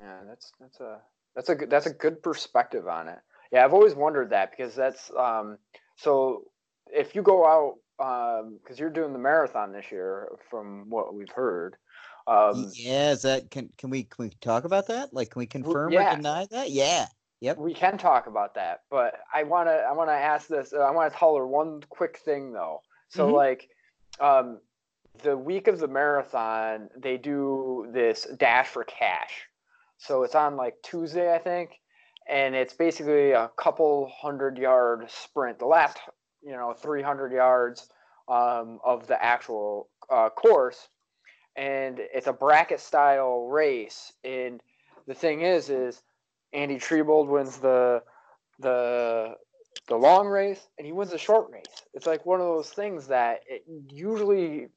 Yeah, 0.00 0.20
that's 0.26 0.50
that's 0.60 0.80
a 0.80 0.98
that's 1.34 1.48
a 1.48 1.54
good 1.54 1.70
that's 1.70 1.86
a 1.86 1.92
good 1.92 2.22
perspective 2.22 2.86
on 2.88 3.08
it. 3.08 3.18
Yeah, 3.52 3.64
I've 3.64 3.74
always 3.74 3.94
wondered 3.94 4.30
that 4.30 4.50
because 4.50 4.74
that's 4.74 5.10
um, 5.16 5.58
so 5.96 6.44
if 6.92 7.14
you 7.14 7.22
go 7.22 7.46
out 7.46 7.74
because 7.96 8.42
um, 8.42 8.76
you're 8.76 8.90
doing 8.90 9.12
the 9.12 9.18
marathon 9.18 9.72
this 9.72 9.92
year, 9.92 10.28
from 10.50 10.90
what 10.90 11.14
we've 11.14 11.30
heard. 11.30 11.76
Um, 12.26 12.70
yeah, 12.74 13.12
is 13.12 13.22
that 13.22 13.50
can 13.50 13.70
can 13.78 13.90
we 13.90 14.04
can 14.04 14.24
we 14.24 14.30
talk 14.40 14.64
about 14.64 14.88
that? 14.88 15.12
Like, 15.12 15.30
can 15.30 15.40
we 15.40 15.46
confirm 15.46 15.92
yeah. 15.92 16.12
or 16.12 16.16
deny 16.16 16.46
that? 16.50 16.70
Yeah. 16.70 17.06
Yep. 17.40 17.58
We 17.58 17.74
can 17.74 17.98
talk 17.98 18.26
about 18.26 18.54
that, 18.54 18.82
but 18.90 19.18
I 19.32 19.42
wanna 19.42 19.70
I 19.88 19.92
wanna 19.92 20.12
ask 20.12 20.48
this. 20.48 20.72
Uh, 20.72 20.78
I 20.78 20.90
want 20.90 21.12
to 21.12 21.18
tell 21.18 21.36
her 21.36 21.46
one 21.46 21.82
quick 21.90 22.18
thing 22.24 22.52
though. 22.52 22.80
So 23.08 23.26
mm-hmm. 23.26 23.36
like, 23.36 23.68
um, 24.18 24.60
the 25.22 25.36
week 25.36 25.68
of 25.68 25.78
the 25.78 25.88
marathon, 25.88 26.88
they 26.96 27.18
do 27.18 27.88
this 27.92 28.26
dash 28.38 28.68
for 28.68 28.84
cash 28.84 29.46
so 29.98 30.22
it's 30.22 30.34
on 30.34 30.56
like 30.56 30.74
Tuesday, 30.82 31.34
I 31.34 31.38
think, 31.38 31.80
and 32.28 32.54
it's 32.54 32.74
basically 32.74 33.32
a 33.32 33.50
couple 33.56 34.10
hundred 34.20 34.58
yard 34.58 35.06
sprint. 35.08 35.58
The 35.58 35.66
last, 35.66 35.98
you 36.42 36.52
know, 36.52 36.74
300 36.74 37.32
yards 37.32 37.88
um, 38.28 38.80
of 38.84 39.06
the 39.06 39.22
actual 39.22 39.88
uh, 40.10 40.30
course, 40.30 40.88
and 41.56 41.98
it's 42.00 42.26
a 42.26 42.32
bracket 42.32 42.80
style 42.80 43.46
race. 43.46 44.12
And 44.24 44.60
the 45.06 45.14
thing 45.14 45.42
is, 45.42 45.70
is 45.70 46.02
Andy 46.52 46.76
Triebold 46.76 47.28
wins 47.28 47.58
the 47.58 48.02
the 48.60 49.36
the 49.88 49.96
long 49.96 50.26
race 50.28 50.68
and 50.78 50.86
he 50.86 50.92
wins 50.92 51.10
the 51.10 51.18
short 51.18 51.50
race. 51.50 51.82
It's 51.92 52.06
like 52.06 52.24
one 52.24 52.40
of 52.40 52.46
those 52.46 52.70
things 52.70 53.08
that 53.08 53.40
it 53.46 53.64
usually 53.90 54.68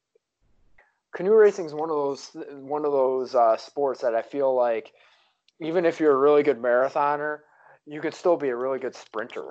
canoe 1.16 1.34
racing 1.34 1.66
is 1.66 1.74
one 1.74 1.90
of 1.90 1.96
those 1.96 2.32
one 2.60 2.86
of 2.86 2.92
those 2.92 3.36
uh, 3.36 3.58
sports 3.58 4.02
that 4.02 4.16
I 4.16 4.22
feel 4.22 4.54
like 4.54 4.94
even 5.60 5.86
if 5.86 6.00
you're 6.00 6.14
a 6.14 6.18
really 6.18 6.44
good 6.44 6.62
marathoner, 6.62 7.40
you 7.86 8.02
could 8.02 8.14
still 8.14 8.38
be 8.38 8.50
a 8.50 8.56
really 8.56 8.80
good 8.80 8.96
sprinter. 8.96 9.48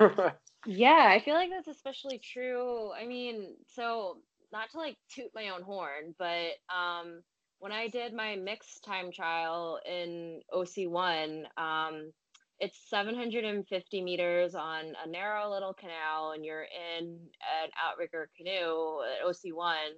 yeah, 0.66 1.08
I 1.08 1.20
feel 1.20 1.34
like 1.34 1.50
that's 1.50 1.68
especially 1.68 2.18
true. 2.18 2.90
I 2.92 3.06
mean, 3.06 3.56
so 3.66 4.18
not 4.52 4.70
to 4.70 4.78
like 4.78 4.96
toot 5.12 5.30
my 5.34 5.48
own 5.50 5.62
horn, 5.62 6.14
but 6.18 6.52
um, 6.74 7.22
when 7.58 7.72
I 7.72 7.88
did 7.88 8.14
my 8.14 8.36
mixed 8.36 8.84
time 8.84 9.12
trial 9.12 9.80
in 9.86 10.40
OC1, 10.52 11.44
um, 11.58 12.12
it's 12.58 12.78
750 12.88 14.02
meters 14.02 14.54
on 14.54 14.92
a 15.04 15.08
narrow 15.08 15.50
little 15.50 15.74
canal, 15.74 16.32
and 16.32 16.44
you're 16.44 16.66
in 16.98 17.06
an 17.06 17.70
outrigger 17.82 18.28
canoe 18.36 19.00
at 19.02 19.26
OC1 19.26 19.94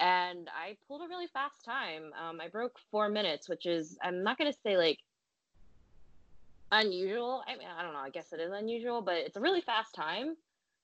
and 0.00 0.48
I 0.48 0.76
pulled 0.88 1.02
a 1.02 1.08
really 1.08 1.26
fast 1.26 1.64
time. 1.64 2.10
Um, 2.20 2.40
I 2.40 2.48
broke 2.48 2.78
four 2.90 3.08
minutes, 3.08 3.48
which 3.48 3.66
is 3.66 3.98
I'm 4.02 4.22
not 4.24 4.38
gonna 4.38 4.54
say 4.64 4.76
like 4.76 4.98
unusual. 6.72 7.42
I 7.46 7.56
mean, 7.56 7.68
I 7.68 7.82
don't 7.82 7.92
know. 7.92 8.00
I 8.00 8.10
guess 8.10 8.32
it 8.32 8.40
is 8.40 8.52
unusual, 8.52 9.02
but 9.02 9.16
it's 9.16 9.36
a 9.36 9.40
really 9.40 9.60
fast 9.60 9.94
time. 9.94 10.36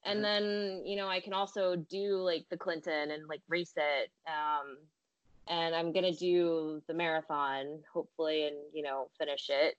And 0.04 0.22
mm-hmm. 0.22 0.22
then 0.22 0.82
you 0.84 0.96
know 0.96 1.08
I 1.08 1.20
can 1.20 1.32
also 1.32 1.76
do 1.76 2.18
like 2.18 2.44
the 2.50 2.58
Clinton 2.58 3.10
and 3.10 3.26
like 3.26 3.40
race 3.48 3.72
it. 3.76 4.10
Um, 4.26 4.76
and 5.48 5.74
I'm 5.74 5.92
gonna 5.92 6.12
do 6.12 6.82
the 6.86 6.94
marathon 6.94 7.80
hopefully 7.92 8.46
and 8.46 8.56
you 8.74 8.82
know 8.82 9.08
finish 9.18 9.48
it. 9.48 9.76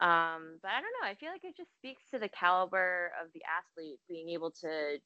Um, 0.00 0.58
but 0.60 0.72
I 0.72 0.80
don't 0.80 0.92
know. 1.00 1.08
I 1.08 1.14
feel 1.14 1.30
like 1.30 1.44
it 1.44 1.56
just 1.56 1.72
speaks 1.76 2.02
to 2.10 2.18
the 2.18 2.28
caliber 2.28 3.12
of 3.22 3.32
the 3.32 3.42
athlete 3.46 4.00
being 4.08 4.30
able 4.30 4.50
to 4.62 4.98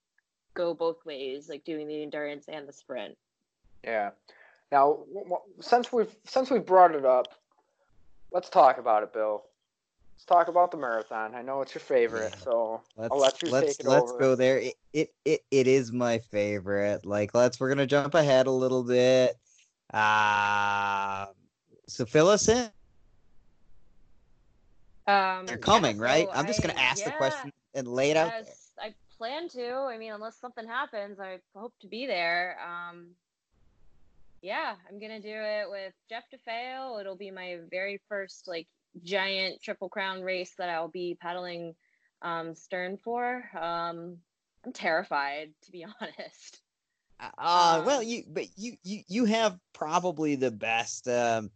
go 0.55 0.73
both 0.73 1.05
ways, 1.05 1.51
like 1.51 1.65
doing 1.65 1.87
the 1.87 2.03
endurance 2.03 2.47
and 2.49 2.67
the 2.67 2.73
sprint. 2.73 3.15
Yeah. 3.85 4.11
Now, 4.71 4.99
since 5.61 5.93
we've 5.93 6.15
since 6.25 6.51
we've 6.51 6.65
brought 6.65 6.95
it 6.95 7.05
up, 7.05 7.29
let's 8.33 8.51
talk 8.51 8.79
about 8.79 9.03
it, 9.03 9.13
Bill. 9.13 9.45
Let's 10.15 10.25
talk 10.27 10.49
about 10.49 10.71
the 10.73 10.77
marathon. 10.77 11.35
I 11.35 11.43
know 11.43 11.63
it's 11.63 11.75
your 11.75 11.81
favorite, 11.81 12.35
so 12.43 12.83
let's, 12.97 13.13
I'll 13.13 13.21
let 13.21 13.41
you 13.41 13.51
let's, 13.51 13.77
take 13.77 13.81
it 13.81 13.89
let's 13.89 14.11
over. 14.11 14.19
go 14.19 14.35
there. 14.35 14.59
It, 14.59 14.75
it 14.93 15.15
it 15.25 15.41
it 15.51 15.67
is 15.67 15.93
my 15.93 16.19
favorite. 16.19 17.07
Like, 17.07 17.35
let's 17.35 17.59
we're 17.61 17.69
gonna 17.69 17.87
jump 17.87 18.15
ahead 18.15 18.47
a 18.47 18.51
little 18.51 18.83
bit. 18.83 19.39
Uh, 19.93 21.27
so 21.87 22.05
fill 22.05 22.29
us 22.29 22.49
in. 22.49 22.69
Um, 25.07 25.47
You're 25.49 25.57
coming, 25.57 25.97
yeah, 25.97 26.03
so 26.03 26.05
right? 26.05 26.29
I'm 26.35 26.47
just 26.47 26.61
gonna 26.61 26.75
ask 26.79 26.99
yeah, 26.99 27.13
the 27.13 27.17
question 27.17 27.53
and 27.75 27.89
lay 27.89 28.11
it 28.11 28.17
out. 28.17 28.33
There. 28.45 28.55
I 28.83 28.95
plan 29.17 29.49
to. 29.51 29.73
I 29.73 29.97
mean, 29.97 30.13
unless 30.13 30.37
something 30.37 30.67
happens, 30.67 31.19
I 31.19 31.39
hope 31.55 31.73
to 31.81 31.87
be 31.87 32.07
there. 32.07 32.59
Um, 32.61 33.07
yeah, 34.43 34.75
I'm 34.89 34.99
gonna 34.99 35.21
do 35.21 35.35
it 35.35 35.71
with 35.71 35.93
Jeff 36.09 36.25
DeFeo. 36.33 37.01
It'll 37.01 37.17
be 37.17 37.31
my 37.31 37.59
very 37.71 38.01
first 38.09 38.47
like 38.47 38.67
giant 39.03 39.63
triple 39.63 39.89
crown 39.89 40.23
race 40.23 40.55
that 40.59 40.69
I'll 40.69 40.89
be 40.89 41.17
paddling 41.21 41.75
um, 42.23 42.55
stern 42.55 42.97
for. 42.97 43.45
Um, 43.59 44.19
I'm 44.65 44.73
terrified, 44.73 45.51
to 45.65 45.73
be 45.73 45.85
honest. 46.01 46.61
Uh, 47.21 47.31
uh, 47.39 47.83
well, 47.85 48.03
you 48.03 48.25
but 48.29 48.47
you 48.57 48.77
you 48.85 49.03
you 49.09 49.25
have 49.25 49.59
probably 49.73 50.37
the 50.37 50.51
best, 50.51 51.09
um, 51.09 51.51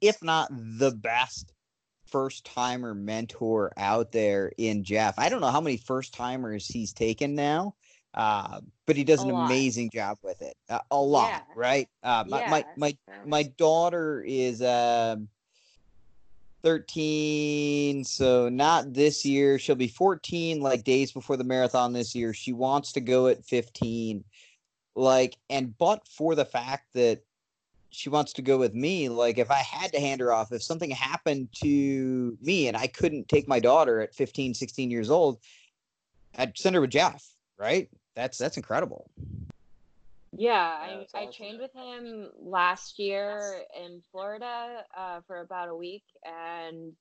if 0.00 0.22
not 0.22 0.48
the 0.50 0.92
best, 0.92 1.52
first 2.06 2.44
timer 2.44 2.94
mentor 2.94 3.72
out 3.76 4.12
there 4.12 4.52
in 4.56 4.84
Jeff. 4.84 5.18
I 5.18 5.28
don't 5.28 5.40
know 5.40 5.50
how 5.50 5.60
many 5.60 5.76
first 5.76 6.14
timers 6.14 6.66
he's 6.66 6.92
taken 6.92 7.34
now. 7.34 7.74
Uh, 8.18 8.60
but 8.84 8.96
he 8.96 9.04
does 9.04 9.22
a 9.22 9.26
an 9.26 9.32
lot. 9.32 9.46
amazing 9.46 9.90
job 9.90 10.18
with 10.24 10.42
it. 10.42 10.56
Uh, 10.68 10.80
a 10.90 11.00
lot, 11.00 11.28
yeah. 11.30 11.40
right? 11.54 11.88
Uh, 12.02 12.24
my, 12.26 12.40
yeah, 12.40 12.50
my 12.50 12.64
my 12.76 12.96
my 13.24 13.42
daughter 13.56 14.24
is 14.26 14.60
um, 14.60 15.28
13, 16.64 18.02
so 18.02 18.48
not 18.48 18.92
this 18.92 19.24
year. 19.24 19.56
She'll 19.56 19.76
be 19.76 19.86
14, 19.86 20.60
like 20.60 20.82
days 20.82 21.12
before 21.12 21.36
the 21.36 21.44
marathon 21.44 21.92
this 21.92 22.12
year. 22.12 22.34
She 22.34 22.52
wants 22.52 22.90
to 22.94 23.00
go 23.00 23.28
at 23.28 23.44
15, 23.44 24.24
like, 24.96 25.36
and 25.48 25.78
but 25.78 26.04
for 26.08 26.34
the 26.34 26.44
fact 26.44 26.88
that 26.94 27.22
she 27.90 28.10
wants 28.10 28.32
to 28.32 28.42
go 28.42 28.58
with 28.58 28.74
me. 28.74 29.08
Like 29.08 29.38
if 29.38 29.52
I 29.52 29.58
had 29.58 29.92
to 29.92 30.00
hand 30.00 30.20
her 30.20 30.32
off, 30.32 30.50
if 30.50 30.62
something 30.62 30.90
happened 30.90 31.50
to 31.62 32.36
me 32.42 32.66
and 32.66 32.76
I 32.76 32.88
couldn't 32.88 33.28
take 33.28 33.46
my 33.46 33.60
daughter 33.60 34.00
at 34.00 34.12
15, 34.12 34.54
16 34.54 34.90
years 34.90 35.08
old, 35.08 35.38
I'd 36.36 36.58
send 36.58 36.74
her 36.74 36.80
with 36.80 36.90
Jeff, 36.90 37.24
right? 37.56 37.88
That's 38.18 38.36
that's 38.36 38.56
incredible. 38.56 39.08
Yeah, 40.36 40.52
I, 40.52 41.04
awesome. 41.04 41.20
I 41.20 41.26
trained 41.30 41.60
with 41.60 41.72
him 41.72 42.30
last 42.36 42.98
year 42.98 43.62
in 43.80 44.02
Florida 44.10 44.82
uh, 44.96 45.20
for 45.28 45.40
about 45.40 45.68
a 45.68 45.74
week, 45.76 46.02
and 46.24 46.94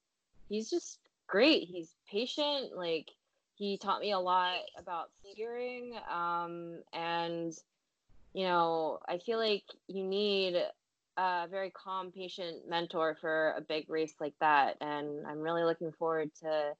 he's 0.48 0.70
just 0.70 1.00
great. 1.26 1.68
He's 1.68 1.90
patient. 2.08 2.78
Like 2.78 3.10
he 3.56 3.80
taught 3.80 4.00
me 4.00 4.12
a 4.12 4.20
lot 4.20 4.60
about 4.78 5.10
steering, 5.24 5.94
um, 6.08 6.84
and 6.94 7.52
you 8.36 8.44
know, 8.44 9.00
I 9.08 9.18
feel 9.18 9.40
like 9.40 9.64
you 9.88 10.04
need 10.04 10.62
a 11.18 11.48
very 11.50 11.72
calm, 11.72 12.12
patient 12.12 12.70
mentor 12.70 13.18
for 13.20 13.56
a 13.58 13.62
big 13.62 13.90
race 13.90 14.14
like 14.20 14.36
that, 14.40 14.78
and 14.82 15.26
I'm 15.26 15.40
really 15.40 15.64
looking 15.64 15.92
forward 15.94 16.30
to 16.42 16.74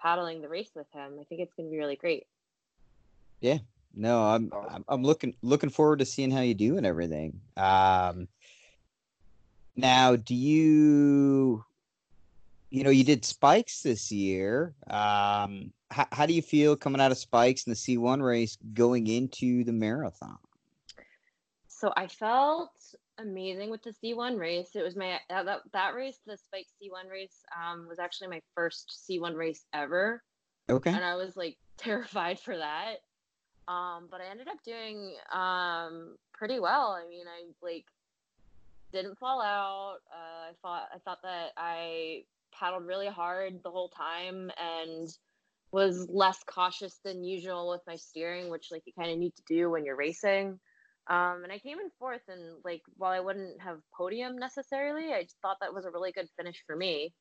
paddling 0.00 0.42
the 0.42 0.48
race 0.48 0.70
with 0.74 0.90
him. 0.92 1.12
I 1.20 1.24
think 1.26 1.42
it's 1.42 1.54
going 1.54 1.68
to 1.68 1.70
be 1.70 1.78
really 1.78 1.94
great. 1.94 2.26
Yeah, 3.40 3.58
no, 3.96 4.24
I'm, 4.24 4.50
I'm 4.70 4.84
I'm 4.88 5.02
looking 5.02 5.34
looking 5.42 5.70
forward 5.70 6.00
to 6.00 6.04
seeing 6.04 6.30
how 6.30 6.40
you 6.40 6.54
do 6.54 6.76
and 6.76 6.86
everything. 6.86 7.40
Um, 7.56 8.28
now, 9.76 10.16
do 10.16 10.34
you, 10.34 11.64
you 12.70 12.84
know, 12.84 12.90
you 12.90 13.04
did 13.04 13.24
spikes 13.24 13.82
this 13.82 14.12
year. 14.12 14.74
Um, 14.88 15.72
how, 15.90 16.06
how 16.12 16.26
do 16.26 16.32
you 16.32 16.42
feel 16.42 16.76
coming 16.76 17.00
out 17.00 17.10
of 17.10 17.18
spikes 17.18 17.66
in 17.66 17.70
the 17.70 17.76
C1 17.76 18.22
race 18.22 18.56
going 18.72 19.06
into 19.06 19.64
the 19.64 19.72
marathon? 19.72 20.38
So 21.68 21.92
I 21.96 22.06
felt 22.06 22.70
amazing 23.18 23.70
with 23.70 23.82
the 23.82 23.92
C1 23.92 24.38
race. 24.38 24.70
It 24.74 24.82
was 24.82 24.96
my 24.96 25.18
that 25.28 25.46
that, 25.46 25.60
that 25.72 25.94
race, 25.94 26.18
the 26.26 26.36
Spike 26.36 26.66
C1 26.82 27.10
race, 27.10 27.42
um, 27.54 27.86
was 27.88 27.98
actually 27.98 28.28
my 28.28 28.40
first 28.54 29.06
C1 29.08 29.36
race 29.36 29.64
ever. 29.72 30.22
Okay. 30.70 30.90
And 30.90 31.04
I 31.04 31.16
was 31.16 31.36
like 31.36 31.56
terrified 31.76 32.38
for 32.40 32.56
that. 32.56 32.96
Um, 33.66 34.08
but 34.10 34.20
I 34.20 34.30
ended 34.30 34.48
up 34.48 34.62
doing 34.62 35.14
um 35.32 36.16
pretty 36.32 36.60
well. 36.60 36.90
I 36.90 37.08
mean, 37.08 37.26
I 37.26 37.46
like 37.62 37.86
didn't 38.92 39.18
fall 39.18 39.40
out. 39.40 39.98
Uh, 40.12 40.50
I 40.50 40.52
thought 40.62 40.88
I 40.94 40.98
thought 40.98 41.22
that 41.22 41.52
I 41.56 42.24
paddled 42.52 42.86
really 42.86 43.08
hard 43.08 43.62
the 43.62 43.70
whole 43.70 43.88
time 43.88 44.50
and 44.58 45.08
was 45.72 46.08
less 46.08 46.38
cautious 46.46 47.00
than 47.04 47.24
usual 47.24 47.68
with 47.68 47.80
my 47.86 47.96
steering, 47.96 48.48
which 48.48 48.70
like 48.70 48.82
you 48.86 48.92
kind 48.92 49.10
of 49.10 49.18
need 49.18 49.34
to 49.34 49.42
do 49.48 49.70
when 49.70 49.84
you're 49.84 49.96
racing. 49.96 50.60
Um, 51.06 51.40
and 51.42 51.52
I 51.52 51.58
came 51.58 51.80
in 51.80 51.90
fourth, 51.98 52.22
and 52.28 52.56
like 52.64 52.82
while 52.96 53.10
I 53.10 53.20
wouldn't 53.20 53.60
have 53.60 53.80
podium 53.92 54.38
necessarily, 54.38 55.12
I 55.12 55.26
thought 55.42 55.58
that 55.60 55.74
was 55.74 55.84
a 55.84 55.90
really 55.90 56.12
good 56.12 56.28
finish 56.36 56.62
for 56.66 56.76
me. 56.76 57.12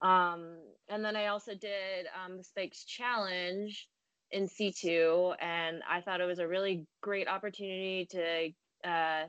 Um, 0.00 0.56
and 0.88 1.04
then 1.04 1.16
I 1.16 1.26
also 1.26 1.54
did 1.54 2.06
um, 2.24 2.36
the 2.36 2.44
Spikes 2.44 2.84
Challenge 2.84 3.88
in 4.34 4.48
C2, 4.48 5.36
and 5.40 5.82
I 5.88 6.00
thought 6.00 6.20
it 6.20 6.26
was 6.26 6.40
a 6.40 6.48
really 6.48 6.84
great 7.00 7.28
opportunity 7.28 8.06
to 8.10 8.88
uh, 8.88 9.26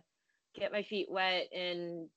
get 0.56 0.72
my 0.72 0.84
feet 0.84 1.08
wet 1.10 1.48
in 1.54 2.10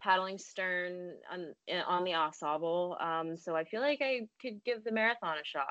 paddling 0.00 0.38
stern 0.38 1.14
on 1.30 1.54
on 1.86 2.04
the 2.04 2.12
AuSable. 2.12 3.02
Um, 3.02 3.36
so 3.36 3.56
I 3.56 3.64
feel 3.64 3.80
like 3.80 4.00
I 4.00 4.28
could 4.40 4.62
give 4.64 4.84
the 4.84 4.92
marathon 4.92 5.36
a 5.38 5.44
shot. 5.44 5.66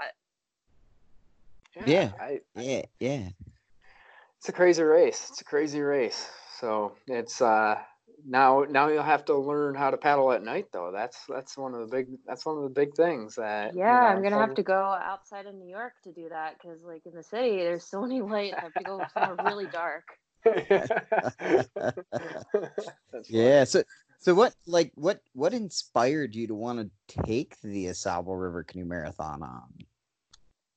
Yeah, 1.75 1.83
yeah, 1.87 2.11
I, 2.19 2.41
yeah, 2.55 2.81
yeah 2.99 3.29
it's 4.45 4.49
a 4.49 4.53
crazy 4.53 4.83
race. 4.83 5.27
It's 5.31 5.41
a 5.41 5.45
crazy 5.45 5.81
race. 5.81 6.29
So 6.59 6.93
it's 7.07 7.41
uh 7.41 7.79
now 8.25 8.65
now 8.69 8.87
you'll 8.87 9.03
have 9.03 9.25
to 9.25 9.37
learn 9.37 9.75
how 9.75 9.91
to 9.91 9.97
paddle 9.97 10.31
at 10.31 10.43
night 10.43 10.67
though. 10.71 10.91
That's 10.91 11.17
that's 11.27 11.57
one 11.57 11.73
of 11.73 11.81
the 11.81 11.87
big 11.87 12.07
that's 12.25 12.45
one 12.45 12.57
of 12.57 12.63
the 12.63 12.69
big 12.69 12.95
things 12.95 13.35
that 13.35 13.75
Yeah, 13.75 13.93
you 13.93 13.99
know, 13.99 14.07
I'm 14.07 14.23
gonna 14.23 14.37
have 14.37 14.55
to 14.55 14.63
go 14.63 14.73
outside 14.73 15.45
of 15.45 15.55
New 15.55 15.69
York 15.69 15.93
to 16.03 16.11
do 16.11 16.29
that 16.29 16.55
because 16.59 16.81
like 16.83 17.05
in 17.05 17.13
the 17.13 17.23
city 17.23 17.57
there's 17.57 17.85
so 17.85 18.01
many 18.01 18.21
lights. 18.21 18.55
I 18.57 18.63
have 18.63 18.73
to 18.73 18.83
go 18.83 19.05
somewhere 19.13 19.37
really 19.45 19.67
dark. 19.67 20.05
yeah. 23.29 23.63
So 23.63 23.83
so 24.19 24.33
what 24.33 24.53
like 24.65 24.91
what 24.95 25.21
what 25.33 25.53
inspired 25.53 26.35
you 26.35 26.47
to 26.47 26.55
want 26.55 26.79
to 26.79 26.89
take 27.25 27.59
the 27.61 27.85
AuSable 27.85 28.39
River 28.39 28.63
Canoe 28.63 28.85
Marathon 28.85 29.43
on? 29.43 29.85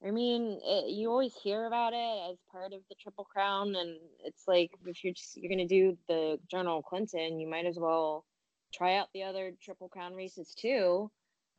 I 0.07 0.11
mean, 0.13 0.61
it, 0.63 0.91
you 0.91 1.11
always 1.11 1.35
hear 1.35 1.67
about 1.67 1.93
it 1.93 2.31
as 2.31 2.39
part 2.53 2.73
of 2.73 2.81
the 2.89 2.95
Triple 2.95 3.25
Crown, 3.25 3.75
and 3.75 3.99
it's 4.25 4.45
like 4.47 4.71
if 4.87 5.03
you're 5.03 5.13
just 5.13 5.37
you're 5.37 5.51
gonna 5.51 5.67
do 5.67 5.97
the 6.09 6.39
General 6.51 6.83
Clinton, 6.83 7.41
you 7.41 7.49
might 7.49 7.67
as 7.67 7.79
well 7.79 8.25
try 8.73 8.97
out 8.97 9.09
the 9.13 9.25
other 9.25 9.53
Triple 9.61 9.89
Crown 9.89 10.15
races 10.15 10.55
too. 10.55 11.11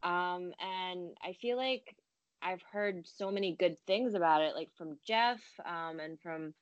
Um, 0.04 0.54
and 0.62 1.18
I 1.22 1.34
feel 1.42 1.58
like 1.58 1.96
I've 2.42 2.62
heard 2.72 3.06
so 3.08 3.30
many 3.30 3.56
good 3.60 3.78
things 3.86 4.14
about 4.14 4.42
it, 4.42 4.56
like 4.56 4.70
from 4.78 4.98
Jeff 5.06 5.42
um, 5.66 6.00
and 6.00 6.18
from 6.22 6.54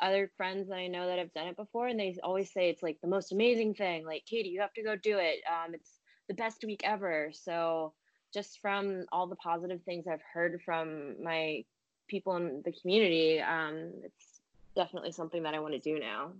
other 0.00 0.30
friends 0.36 0.68
that 0.68 0.76
I 0.76 0.86
know 0.88 1.06
that 1.06 1.18
have 1.18 1.34
done 1.34 1.48
it 1.48 1.56
before, 1.56 1.88
and 1.88 2.00
they 2.00 2.16
always 2.22 2.50
say 2.52 2.70
it's 2.70 2.82
like 2.82 2.98
the 3.02 3.08
most 3.08 3.32
amazing 3.32 3.74
thing. 3.74 4.06
Like 4.06 4.24
Katie, 4.24 4.48
you 4.50 4.60
have 4.62 4.72
to 4.74 4.82
go 4.82 4.96
do 4.96 5.18
it. 5.18 5.40
Um, 5.46 5.74
it's 5.74 6.00
the 6.28 6.34
best 6.34 6.64
week 6.64 6.80
ever. 6.84 7.30
So 7.32 7.92
just 8.36 8.60
from 8.60 9.06
all 9.12 9.26
the 9.26 9.36
positive 9.36 9.80
things 9.84 10.06
I've 10.06 10.20
heard 10.34 10.60
from 10.62 11.22
my 11.24 11.64
people 12.06 12.36
in 12.36 12.60
the 12.66 12.72
community, 12.72 13.40
um, 13.40 13.92
it's 14.04 14.40
definitely 14.76 15.12
something 15.12 15.42
that 15.44 15.54
I 15.54 15.58
want 15.58 15.72
to 15.72 15.80
do 15.80 15.98
now. 15.98 16.32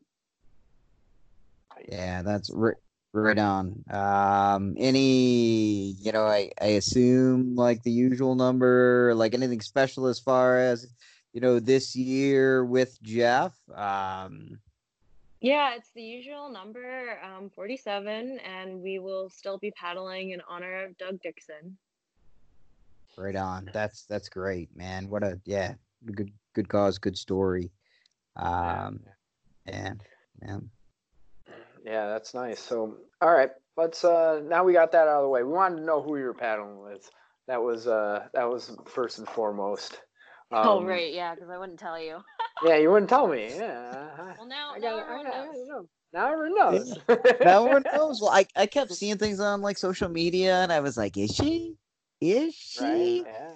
Yeah, 1.89 2.21
that's 2.21 2.51
right, 2.51 2.77
right 3.15 3.39
on. 3.39 3.83
Um, 3.91 4.75
any, 4.77 5.95
you 5.99 6.13
know, 6.13 6.27
I, 6.27 6.51
I 6.61 6.67
assume 6.81 7.57
like 7.57 7.83
the 7.83 7.91
usual 7.91 8.35
number, 8.35 9.15
like 9.15 9.33
anything 9.33 9.63
special 9.63 10.07
as 10.07 10.21
far 10.21 10.59
as, 10.59 10.87
you 11.33 11.41
know, 11.41 11.59
this 11.59 11.97
year 11.97 12.63
with 12.63 13.01
Jeff. 13.03 13.55
Um, 13.75 14.59
yeah, 15.41 15.75
it's 15.77 15.93
the 15.95 16.03
usual 16.03 16.51
number, 16.51 17.19
um, 17.23 17.49
47, 17.55 18.39
and 18.41 18.83
we 18.83 18.99
will 18.99 19.31
still 19.31 19.57
be 19.57 19.71
paddling 19.71 20.33
in 20.33 20.43
honor 20.47 20.85
of 20.85 20.99
Doug 20.99 21.23
Dixon. 21.23 21.79
Right 23.17 23.37
on. 23.37 23.71
That's 23.73 24.05
that's 24.05 24.29
great, 24.29 24.75
man. 24.77 25.09
What 25.09 25.23
a 25.23 25.41
yeah, 25.47 25.75
good 26.05 26.31
good 26.55 26.69
cause, 26.69 26.99
good 26.99 27.17
story. 27.17 27.71
Um, 28.37 29.01
and 29.67 30.03
yeah, 30.43 30.59
yeah, 31.85 32.09
that's 32.09 32.35
nice. 32.35 32.61
So, 32.61 32.99
all 33.23 33.33
right, 33.33 33.51
let's. 33.77 34.05
uh 34.05 34.43
Now 34.45 34.65
we 34.65 34.73
got 34.75 34.93
that 34.93 35.09
out 35.09 35.19
of 35.19 35.23
the 35.23 35.29
way. 35.29 35.43
We 35.43 35.53
wanted 35.53 35.77
to 35.77 35.85
know 35.85 36.03
who 36.03 36.19
you 36.19 36.25
were 36.25 36.35
paddling 36.35 36.81
with. 36.81 37.11
That 37.47 37.63
was 37.63 37.87
uh 37.87 38.27
that 38.35 38.51
was 38.51 38.77
first 38.85 39.19
and 39.19 39.29
foremost. 39.29 40.01
Oh, 40.53 40.79
um, 40.79 40.85
oh 40.85 40.87
right, 40.87 41.13
yeah, 41.13 41.35
because 41.35 41.49
I 41.49 41.59
wouldn't 41.59 41.79
tell 41.79 42.01
you. 42.01 42.19
yeah, 42.65 42.77
you 42.77 42.91
wouldn't 42.91 43.09
tell 43.09 43.29
me. 43.29 43.49
Yeah. 43.57 44.35
Well, 44.37 44.47
now, 44.47 44.73
I 44.75 44.79
now 44.79 44.99
everyone 44.99 45.25
knows. 45.25 45.69
Know. 45.69 45.89
Now 46.13 46.33
everyone 46.33 46.55
knows. 46.55 46.99
now 47.41 47.59
everyone 47.65 47.85
knows. 47.95 48.21
Well, 48.21 48.31
I, 48.31 48.47
I 48.57 48.67
kept 48.67 48.93
seeing 48.93 49.19
things 49.19 49.41
on 49.41 49.63
like 49.63 49.79
social 49.79 50.09
media, 50.09 50.57
and 50.57 50.73
I 50.73 50.81
was 50.81 50.97
like, 50.97 51.17
"Is 51.17 51.35
she? 51.35 51.77
Is 52.33 52.55
she?" 52.55 52.83
Right? 52.83 53.23
Yeah. 53.27 53.53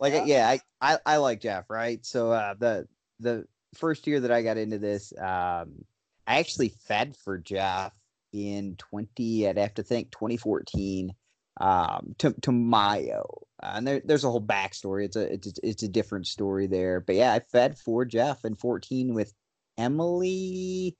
Like, 0.00 0.12
yeah, 0.12 0.24
yeah 0.24 0.48
I, 0.80 0.94
I 0.94 0.98
I 1.06 1.16
like 1.18 1.40
Jeff, 1.40 1.70
right? 1.70 2.04
So 2.04 2.32
uh, 2.32 2.54
the 2.58 2.86
the 3.20 3.46
first 3.74 4.06
year 4.06 4.20
that 4.20 4.30
I 4.30 4.42
got 4.42 4.56
into 4.56 4.78
this, 4.78 5.12
um, 5.18 5.84
I 6.26 6.38
actually 6.38 6.70
fed 6.86 7.16
for 7.16 7.38
Jeff 7.38 7.94
in 8.32 8.76
twenty. 8.76 9.48
I'd 9.48 9.58
have 9.58 9.74
to 9.74 9.82
think 9.82 10.10
twenty 10.10 10.36
fourteen 10.36 11.14
um, 11.60 12.14
to 12.18 12.32
to 12.42 12.52
Mayo. 12.52 13.46
Uh, 13.62 13.72
and 13.76 13.86
there, 13.86 14.02
there's 14.04 14.24
a 14.24 14.30
whole 14.30 14.44
backstory. 14.44 15.04
It's 15.04 15.16
a 15.16 15.32
it's 15.32 15.46
a, 15.46 15.68
it's 15.68 15.82
a 15.82 15.88
different 15.88 16.26
story 16.26 16.66
there. 16.66 17.00
But 17.00 17.16
yeah, 17.16 17.32
I 17.32 17.40
fed 17.40 17.78
for 17.78 18.04
Jeff 18.04 18.44
in 18.44 18.54
14 18.54 19.14
with 19.14 19.32
Emily. 19.78 20.96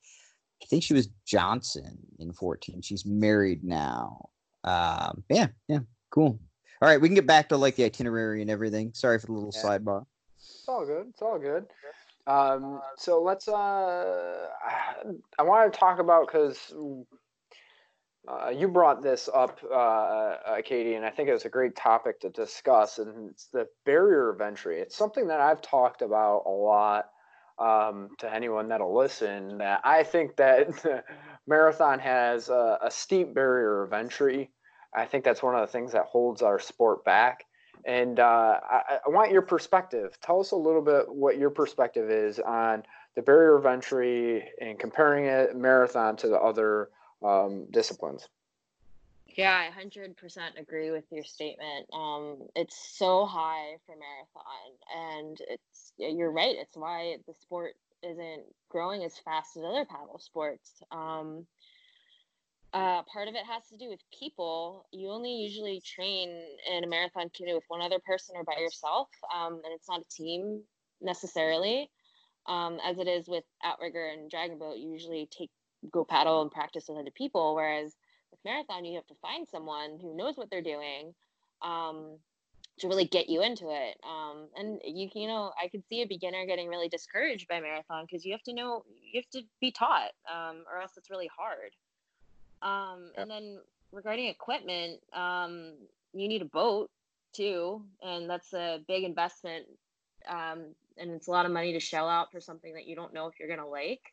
I 0.63 0.67
think 0.67 0.83
she 0.83 0.95
was 0.95 1.09
Johnson 1.27 1.99
in 2.19 2.33
14. 2.33 2.81
She's 2.83 3.05
married 3.05 3.65
now. 3.65 4.29
Um, 4.63 5.25
yeah, 5.29 5.49
yeah, 5.69 5.81
cool. 6.11 6.39
All 6.83 6.89
right, 6.89 7.01
we 7.01 7.09
can 7.09 7.15
get 7.15 7.27
back 7.27 7.49
to 7.51 7.57
like 7.57 7.77
the 7.77 7.85
itinerary 7.85 8.43
and 8.43 8.51
everything. 8.51 8.93
Sorry 8.95 9.19
for 9.19 9.27
the 9.27 9.33
little 9.33 9.53
yeah. 9.55 9.63
sidebar. 9.63 10.07
It's 10.37 10.65
all 10.69 10.85
good. 10.85 11.07
It's 11.11 11.23
all 11.23 11.39
good. 11.39 11.67
Um, 12.27 12.81
so 12.97 13.23
let's. 13.23 13.49
Uh, 13.49 14.47
I 15.39 15.43
want 15.43 15.73
to 15.73 15.79
talk 15.79 15.99
about 15.99 16.27
because 16.27 16.73
uh, 18.27 18.49
you 18.49 18.69
brought 18.69 19.03
this 19.03 19.29
up, 19.33 19.61
uh, 19.73 20.37
Katie, 20.65 20.95
and 20.95 21.05
I 21.05 21.11
think 21.11 21.29
it 21.29 21.33
was 21.33 21.45
a 21.45 21.51
great 21.51 21.77
topic 21.77 22.21
to 22.21 22.31
discuss. 22.31 22.99
And 22.99 23.31
it's 23.31 23.49
the 23.53 23.69
barrier 23.85 24.31
of 24.31 24.41
entry. 24.41 24.81
It's 24.81 24.97
something 24.97 25.27
that 25.29 25.41
I've 25.41 25.61
talked 25.61 26.01
about 26.01 26.45
a 26.47 26.51
lot 26.51 27.11
um, 27.59 28.09
to 28.19 28.33
anyone 28.33 28.69
that'll 28.69 28.97
listen. 28.97 29.59
That 29.59 29.81
I 29.85 30.03
think 30.03 30.37
that 30.37 31.05
marathon 31.47 31.99
has 31.99 32.49
a, 32.49 32.79
a, 32.83 32.91
steep 32.91 33.35
barrier 33.35 33.83
of 33.83 33.93
entry. 33.93 34.51
I 34.95 35.07
think 35.07 35.25
that's 35.25 35.43
one 35.43 35.55
of 35.55 35.61
the 35.61 35.73
things 35.73 35.93
that 35.93 36.05
holds 36.05 36.43
our 36.43 36.59
sport 36.59 37.05
back. 37.05 37.45
And 37.85 38.19
uh, 38.19 38.61
I, 38.63 38.99
I 39.07 39.09
want 39.11 39.31
your 39.31 39.43
perspective. 39.43 40.17
Tell 40.23 40.41
us 40.41 40.53
a 40.53 40.57
little 40.57 40.81
bit 40.81 41.09
what 41.09 41.37
your 41.37 41.51
perspective 41.51 42.11
is 42.11 42.39
on 42.39 42.85
the 43.15 43.23
barrier 43.23 43.57
of 43.57 43.67
entry 43.67 44.49
and 44.61 44.79
comparing 44.79 45.27
it 45.27 45.57
marathon 45.57 46.17
to 46.17 46.29
the 46.29 46.39
other 46.39 46.89
um, 47.23 47.67
disciplines. 47.71 48.29
Yeah, 49.37 49.53
I 49.53 49.71
100% 49.85 50.61
agree 50.61 50.93
with 50.93 51.05
your 51.11 51.25
statement. 51.25 51.89
Um, 51.93 52.37
it's 52.55 52.77
so 52.77 53.27
high 53.27 53.77
for 53.85 53.97
marathon, 53.97 55.27
and 55.27 55.41
it's 55.49 55.93
you're 55.99 56.31
right. 56.31 56.55
It's 56.57 56.77
why 56.77 57.17
the 57.27 57.35
sport 57.41 57.75
isn't 58.03 58.43
growing 58.69 59.03
as 59.03 59.19
fast 59.19 59.57
as 59.57 59.65
other 59.65 59.85
paddle 59.85 60.21
sports. 60.21 60.83
Um, 60.93 61.47
uh, 62.75 63.03
part 63.05 63.29
of 63.29 63.35
it 63.35 63.47
has 63.47 63.69
to 63.69 63.77
do 63.77 63.89
with 63.89 64.01
people. 64.19 64.87
You 64.93 65.11
only 65.11 65.33
usually 65.33 65.81
train 65.81 66.29
in 66.71 66.83
a 66.83 66.89
marathon 66.89 67.31
canoe 67.35 67.55
with 67.55 67.65
one 67.69 67.81
other 67.81 68.01
person 68.05 68.35
or 68.37 68.43
by 68.43 68.57
yourself, 68.59 69.09
um, 69.35 69.55
and 69.65 69.73
it's 69.73 69.89
not 69.89 70.01
a 70.01 70.09
team 70.11 70.63
necessarily. 71.01 71.89
Um, 72.47 72.79
as 72.85 72.99
it 72.99 73.07
is 73.07 73.29
with 73.29 73.45
outrigger 73.63 74.05
and 74.05 74.29
dragon 74.29 74.59
boat, 74.59 74.77
you 74.77 74.91
usually 74.91 75.29
take 75.31 75.51
go 75.93 76.05
paddle 76.05 76.43
and 76.43 76.51
practice 76.51 76.87
with 76.89 76.99
other 76.99 77.13
people. 77.15 77.55
Whereas 77.55 77.95
with 78.33 78.41
marathon, 78.45 78.85
you 78.85 78.97
have 78.97 79.07
to 79.07 79.15
find 79.23 79.47
someone 79.49 79.99
who 80.01 80.17
knows 80.17 80.37
what 80.37 80.51
they're 80.51 80.61
doing 80.61 81.15
um, 81.63 82.19
to 82.81 82.89
really 82.89 83.05
get 83.05 83.29
you 83.29 83.41
into 83.43 83.71
it. 83.71 83.97
Um, 84.03 84.49
and 84.57 84.81
you 84.85 85.09
you 85.15 85.29
know, 85.29 85.53
I 85.63 85.69
could 85.69 85.85
see 85.89 86.03
a 86.03 86.07
beginner 86.07 86.45
getting 86.45 86.69
really 86.69 86.89
discouraged 86.89 87.47
by 87.47 87.61
marathon 87.61 88.05
because 88.05 88.25
you 88.25 88.33
have 88.33 88.43
to 88.43 88.53
know 88.53 88.85
you 89.01 89.21
have 89.21 89.31
to 89.31 89.47
be 89.61 89.71
taught, 89.71 90.11
um, 90.29 90.65
or 90.69 90.81
else 90.81 90.93
it's 90.97 91.09
really 91.09 91.31
hard. 91.39 91.71
Um. 92.65 93.11
And 93.17 93.31
then 93.31 93.59
regarding 93.93 94.27
equipment, 94.27 95.01
um, 95.13 95.75
you 96.13 96.29
need 96.29 96.43
a 96.43 96.47
boat 96.47 96.91
too, 97.33 97.83
and 98.03 98.29
that's 98.29 98.53
a 98.53 98.81
big 98.89 99.05
investment. 99.05 99.67
Um, 100.29 100.75
and 100.97 101.11
it's 101.11 101.29
a 101.29 101.31
lot 101.31 101.47
of 101.47 101.53
money 101.53 101.73
to 101.73 101.81
shell 101.81 102.09
out 102.09 102.33
for 102.33 102.41
something 102.41 102.73
that 102.75 102.87
you 102.87 102.97
don't 102.97 103.13
know 103.13 103.27
if 103.27 103.39
you're 103.39 103.49
gonna 103.49 103.69
like. 103.69 104.13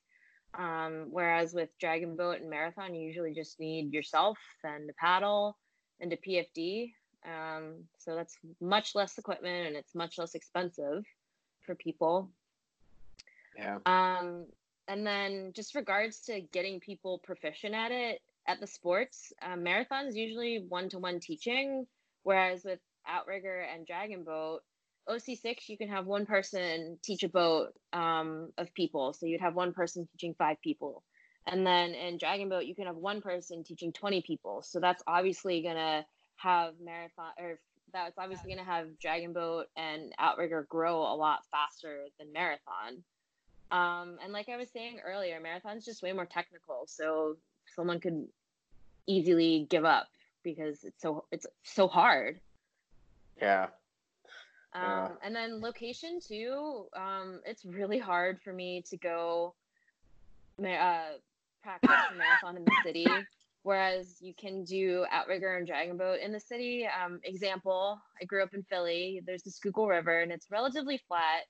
Um, 0.54 1.08
whereas 1.12 1.54
with 1.54 1.70
Dragon 1.80 2.16
Boat 2.16 2.42
and 2.42 2.50
Marathon, 2.50 2.94
you 2.94 3.02
usually 3.02 3.34
just 3.34 3.60
need 3.60 3.94
yourself 3.94 4.38
and 4.64 4.90
a 4.90 4.94
paddle 4.94 5.58
and 6.02 6.12
a 6.12 6.18
PFD. 6.18 6.94
Um, 7.26 7.76
so 7.98 8.16
that's 8.16 8.38
much 8.60 8.96
less 8.96 9.18
equipment 9.18 9.68
and 9.68 9.76
it's 9.76 9.96
much 9.96 10.18
less 10.18 10.36
expensive 10.36 11.06
for 11.66 11.76
people. 11.76 12.30
Yeah. 13.56 13.78
Um, 13.86 14.46
and 14.88 15.06
then 15.06 15.52
just 15.54 15.76
regards 15.76 16.20
to 16.22 16.42
getting 16.52 16.80
people 16.80 17.20
proficient 17.20 17.76
at 17.76 17.92
it 17.92 18.22
at 18.52 18.60
the 18.60 18.68
sports, 18.68 19.34
um, 19.42 19.64
marathons 19.64 20.16
usually 20.16 20.66
one 20.68 20.90
to 20.90 21.00
one 21.00 21.20
teaching, 21.20 21.86
whereas 22.24 22.64
with 22.64 22.80
outrigger 23.08 23.62
and 23.74 23.88
dragon 23.88 24.24
boat, 24.24 24.62
OC6, 25.10 25.68
you 25.68 25.78
can 25.78 25.90
have 25.90 26.06
one 26.06 26.26
person 26.26 26.98
teach 27.04 27.24
a 27.24 27.30
boat 27.30 27.74
um, 27.94 28.52
of 28.58 28.74
people. 28.74 29.14
So 29.14 29.26
you'd 29.26 29.42
have 29.42 29.56
one 29.56 29.74
person 29.74 30.08
teaching 30.12 30.36
five 30.38 30.58
people. 30.62 31.04
And 31.48 31.66
then 31.66 31.94
in 31.96 32.18
Dragon 32.18 32.50
Boat, 32.50 32.66
you 32.66 32.76
can 32.76 32.86
have 32.86 32.96
one 32.96 33.22
person 33.22 33.64
teaching 33.64 33.92
20 33.92 34.22
people. 34.22 34.62
So 34.62 34.80
that's 34.80 35.02
obviously 35.08 35.64
going 35.64 35.76
to 35.76 36.06
have 36.36 36.76
marathon, 36.80 37.32
or 37.40 37.60
that's 37.92 38.18
obviously 38.18 38.54
going 38.54 38.64
to 38.64 38.72
have 38.72 39.00
Dragon 39.00 39.34
Boat 39.34 39.66
and 39.76 40.14
Outrigger 40.20 40.68
grow 40.70 41.02
a 41.02 41.16
lot 41.16 41.40
faster 41.50 42.06
than 42.20 42.32
Marathon. 42.32 43.04
Um, 43.72 44.18
and 44.24 44.34
like 44.34 44.50
I 44.50 44.58
was 44.58 44.70
saying 44.70 45.00
earlier, 45.06 45.40
Marathon's 45.40 45.86
just 45.86 46.04
way 46.04 46.14
more 46.14 46.26
technical. 46.26 46.84
So 46.88 47.38
someone 47.76 48.00
could 48.00 48.28
easily 49.12 49.68
give 49.70 49.86
up 49.86 50.08
because 50.44 50.84
it's 50.84 51.02
so 51.02 51.26
it's 51.32 51.46
so 51.64 51.88
hard. 51.88 52.40
Yeah. 53.42 53.68
Um, 54.74 55.18
And 55.22 55.36
then 55.36 55.60
location 55.62 56.20
too. 56.26 56.86
Um, 56.96 57.42
it's 57.46 57.66
really 57.66 58.00
hard 58.00 58.40
for 58.42 58.54
me 58.54 58.84
to 58.90 58.98
go 58.98 59.54
uh, 60.60 61.18
practice 61.62 61.90
marathon 62.18 62.56
in 62.58 62.64
the 62.64 62.76
city, 62.84 63.06
whereas 63.64 64.18
you 64.22 64.34
can 64.34 64.64
do 64.64 65.06
outrigger 65.12 65.58
and 65.58 65.68
dragon 65.68 65.98
boat 65.98 66.20
in 66.22 66.32
the 66.32 66.40
city. 66.40 66.88
Um, 66.88 67.20
example: 67.24 68.00
I 68.22 68.26
grew 68.26 68.44
up 68.44 68.54
in 68.54 68.64
Philly. 68.64 69.22
There's 69.26 69.44
the 69.44 69.52
Schuylkill 69.52 69.88
River, 69.88 70.22
and 70.22 70.32
it's 70.32 70.50
relatively 70.50 71.02
flat, 71.08 71.44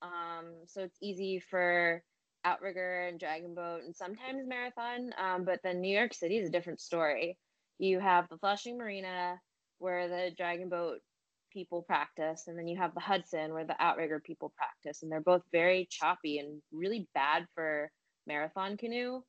um, 0.00 0.46
so 0.66 0.82
it's 0.82 0.98
easy 1.02 1.40
for 1.40 2.02
outrigger 2.44 3.06
and 3.08 3.18
dragon 3.18 3.54
boat, 3.54 3.82
and 3.84 3.94
sometimes 3.94 4.46
marathon. 4.46 5.12
Um, 5.18 5.44
but 5.44 5.60
then 5.62 5.80
New 5.80 5.96
York 5.96 6.14
City 6.14 6.38
is 6.38 6.48
a 6.48 6.52
different 6.52 6.80
story. 6.80 7.38
You 7.78 8.00
have 8.00 8.28
the 8.28 8.38
Flushing 8.38 8.78
Marina, 8.78 9.40
where 9.78 10.08
the 10.08 10.30
dragon 10.36 10.68
boat 10.68 10.98
people 11.52 11.82
practice, 11.82 12.44
and 12.46 12.58
then 12.58 12.68
you 12.68 12.78
have 12.78 12.94
the 12.94 13.00
Hudson 13.00 13.52
where 13.52 13.66
the 13.66 13.76
outrigger 13.78 14.20
people 14.20 14.52
practice, 14.56 15.02
and 15.02 15.10
they're 15.10 15.20
both 15.20 15.42
very 15.52 15.86
choppy 15.90 16.38
and 16.38 16.62
really 16.72 17.08
bad 17.14 17.46
for 17.54 17.90
marathon 18.26 18.76
canoe. 18.76 19.22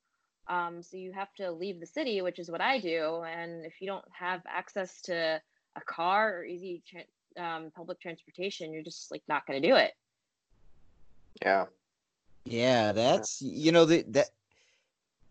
Um, 0.47 0.83
so 0.83 0.97
you 0.97 1.13
have 1.13 1.33
to 1.35 1.51
leave 1.51 1.79
the 1.79 1.87
city, 1.87 2.21
which 2.21 2.39
is 2.39 2.51
what 2.51 2.61
I 2.61 2.79
do, 2.79 3.23
and 3.23 3.65
if 3.65 3.75
you 3.79 3.87
don't 3.87 4.05
have 4.11 4.41
access 4.47 5.01
to 5.03 5.41
a 5.75 5.81
car 5.81 6.37
or 6.37 6.45
easy 6.45 6.83
tra- 6.87 7.43
um, 7.43 7.71
public 7.75 7.99
transportation, 7.99 8.71
you're 8.71 8.83
just 8.83 9.09
like 9.11 9.23
not 9.27 9.45
going 9.47 9.61
to 9.61 9.67
do 9.67 9.75
it. 9.75 9.91
Yeah. 11.41 11.65
Yeah, 12.45 12.91
that's 12.91 13.41
you 13.41 13.71
know 13.71 13.85
the, 13.85 14.03
that 14.09 14.29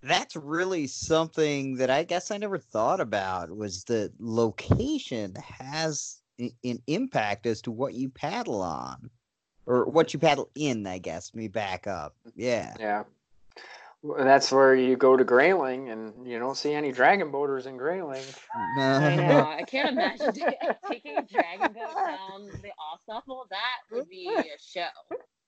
that's 0.03 0.35
really 0.35 0.87
something 0.87 1.77
that 1.77 1.91
I 1.91 2.05
guess 2.05 2.31
I 2.31 2.37
never 2.37 2.59
thought 2.59 3.01
about 3.01 3.55
was 3.55 3.85
the 3.85 4.13
location 4.19 5.35
has 5.37 6.21
an 6.39 6.83
impact 6.87 7.47
as 7.47 7.63
to 7.63 7.71
what 7.71 7.95
you 7.95 8.09
paddle 8.09 8.63
on 8.63 9.11
or 9.67 9.85
what 9.85 10.13
you 10.13 10.19
paddle 10.19 10.51
in, 10.55 10.87
I 10.87 10.99
guess. 10.99 11.31
Let 11.33 11.41
me 11.41 11.49
back 11.49 11.87
up. 11.87 12.17
Yeah. 12.35 12.75
Yeah. 12.81 13.05
Well, 14.03 14.25
that's 14.25 14.51
where 14.51 14.75
you 14.75 14.97
go 14.97 15.17
to 15.17 15.23
Grayling 15.23 15.91
and 15.91 16.27
you 16.27 16.41
don't 16.41 16.57
see 16.57 16.73
any 16.73 16.91
dragon 16.91 17.31
boaters 17.31 17.67
in 17.67 17.77
Grayling. 17.77 18.25
No. 18.77 18.83
I 18.83 19.15
know. 19.15 19.47
I 19.47 19.63
can't 19.63 19.91
imagine 19.91 20.35
taking 20.91 21.19
a 21.19 21.23
dragon 21.23 21.73
boat 21.73 21.95
down 21.95 22.47
the 22.63 22.73
AuSable. 23.09 23.49
That 23.51 23.79
would 23.93 24.09
be 24.09 24.29
a 24.29 24.43
show. 24.59 24.89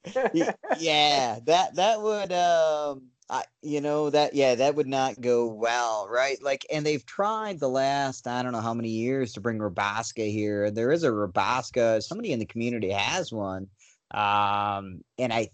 yeah, 0.79 1.39
that 1.47 1.75
that 1.77 2.01
would 2.01 2.33
um 2.33 3.09
I, 3.31 3.45
you 3.63 3.81
know 3.81 4.11
that 4.11 4.35
yeah 4.35 4.55
that 4.57 4.75
would 4.75 4.87
not 4.87 5.21
go 5.21 5.47
well 5.47 6.09
right? 6.11 6.43
Like 6.43 6.67
and 6.73 6.85
they've 6.85 7.05
tried 7.07 7.59
the 7.59 7.69
last 7.69 8.27
i 8.27 8.43
don't 8.43 8.53
know 8.53 8.61
how 8.61 8.75
many 8.75 8.91
years 8.91 9.33
to 9.33 9.41
bring 9.41 9.59
Rabaska 9.59 10.31
here. 10.31 10.71
There 10.71 10.93
is 10.93 11.05
a 11.05 11.11
Rabaska 11.11 12.03
somebody 12.03 12.33
in 12.33 12.39
the 12.39 12.47
community 12.47 12.91
has 12.91 13.33
one 13.33 13.69
um 14.11 15.01
and 15.19 15.33
i 15.33 15.49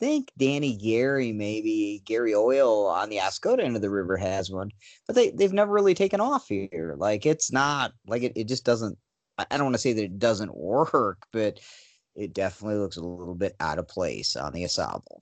think 0.00 0.32
danny 0.38 0.74
gary 0.74 1.30
maybe 1.32 2.02
gary 2.06 2.34
oil 2.34 2.86
on 2.86 3.10
the 3.10 3.18
Oscoda 3.18 3.62
end 3.62 3.76
of 3.76 3.82
the 3.82 3.90
river 3.90 4.16
has 4.16 4.50
one 4.50 4.70
but 5.06 5.14
they, 5.14 5.30
they've 5.30 5.52
never 5.52 5.72
really 5.72 5.94
taken 5.94 6.20
off 6.20 6.48
here. 6.48 6.94
Like 6.96 7.26
it's 7.26 7.52
not 7.52 7.92
like 8.06 8.22
it, 8.22 8.32
it 8.34 8.48
just 8.48 8.64
doesn't 8.64 8.98
i 9.38 9.44
don't 9.50 9.64
want 9.64 9.74
to 9.74 9.80
say 9.80 9.92
that 9.92 10.02
it 10.02 10.18
doesn't 10.18 10.56
work 10.56 11.18
but 11.32 11.60
it 12.14 12.34
definitely 12.34 12.78
looks 12.78 12.96
a 12.96 13.02
little 13.02 13.34
bit 13.34 13.54
out 13.60 13.78
of 13.78 13.88
place 13.88 14.36
on 14.36 14.52
the 14.52 14.64
AuSable. 14.64 15.20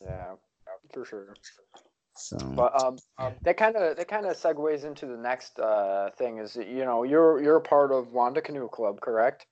yeah 0.00 0.34
for 0.92 1.04
sure. 1.04 1.34
So, 2.16 2.36
but 2.36 2.82
um, 2.82 2.98
um 3.18 3.34
that 3.42 3.56
kind 3.56 3.76
of 3.76 3.96
that 3.96 4.08
kind 4.08 4.26
of 4.26 4.36
segues 4.36 4.84
into 4.84 5.06
the 5.06 5.16
next 5.16 5.58
uh 5.60 6.10
thing 6.16 6.38
is 6.38 6.54
that, 6.54 6.66
you 6.66 6.84
know 6.84 7.04
you're 7.04 7.40
you're 7.40 7.56
a 7.56 7.60
part 7.60 7.92
of 7.92 8.12
Wanda 8.12 8.40
Canoe 8.40 8.68
Club, 8.68 9.00
correct? 9.00 9.46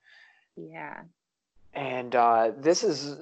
Yeah. 0.57 1.03
And 1.74 2.14
uh, 2.14 2.53
this 2.57 2.82
is 2.82 3.18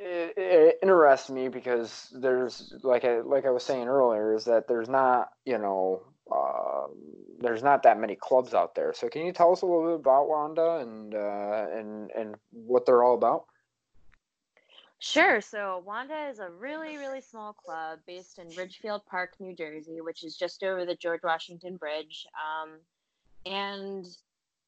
it, 0.00 0.34
it 0.36 0.78
interests 0.82 1.30
me 1.30 1.48
because 1.48 2.12
there's 2.12 2.74
like 2.82 3.04
I 3.04 3.20
like 3.20 3.46
I 3.46 3.50
was 3.50 3.62
saying 3.62 3.88
earlier 3.88 4.34
is 4.34 4.44
that 4.44 4.68
there's 4.68 4.88
not 4.88 5.30
you 5.46 5.58
know 5.58 6.02
uh, 6.30 6.88
there's 7.42 7.62
not 7.62 7.82
that 7.82 7.98
many 7.98 8.16
clubs 8.16 8.54
out 8.54 8.74
there. 8.74 8.92
So 8.92 9.08
can 9.08 9.26
you 9.26 9.32
tell 9.32 9.52
us 9.52 9.62
a 9.62 9.66
little 9.66 9.86
bit 9.86 10.00
about 10.00 10.28
Wanda 10.28 10.78
and 10.78 11.14
uh, 11.14 11.66
and 11.72 12.10
and 12.12 12.34
what 12.52 12.86
they're 12.86 13.02
all 13.02 13.14
about? 13.14 13.44
Sure. 14.98 15.40
So 15.40 15.82
Wanda 15.84 16.28
is 16.30 16.38
a 16.38 16.48
really, 16.48 16.96
really 16.96 17.20
small 17.20 17.52
club 17.52 17.98
based 18.06 18.38
in 18.38 18.48
Ridgefield 18.56 19.02
Park, 19.06 19.32
New 19.40 19.54
Jersey, 19.54 20.00
which 20.00 20.22
is 20.22 20.36
just 20.36 20.62
over 20.62 20.86
the 20.86 20.94
George 20.94 21.22
Washington 21.24 21.76
Bridge. 21.76 22.24
Um, 22.38 22.78
and 23.44 24.06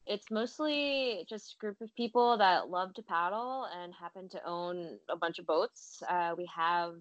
it's 0.05 0.29
mostly 0.29 1.25
just 1.29 1.53
a 1.53 1.57
group 1.57 1.79
of 1.79 1.95
people 1.95 2.37
that 2.37 2.69
love 2.69 2.93
to 2.95 3.01
paddle 3.01 3.67
and 3.81 3.93
happen 3.93 4.27
to 4.29 4.45
own 4.45 4.99
a 5.09 5.15
bunch 5.15 5.39
of 5.39 5.45
boats. 5.45 6.03
Uh, 6.07 6.35
we 6.37 6.49
have 6.53 6.95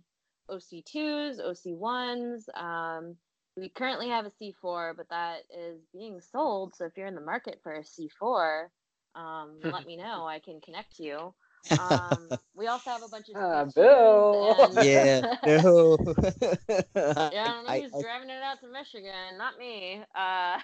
OC2s, 0.48 1.40
OC1s. 1.40 2.48
Um, 2.56 3.16
we 3.56 3.68
currently 3.68 4.08
have 4.08 4.26
a 4.26 4.30
C4, 4.30 4.96
but 4.96 5.08
that 5.10 5.42
is 5.56 5.80
being 5.92 6.20
sold. 6.20 6.74
So 6.74 6.84
if 6.84 6.96
you're 6.96 7.06
in 7.06 7.14
the 7.14 7.20
market 7.20 7.60
for 7.62 7.72
a 7.74 7.82
C4, 7.82 8.66
um, 9.14 9.58
let 9.62 9.86
me 9.86 9.96
know. 9.96 10.26
I 10.26 10.40
can 10.40 10.60
connect 10.60 10.98
you. 10.98 11.34
Um, 11.78 12.28
we 12.54 12.66
also 12.66 12.90
have 12.90 13.02
a 13.02 13.08
bunch 13.08 13.28
of 13.30 13.36
uh, 13.36 13.64
Bill. 13.74 14.56
And, 14.64 14.84
yeah, 14.84 15.36
no. 15.46 15.96
yeah, 15.96 16.82
I 16.96 17.30
don't 17.32 17.66
know 17.66 17.80
who's 17.80 17.94
I, 17.94 18.02
driving 18.02 18.30
it 18.30 18.42
out 18.42 18.60
to 18.60 18.68
Michigan, 18.68 19.38
not 19.38 19.58
me. 19.58 20.02
Uh, 20.14 20.58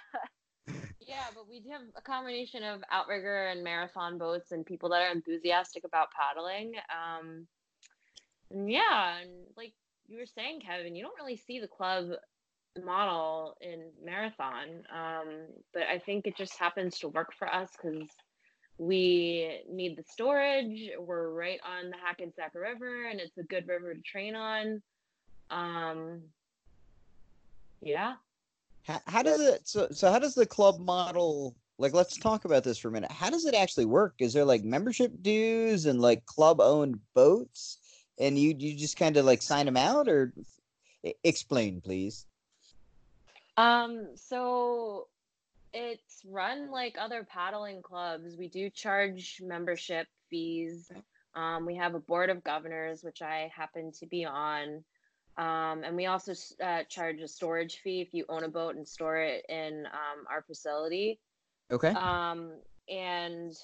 yeah, 1.00 1.26
but 1.34 1.48
we 1.48 1.62
have 1.70 1.82
a 1.96 2.02
combination 2.02 2.62
of 2.62 2.82
outrigger 2.90 3.48
and 3.48 3.64
marathon 3.64 4.18
boats 4.18 4.52
and 4.52 4.66
people 4.66 4.88
that 4.90 5.02
are 5.02 5.12
enthusiastic 5.12 5.84
about 5.84 6.08
paddling. 6.12 6.74
Um, 6.90 7.46
and 8.50 8.70
yeah, 8.70 9.18
and 9.20 9.30
like 9.56 9.72
you 10.08 10.18
were 10.18 10.26
saying, 10.26 10.60
Kevin, 10.60 10.94
you 10.94 11.02
don't 11.02 11.18
really 11.18 11.36
see 11.36 11.60
the 11.60 11.68
club 11.68 12.10
model 12.84 13.56
in 13.60 13.90
marathon. 14.04 14.84
Um, 14.94 15.46
but 15.72 15.84
I 15.84 15.98
think 15.98 16.26
it 16.26 16.36
just 16.36 16.56
happens 16.58 16.98
to 17.00 17.08
work 17.08 17.32
for 17.38 17.52
us 17.52 17.70
because 17.80 18.08
we 18.78 19.60
need 19.70 19.96
the 19.96 20.04
storage. 20.10 20.90
We're 20.98 21.30
right 21.30 21.60
on 21.64 21.90
the 21.90 21.96
Hackensack 22.02 22.54
River, 22.54 23.04
and 23.04 23.20
it's 23.20 23.36
a 23.38 23.42
good 23.42 23.68
river 23.68 23.94
to 23.94 24.00
train 24.00 24.34
on. 24.34 24.82
Um, 25.50 26.22
yeah. 27.82 28.14
How, 28.86 29.00
how 29.06 29.22
does 29.22 29.40
it? 29.40 29.68
So, 29.68 29.88
so 29.90 30.10
how 30.10 30.18
does 30.18 30.34
the 30.34 30.46
club 30.46 30.78
model? 30.80 31.56
Like, 31.78 31.92
let's 31.92 32.16
talk 32.16 32.44
about 32.44 32.64
this 32.64 32.78
for 32.78 32.88
a 32.88 32.92
minute. 32.92 33.10
How 33.10 33.30
does 33.30 33.46
it 33.46 33.54
actually 33.54 33.86
work? 33.86 34.14
Is 34.18 34.32
there 34.32 34.44
like 34.44 34.64
membership 34.64 35.12
dues 35.22 35.86
and 35.86 36.00
like 36.00 36.24
club 36.26 36.60
owned 36.60 36.98
boats, 37.14 37.78
and 38.18 38.38
you 38.38 38.54
you 38.56 38.76
just 38.76 38.96
kind 38.96 39.16
of 39.16 39.24
like 39.24 39.42
sign 39.42 39.66
them 39.66 39.76
out, 39.76 40.08
or 40.08 40.32
explain, 41.24 41.80
please? 41.80 42.26
Um, 43.60 44.06
so 44.14 45.08
it's 45.74 46.22
run 46.26 46.70
like 46.70 46.96
other 46.98 47.26
paddling 47.30 47.82
clubs. 47.82 48.36
We 48.36 48.48
do 48.48 48.70
charge 48.70 49.40
membership 49.44 50.06
fees. 50.30 50.90
Um, 51.34 51.66
we 51.66 51.76
have 51.76 51.94
a 51.94 52.00
board 52.00 52.30
of 52.30 52.42
governors, 52.42 53.04
which 53.04 53.20
I 53.20 53.50
happen 53.54 53.92
to 54.00 54.06
be 54.06 54.24
on. 54.24 54.82
Um, 55.36 55.84
and 55.84 55.94
we 55.94 56.06
also 56.06 56.32
uh, 56.64 56.84
charge 56.88 57.20
a 57.20 57.28
storage 57.28 57.80
fee 57.84 58.00
if 58.00 58.14
you 58.14 58.24
own 58.28 58.44
a 58.44 58.48
boat 58.48 58.76
and 58.76 58.88
store 58.88 59.18
it 59.18 59.44
in 59.48 59.86
um, 59.86 60.24
our 60.30 60.42
facility. 60.42 61.20
Okay. 61.70 61.88
Um, 61.90 62.52
and 62.88 63.54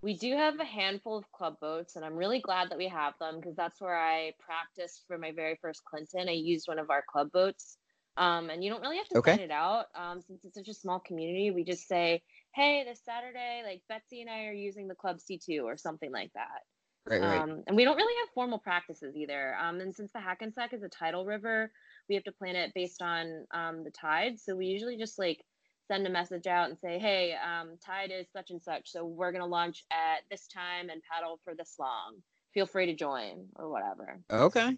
we 0.00 0.14
do 0.14 0.34
have 0.36 0.58
a 0.58 0.64
handful 0.64 1.18
of 1.18 1.30
club 1.32 1.58
boats, 1.60 1.96
and 1.96 2.04
I'm 2.04 2.16
really 2.16 2.40
glad 2.40 2.70
that 2.70 2.78
we 2.78 2.88
have 2.88 3.14
them 3.20 3.36
because 3.40 3.56
that's 3.56 3.80
where 3.80 3.96
I 3.96 4.32
practiced 4.38 5.04
for 5.06 5.18
my 5.18 5.32
very 5.32 5.58
first 5.60 5.84
Clinton. 5.84 6.28
I 6.28 6.32
used 6.32 6.66
one 6.66 6.78
of 6.78 6.90
our 6.90 7.04
club 7.06 7.30
boats. 7.30 7.78
Um, 8.16 8.50
and 8.50 8.64
you 8.64 8.70
don't 8.70 8.80
really 8.80 8.96
have 8.96 9.08
to 9.08 9.16
Okay. 9.16 9.32
sign 9.32 9.40
it 9.40 9.50
out 9.50 9.86
um, 9.94 10.22
since 10.22 10.44
it's 10.44 10.54
such 10.56 10.68
a 10.68 10.74
small 10.74 11.00
community. 11.00 11.50
We 11.50 11.64
just 11.64 11.86
say, 11.86 12.22
hey, 12.54 12.84
this 12.84 13.02
Saturday, 13.04 13.62
like 13.64 13.82
Betsy 13.88 14.22
and 14.22 14.30
I 14.30 14.46
are 14.46 14.52
using 14.52 14.88
the 14.88 14.94
Club 14.94 15.18
C2 15.18 15.64
or 15.64 15.76
something 15.76 16.10
like 16.10 16.32
that. 16.34 16.62
Right, 17.06 17.22
right. 17.22 17.42
Um, 17.42 17.62
and 17.66 17.76
we 17.76 17.84
don't 17.84 17.96
really 17.96 18.14
have 18.20 18.30
formal 18.34 18.58
practices 18.58 19.14
either. 19.16 19.54
Um, 19.56 19.80
and 19.80 19.94
since 19.94 20.12
the 20.12 20.20
Hackensack 20.20 20.72
is 20.72 20.82
a 20.82 20.88
tidal 20.88 21.24
river, 21.24 21.70
we 22.08 22.14
have 22.14 22.24
to 22.24 22.32
plan 22.32 22.56
it 22.56 22.72
based 22.74 23.02
on 23.02 23.46
um, 23.54 23.84
the 23.84 23.90
tide. 23.90 24.40
So 24.40 24.56
we 24.56 24.66
usually 24.66 24.96
just 24.96 25.18
like 25.18 25.44
send 25.88 26.06
a 26.06 26.10
message 26.10 26.46
out 26.46 26.68
and 26.68 26.78
say, 26.78 26.98
hey, 26.98 27.34
um, 27.34 27.76
tide 27.84 28.10
is 28.12 28.26
such 28.32 28.50
and 28.50 28.62
such. 28.62 28.90
So 28.90 29.04
we're 29.04 29.30
going 29.32 29.42
to 29.42 29.46
launch 29.46 29.84
at 29.92 30.22
this 30.30 30.48
time 30.48 30.88
and 30.90 31.00
paddle 31.10 31.38
for 31.44 31.54
this 31.54 31.74
long. 31.78 32.16
Feel 32.54 32.66
free 32.66 32.86
to 32.86 32.94
join 32.94 33.46
or 33.54 33.70
whatever. 33.70 34.20
okay. 34.30 34.76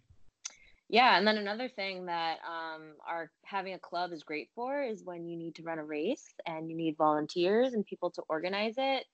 Yeah, 0.90 1.18
and 1.18 1.26
then 1.26 1.36
another 1.36 1.68
thing 1.68 2.06
that 2.06 2.38
um, 2.46 2.92
our 3.06 3.30
having 3.44 3.74
a 3.74 3.78
club 3.78 4.10
is 4.12 4.22
great 4.22 4.48
for 4.54 4.82
is 4.82 5.04
when 5.04 5.26
you 5.26 5.36
need 5.36 5.54
to 5.56 5.62
run 5.62 5.78
a 5.78 5.84
race 5.84 6.32
and 6.46 6.70
you 6.70 6.76
need 6.76 6.96
volunteers 6.96 7.74
and 7.74 7.84
people 7.84 8.10
to 8.12 8.22
organize 8.28 8.74
it 8.78 9.04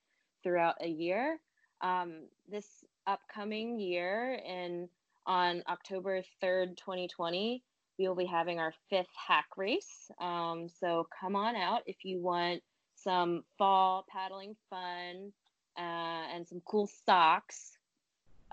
throughout 0.45 0.77
a 0.81 0.87
year. 0.87 1.41
Um, 1.81 2.29
this 2.49 2.85
upcoming 3.09 3.81
year, 3.81 4.41
and 4.47 4.89
on 5.27 5.65
October 5.69 6.23
third, 6.41 6.77
twenty 6.77 7.09
twenty, 7.09 7.65
we 7.99 8.07
will 8.07 8.15
be 8.15 8.25
having 8.25 8.61
our 8.61 8.73
fifth 8.89 9.15
hack 9.27 9.47
race. 9.57 10.11
Um, 10.21 10.69
so 10.69 11.09
come 11.21 11.35
on 11.35 11.57
out 11.57 11.83
if 11.87 12.05
you 12.05 12.21
want 12.21 12.63
some 12.95 13.43
fall 13.59 14.07
paddling 14.09 14.55
fun 14.71 15.33
uh, 15.77 16.27
and 16.33 16.47
some 16.47 16.63
cool 16.65 16.89
socks. 17.05 17.79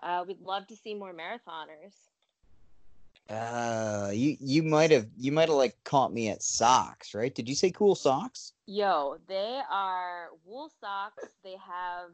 Uh, 0.01 0.23
we'd 0.27 0.41
love 0.41 0.65
to 0.67 0.75
see 0.75 0.95
more 0.95 1.13
marathoners. 1.13 1.93
Uh, 3.31 4.11
you 4.13 4.35
you 4.41 4.61
might 4.61 4.91
have 4.91 5.07
you 5.17 5.31
might 5.31 5.47
have 5.47 5.57
like 5.57 5.77
caught 5.85 6.11
me 6.11 6.27
at 6.29 6.43
socks, 6.43 7.13
right? 7.13 7.33
Did 7.33 7.47
you 7.47 7.55
say 7.55 7.71
cool 7.71 7.95
socks? 7.95 8.51
Yo, 8.65 9.17
they 9.27 9.61
are 9.71 10.29
wool 10.43 10.69
socks. 10.81 11.23
They 11.43 11.55
have 11.65 12.09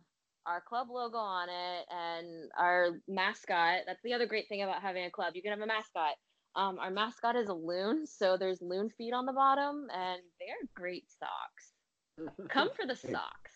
our 0.45 0.61
club 0.61 0.87
logo 0.91 1.17
on 1.17 1.49
it 1.49 1.85
and 1.89 2.51
our 2.57 2.89
mascot. 3.07 3.81
That's 3.87 4.01
the 4.03 4.13
other 4.13 4.27
great 4.27 4.47
thing 4.47 4.61
about 4.61 4.81
having 4.81 5.05
a 5.05 5.11
club. 5.11 5.33
You 5.35 5.41
can 5.41 5.51
have 5.51 5.61
a 5.61 5.65
mascot. 5.65 6.13
Um, 6.55 6.77
our 6.79 6.91
mascot 6.91 7.35
is 7.35 7.49
a 7.49 7.53
loon, 7.53 8.05
so 8.05 8.37
there's 8.37 8.61
loon 8.61 8.89
feet 8.89 9.13
on 9.13 9.25
the 9.25 9.33
bottom, 9.33 9.87
and 9.93 10.21
they're 10.39 10.69
great 10.75 11.05
socks. 11.19 12.37
Come 12.49 12.69
for 12.75 12.85
the 12.85 12.95
socks. 13.11 13.51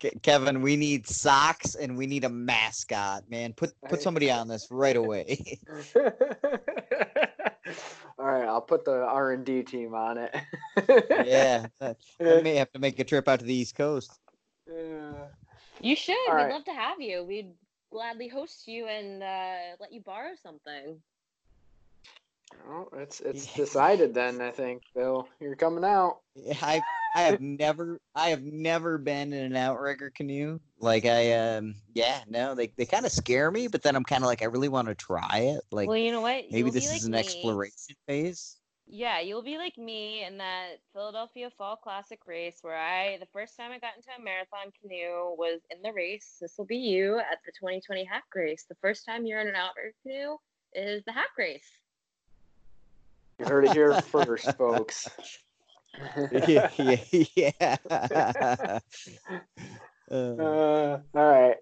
Ke- 0.00 0.20
Kevin, 0.22 0.60
we 0.60 0.76
need 0.76 1.06
socks 1.06 1.74
and 1.74 1.96
we 1.96 2.06
need 2.06 2.24
a 2.24 2.28
mascot, 2.28 3.30
man. 3.30 3.54
Put 3.54 3.72
put 3.88 4.02
somebody 4.02 4.30
on 4.30 4.46
this 4.48 4.68
right 4.70 4.96
away. 4.96 5.58
All 8.18 8.24
right, 8.26 8.46
I'll 8.46 8.62
put 8.62 8.84
the 8.84 9.02
R 9.04 9.32
and 9.32 9.44
D 9.44 9.62
team 9.62 9.94
on 9.94 10.18
it. 10.18 10.34
yeah, 11.26 11.66
that- 11.80 11.98
I 12.20 12.40
may 12.42 12.56
have 12.56 12.72
to 12.72 12.78
make 12.78 12.98
a 12.98 13.04
trip 13.04 13.28
out 13.28 13.40
to 13.40 13.44
the 13.44 13.54
East 13.54 13.74
Coast. 13.74 14.12
Yeah. 14.68 15.12
You 15.80 15.94
should. 15.96 16.16
All 16.28 16.36
We'd 16.36 16.42
right. 16.42 16.52
love 16.52 16.64
to 16.64 16.72
have 16.72 17.00
you. 17.00 17.22
We'd 17.24 17.52
gladly 17.92 18.28
host 18.28 18.66
you 18.66 18.86
and 18.86 19.22
uh, 19.22 19.76
let 19.80 19.92
you 19.92 20.00
borrow 20.00 20.30
something. 20.42 20.96
Well, 22.68 22.88
it's 22.96 23.20
it's 23.20 23.52
decided 23.54 24.14
then. 24.14 24.40
I 24.40 24.50
think 24.50 24.82
Bill, 24.94 25.28
you're 25.40 25.56
coming 25.56 25.84
out. 25.84 26.20
Yeah, 26.34 26.56
I 26.62 26.80
I 27.16 27.22
have 27.22 27.40
never 27.40 27.98
I 28.14 28.28
have 28.28 28.42
never 28.42 28.98
been 28.98 29.32
in 29.32 29.42
an 29.42 29.56
outrigger 29.56 30.10
canoe. 30.10 30.60
Like 30.78 31.06
I 31.06 31.32
um 31.32 31.76
yeah 31.94 32.20
no 32.28 32.54
they 32.54 32.70
they 32.76 32.84
kind 32.84 33.06
of 33.06 33.12
scare 33.12 33.50
me, 33.50 33.68
but 33.68 33.82
then 33.82 33.96
I'm 33.96 34.04
kind 34.04 34.22
of 34.22 34.26
like 34.26 34.42
I 34.42 34.46
really 34.46 34.68
want 34.68 34.88
to 34.88 34.94
try 34.94 35.38
it. 35.38 35.62
Like 35.72 35.88
well, 35.88 35.96
you 35.96 36.12
know 36.12 36.20
what? 36.20 36.44
maybe 36.50 36.64
You'll 36.64 36.72
this 36.72 36.84
is 36.84 37.04
like 37.04 37.08
an 37.08 37.12
me. 37.12 37.18
exploration 37.18 37.96
phase. 38.06 38.58
Yeah, 38.86 39.20
you'll 39.20 39.42
be 39.42 39.56
like 39.56 39.78
me 39.78 40.24
in 40.24 40.36
that 40.38 40.74
Philadelphia 40.92 41.50
Fall 41.56 41.76
Classic 41.76 42.20
race 42.26 42.58
where 42.60 42.76
I, 42.76 43.16
the 43.18 43.26
first 43.32 43.56
time 43.56 43.72
I 43.72 43.78
got 43.80 43.96
into 43.96 44.10
a 44.16 44.22
marathon 44.22 44.70
canoe 44.80 45.34
was 45.36 45.60
in 45.70 45.82
the 45.82 45.92
race. 45.92 46.36
This 46.40 46.54
will 46.56 46.66
be 46.66 46.76
you 46.76 47.18
at 47.18 47.38
the 47.44 47.52
2020 47.58 48.04
hack 48.04 48.24
race. 48.34 48.64
The 48.68 48.76
first 48.76 49.04
time 49.04 49.26
you're 49.26 49.40
in 49.40 49.48
an 49.48 49.56
outrigger 49.56 49.94
canoe 50.04 50.36
is 50.72 51.02
the 51.04 51.12
hack 51.12 51.30
race. 51.36 51.66
You 53.40 53.46
heard 53.46 53.64
it 53.64 53.72
here 53.72 54.00
first, 54.02 54.56
folks. 54.56 55.08
yeah 56.30 56.98
yeah. 57.36 57.76
Uh, 60.38 60.98
all 61.14 61.26
right. 61.26 61.56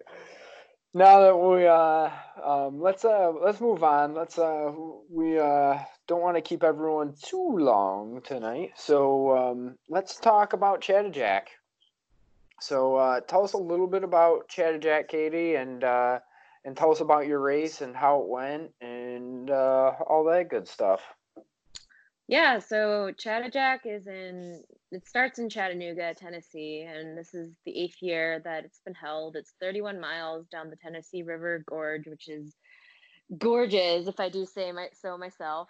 Now 0.93 1.19
that 1.21 1.37
we 1.37 1.67
uh 1.67 2.09
um 2.43 2.81
let's 2.81 3.03
uh 3.05 3.31
let's 3.31 3.59
move 3.61 3.83
on. 3.83 4.13
Let's 4.13 4.37
uh 4.37 4.71
we 5.11 5.37
uh 5.39 5.79
don't 6.07 6.21
want 6.21 6.37
to 6.37 6.41
keep 6.41 6.63
everyone 6.63 7.15
too 7.21 7.57
long 7.57 8.21
tonight. 8.23 8.71
So 8.75 9.35
um 9.37 9.77
let's 9.89 10.17
talk 10.19 10.53
about 10.53 10.81
Chattajack. 10.81 11.47
So 12.61 12.95
uh 12.95 13.21
tell 13.21 13.43
us 13.43 13.53
a 13.53 13.57
little 13.57 13.87
bit 13.87 14.03
about 14.03 14.49
Chattajack, 14.49 15.07
Katie, 15.07 15.55
and 15.55 15.83
uh 15.83 16.19
and 16.65 16.75
tell 16.77 16.91
us 16.91 17.01
about 17.01 17.27
your 17.27 17.39
race 17.39 17.81
and 17.81 17.95
how 17.95 18.21
it 18.21 18.27
went 18.27 18.71
and 18.81 19.49
uh 19.49 19.93
all 20.07 20.25
that 20.25 20.49
good 20.49 20.67
stuff. 20.67 21.14
Yeah, 22.27 22.57
so 22.57 23.11
Chattajack 23.11 23.79
is 23.85 24.07
in, 24.07 24.63
it 24.91 25.07
starts 25.07 25.37
in 25.37 25.47
Chattanooga, 25.47 26.15
Tennessee, 26.15 26.81
and 26.81 27.15
this 27.15 27.35
is 27.35 27.51
the 27.65 27.79
eighth 27.79 28.01
year 28.01 28.41
that 28.43 28.65
it's 28.65 28.79
been 28.83 28.95
held. 28.95 29.35
It's 29.35 29.53
31 29.61 29.99
miles 29.99 30.47
down 30.47 30.71
the 30.71 30.75
Tennessee 30.75 31.21
River 31.21 31.63
Gorge, 31.67 32.07
which 32.07 32.27
is 32.27 32.55
gorgeous, 33.37 34.07
if 34.07 34.19
I 34.19 34.29
do 34.29 34.45
say 34.45 34.71
my, 34.71 34.87
so 34.99 35.17
myself. 35.17 35.69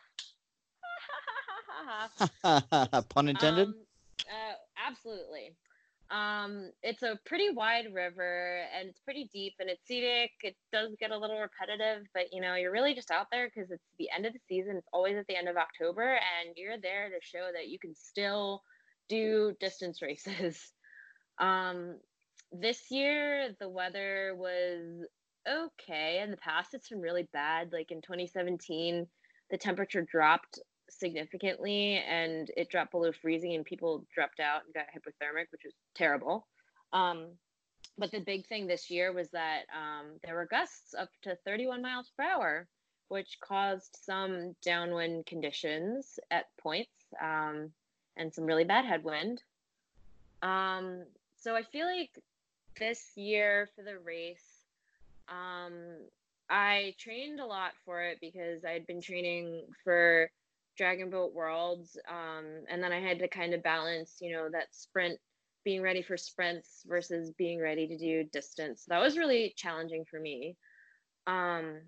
pun 3.10 3.28
intended. 3.28 3.68
Um, 3.68 3.76
uh, 4.22 4.54
absolutely. 4.90 5.56
Um, 6.12 6.72
it's 6.84 7.02
a 7.02 7.20
pretty 7.26 7.50
wide 7.50 7.88
river 7.94 8.62
and 8.78 8.90
it's 8.90 9.00
pretty 9.00 9.30
deep 9.34 9.54
and 9.60 9.70
it's 9.70 9.86
scenic. 9.88 10.32
It 10.44 10.56
does 10.72 10.96
get 11.00 11.12
a 11.12 11.18
little 11.18 11.40
repetitive, 11.40 12.06
but 12.14 12.26
you 12.32 12.42
know, 12.42 12.56
you're 12.56 12.72
really 12.72 12.94
just 12.94 13.12
out 13.12 13.28
there 13.32 13.50
because 13.54 13.72
it's 13.72 13.84
the 13.98 14.10
end 14.16 14.26
of 14.26 14.34
the 14.34 14.40
season. 14.48 14.78
It's 14.78 14.88
always 14.94 15.18
at 15.18 15.26
the 15.28 15.36
end 15.36 15.50
of 15.50 15.58
October, 15.58 16.14
and 16.14 16.56
you're 16.56 16.78
there 16.80 17.10
to 17.10 17.16
show 17.22 17.50
that 17.54 17.70
you 17.70 17.80
can 17.80 17.96
still 17.96 18.62
do 19.10 19.54
distance 19.60 20.02
races. 20.02 20.72
Um, 21.38 21.98
this 22.54 22.90
year, 22.92 23.54
the 23.60 23.68
weather 23.68 24.34
was 24.38 25.06
okay. 25.46 26.22
In 26.24 26.32
the 26.32 26.38
past, 26.38 26.74
it's 26.74 26.88
been 26.88 27.02
really 27.02 27.28
bad. 27.34 27.74
Like 27.74 27.92
in 27.92 28.02
2017, 28.02 29.06
the 29.52 29.58
temperature 29.58 30.02
dropped 30.02 30.60
significantly 30.90 32.02
and 32.08 32.52
it 32.56 32.70
dropped 32.70 32.92
below 32.92 33.12
freezing 33.12 33.54
and 33.56 33.66
people 33.66 34.06
dropped 34.14 34.40
out 34.40 34.62
and 34.66 34.74
got 34.74 34.86
hypothermic 34.86 35.46
which 35.52 35.64
was 35.64 35.74
terrible. 35.96 36.48
Um, 36.94 37.30
but 37.98 38.12
the 38.12 38.20
big 38.20 38.46
thing 38.48 38.68
this 38.68 38.90
year 38.90 39.14
was 39.14 39.30
that 39.32 39.64
um, 39.74 40.20
there 40.24 40.36
were 40.36 40.46
gusts 40.46 40.94
up 40.94 41.10
to 41.24 41.38
31 41.46 41.82
miles 41.82 42.12
per 42.18 42.24
hour 42.24 42.68
which 43.08 43.38
caused 43.40 43.98
some 44.04 44.56
downwind 44.64 45.26
conditions 45.26 46.20
at 46.32 46.46
points 46.60 46.90
um, 47.22 47.72
and 48.18 48.34
some 48.34 48.46
really 48.46 48.64
bad 48.64 48.84
headwind. 48.86 49.44
Um, 50.42 51.04
so 51.46 51.56
i 51.56 51.62
feel 51.62 51.86
like 51.86 52.10
this 52.80 53.12
year 53.16 53.70
for 53.76 53.84
the 53.84 54.00
race 54.00 54.66
um, 55.30 55.74
i 56.50 56.96
trained 56.98 57.40
a 57.40 57.46
lot 57.46 57.72
for 57.86 58.02
it 58.02 58.18
because 58.20 58.66
i'd 58.66 58.88
been 58.88 59.00
training 59.00 59.62
for 59.84 60.28
Dragon 60.78 61.10
Boat 61.10 61.34
Worlds, 61.34 61.98
um, 62.10 62.46
and 62.70 62.84
then 62.84 62.92
I 62.92 63.00
had 63.00 63.20
to 63.20 63.28
kind 63.28 63.54
of 63.54 63.64
balance, 63.64 64.18
you 64.22 64.34
know, 64.34 64.50
that 64.52 64.74
sprint, 64.74 65.20
being 65.64 65.82
ready 65.82 66.02
for 66.02 66.16
sprints 66.16 66.84
versus 66.88 67.32
being 67.32 67.60
ready 67.60 67.88
to 67.88 67.98
do 67.98 68.24
distance. 68.26 68.86
That 68.88 69.02
was 69.02 69.18
really 69.18 69.54
challenging 69.58 70.06
for 70.06 70.20
me. 70.20 70.56
Um, 71.26 71.82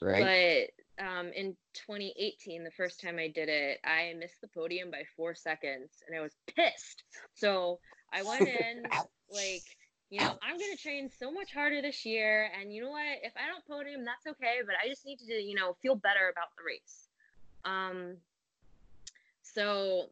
right. 0.00 0.70
But 0.98 1.04
um, 1.04 1.30
in 1.34 1.56
2018, 1.74 2.64
the 2.64 2.70
first 2.70 3.00
time 3.00 3.18
I 3.18 3.28
did 3.28 3.48
it, 3.48 3.78
I 3.84 4.14
missed 4.18 4.40
the 4.40 4.48
podium 4.48 4.90
by 4.90 5.02
four 5.16 5.34
seconds, 5.34 5.90
and 6.06 6.16
I 6.16 6.22
was 6.22 6.32
pissed. 6.54 7.04
So 7.34 7.78
I 8.12 8.22
went 8.22 8.42
in 8.48 8.84
like 9.30 9.64
you 10.10 10.20
know, 10.20 10.38
I'm 10.42 10.58
going 10.58 10.70
to 10.70 10.80
train 10.80 11.10
so 11.18 11.32
much 11.32 11.52
harder 11.52 11.82
this 11.82 12.04
year. 12.04 12.48
And 12.54 12.72
you 12.72 12.84
know 12.84 12.90
what? 12.90 13.18
If 13.22 13.32
I 13.36 13.50
don't 13.50 13.66
podium, 13.66 14.04
that's 14.04 14.26
okay. 14.36 14.62
But 14.64 14.76
I 14.82 14.88
just 14.88 15.04
need 15.04 15.18
to, 15.26 15.34
you 15.34 15.56
know, 15.56 15.76
feel 15.82 15.96
better 15.96 16.30
about 16.30 16.54
the 16.56 16.62
race. 16.64 17.08
Um, 17.64 18.16
so 19.42 20.06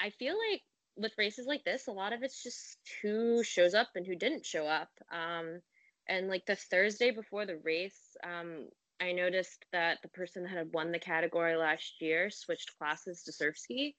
I 0.00 0.10
feel 0.10 0.34
like 0.50 0.62
with 0.96 1.18
races 1.18 1.46
like 1.46 1.64
this, 1.64 1.86
a 1.86 1.92
lot 1.92 2.12
of 2.12 2.22
it's 2.22 2.42
just 2.42 2.78
who 3.02 3.42
shows 3.42 3.74
up 3.74 3.88
and 3.96 4.06
who 4.06 4.14
didn't 4.14 4.46
show 4.46 4.66
up. 4.66 4.90
Um, 5.10 5.60
and 6.06 6.28
like 6.28 6.46
the 6.46 6.56
Thursday 6.56 7.10
before 7.10 7.46
the 7.46 7.56
race, 7.56 8.16
um, 8.22 8.68
I 9.00 9.12
noticed 9.12 9.64
that 9.72 9.98
the 10.02 10.08
person 10.08 10.44
that 10.44 10.50
had 10.50 10.72
won 10.72 10.92
the 10.92 10.98
category 10.98 11.56
last 11.56 12.00
year 12.00 12.30
switched 12.30 12.78
classes 12.78 13.22
to 13.24 13.32
surf 13.32 13.58
ski. 13.58 13.96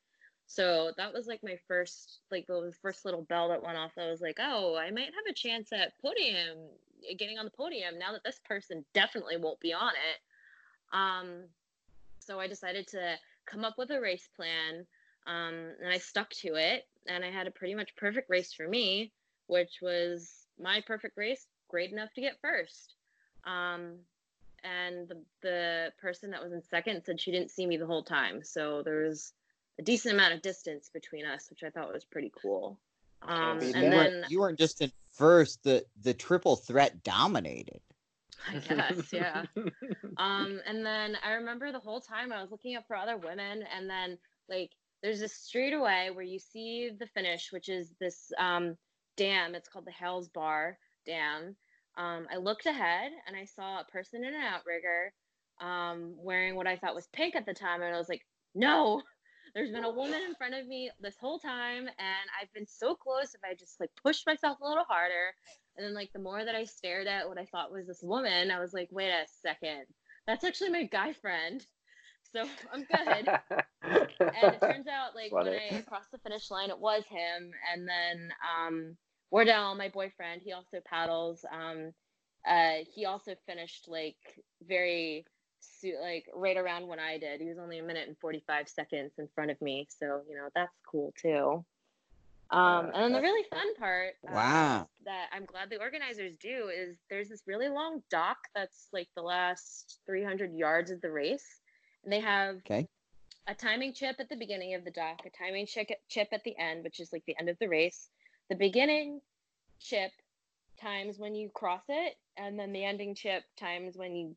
So 0.48 0.92
that 0.98 1.14
was 1.14 1.26
like 1.26 1.44
my 1.44 1.58
first, 1.68 2.20
like 2.32 2.46
the 2.48 2.72
first 2.82 3.04
little 3.04 3.24
bell 3.24 3.50
that 3.50 3.64
went 3.64 3.78
off. 3.78 3.92
I 3.98 4.10
was 4.10 4.22
like, 4.22 4.38
oh, 4.40 4.76
I 4.76 4.92
might 4.92 5.06
have 5.06 5.26
a 5.30 5.34
chance 5.34 5.74
at 5.74 6.00
podium, 6.02 6.58
getting 7.18 7.40
on 7.40 7.46
the 7.46 7.52
podium 7.52 7.98
now 7.98 8.14
that 8.14 8.24
this 8.24 8.40
person 8.46 8.86
definitely 8.94 9.38
won't 9.38 9.60
be 9.60 9.74
on 9.74 9.92
it. 9.92 10.96
Um, 10.96 11.46
so 12.26 12.40
I 12.40 12.48
decided 12.48 12.88
to 12.90 13.16
come 13.46 13.64
up 13.64 13.78
with 13.78 13.92
a 13.92 14.02
race 14.02 14.28
plan, 14.36 14.86
um, 15.28 15.72
and 15.82 15.90
I 15.90 15.98
stuck 15.98 16.30
to 16.42 16.56
it. 16.56 16.88
And 17.08 17.24
I 17.24 17.30
had 17.30 17.48
a 17.48 17.52
pretty 17.52 17.76
much 17.76 17.96
perfect 17.96 18.30
race 18.30 18.52
for 18.52 18.68
me, 18.68 19.12
which 19.48 19.80
was 19.82 20.48
my 20.60 20.82
perfect 20.82 21.18
race, 21.18 21.46
great 21.70 21.92
enough 21.92 22.12
to 22.16 22.22
get 22.22 22.42
first. 22.42 22.96
Um, 23.46 24.00
and 24.64 25.08
the 25.08 25.18
the 25.42 25.94
person 26.02 26.32
that 26.32 26.44
was 26.44 26.52
in 26.52 26.64
second 26.64 27.04
said 27.06 27.22
she 27.22 27.32
didn't 27.32 27.52
see 27.52 27.68
me 27.68 27.78
the 27.78 27.86
whole 27.86 28.04
time, 28.04 28.44
so 28.44 28.82
there 28.82 29.04
was 29.04 29.34
a 29.78 29.84
decent 29.84 30.16
amount 30.16 30.34
of 30.34 30.42
distance 30.42 30.90
between 30.92 31.26
us, 31.26 31.50
which 31.50 31.64
I 31.64 31.70
thought 31.70 31.94
was 31.94 32.06
pretty 32.06 32.32
cool. 32.42 32.80
Um, 33.22 33.60
and 33.60 33.64
you 33.64 33.74
then 33.74 33.92
weren't, 33.92 34.32
you 34.32 34.40
weren't 34.40 34.58
just 34.58 34.82
in 34.82 34.92
first; 35.12 35.64
the 35.64 35.86
the 36.02 36.14
triple 36.14 36.56
threat 36.56 37.04
dominated. 37.04 37.82
I 38.52 38.60
guess, 38.60 39.12
yeah. 39.12 39.46
um, 40.18 40.60
and 40.68 40.86
then 40.86 41.18
I 41.24 41.34
remember 41.34 41.72
the 41.72 41.80
whole 41.80 42.02
time 42.02 42.32
I 42.32 42.42
was 42.42 42.52
looking 42.52 42.76
up 42.76 42.86
for 42.88 42.96
other 42.96 43.18
women, 43.18 43.64
and 43.76 43.90
then 43.90 44.18
like 44.50 44.72
there's 45.02 45.20
this 45.20 45.36
straight 45.36 45.74
away 45.74 46.10
where 46.14 46.26
you 46.26 46.40
see 46.40 46.92
the 46.98 47.08
finish, 47.08 47.52
which 47.52 47.70
is 47.70 47.94
this 48.00 48.32
um, 48.38 48.76
dam. 49.18 49.56
It's 49.56 49.70
called 49.70 49.86
the 49.86 49.92
Hales 49.92 50.30
Bar 50.30 50.78
Dam. 51.06 51.56
Um, 51.98 52.28
I 52.32 52.38
looked 52.38 52.66
ahead 52.66 53.12
and 53.26 53.38
I 53.38 53.46
saw 53.46 53.80
a 53.80 53.86
person 53.86 54.24
in 54.26 54.34
an 54.34 54.42
outrigger 54.42 55.14
um, 55.62 56.16
wearing 56.18 56.56
what 56.56 56.68
I 56.68 56.76
thought 56.76 56.96
was 56.96 57.08
pink 57.14 57.36
at 57.36 57.46
the 57.46 57.54
time, 57.54 57.82
and 57.82 57.94
I 57.94 57.98
was 57.98 58.10
like, 58.10 58.26
no, 58.54 59.02
there's 59.56 59.72
been 59.72 59.86
a 59.86 59.94
woman 59.94 60.22
in 60.28 60.36
front 60.36 60.54
of 60.54 60.68
me 60.68 60.92
this 61.00 61.16
whole 61.20 61.40
time, 61.40 61.88
and 61.88 62.30
I've 62.42 62.52
been 62.54 62.68
so 62.68 62.96
close. 62.96 63.34
If 63.34 63.42
I 63.44 63.54
just 63.54 63.80
like 63.80 63.92
pushed 64.02 64.28
myself 64.28 64.58
a 64.62 64.68
little 64.68 64.84
harder, 64.84 65.34
and 65.78 65.86
then 65.86 65.94
like 65.94 66.12
the 66.14 66.20
more 66.20 66.44
that 66.44 66.56
I 66.56 66.66
stared 66.66 67.08
at 67.08 67.28
what 67.28 67.38
I 67.38 67.46
thought 67.46 67.72
was 67.72 67.88
this 67.88 68.02
woman, 68.02 68.52
I 68.52 68.60
was 68.60 68.74
like, 68.74 68.90
wait 68.92 69.10
a 69.10 69.26
second, 69.42 69.86
that's 70.28 70.44
actually 70.44 70.70
my 70.70 70.84
guy 70.84 71.14
friend. 71.14 71.66
So 72.34 72.46
I'm 72.74 72.84
good. 72.84 73.28
and 73.84 74.54
it 74.54 74.60
turns 74.62 74.88
out 74.88 75.16
like 75.16 75.32
when 75.32 75.48
I 75.48 75.84
crossed 75.88 76.12
the 76.12 76.18
finish 76.20 76.52
line, 76.52 76.70
it 76.70 76.80
was 76.80 77.04
him. 77.06 77.52
And 77.74 77.88
then 77.88 78.30
um, 78.44 78.98
Wardell, 79.32 79.76
my 79.76 79.90
boyfriend, 79.90 80.42
he 80.44 80.52
also 80.54 80.80
paddles. 80.86 81.46
Um, 81.52 81.92
uh, 82.48 82.84
he 82.94 83.06
also 83.06 83.36
finished 83.48 83.88
like 83.88 84.18
very 84.68 85.26
like 86.02 86.26
right 86.34 86.58
around 86.58 86.88
when 86.88 87.00
I 87.00 87.18
did. 87.18 87.42
He 87.42 87.48
was 87.48 87.58
only 87.58 87.80
a 87.80 87.84
minute 87.84 88.08
and 88.08 88.18
45 88.20 88.70
seconds 88.70 89.14
in 89.18 89.28
front 89.34 89.52
of 89.52 89.62
me. 89.62 89.88
So, 90.00 90.22
you 90.30 90.36
know, 90.36 90.50
that's 90.54 90.76
cool 90.90 91.14
too. 91.22 91.66
Um, 92.52 92.92
and 92.94 93.04
then 93.04 93.14
the 93.14 93.22
really 93.22 93.46
fun 93.50 93.76
part 93.76 94.14
uh, 94.28 94.34
wow. 94.34 94.88
that 95.06 95.30
I'm 95.34 95.46
glad 95.46 95.70
the 95.70 95.80
organizers 95.80 96.34
do 96.40 96.70
is 96.70 96.96
there's 97.10 97.30
this 97.30 97.44
really 97.48 97.70
long 97.70 98.04
dock 98.10 98.38
that's 98.54 98.88
like 98.94 99.08
the 99.16 99.24
last 99.24 100.00
300 100.06 100.54
yards 100.54 100.92
of 100.92 101.02
the 101.02 101.12
race. 101.12 101.60
And 102.04 102.14
they 102.14 102.20
have 102.20 102.58
okay. 102.58 102.88
a 103.48 103.56
timing 103.56 103.94
chip 103.94 104.18
at 104.20 104.30
the 104.30 104.36
beginning 104.36 104.76
of 104.76 104.86
the 104.86 104.92
dock, 104.92 105.22
a 105.26 105.30
timing 105.32 105.66
chip 105.66 106.28
at 106.32 106.44
the 106.44 106.56
end, 106.60 106.84
which 106.84 107.00
is 107.00 107.12
like 107.12 107.24
the 107.26 107.36
end 107.40 107.50
of 107.50 107.58
the 107.60 107.68
race. 107.68 108.10
The 108.50 108.56
beginning 108.56 109.22
chip 109.80 110.12
times 110.80 111.18
when 111.18 111.34
you 111.34 111.50
cross 111.50 111.84
it, 111.90 112.16
and 112.38 112.60
then 112.60 112.74
the 112.74 112.84
ending 112.84 113.16
chip 113.16 113.44
times 113.58 113.98
when 113.98 114.16
you 114.16 114.36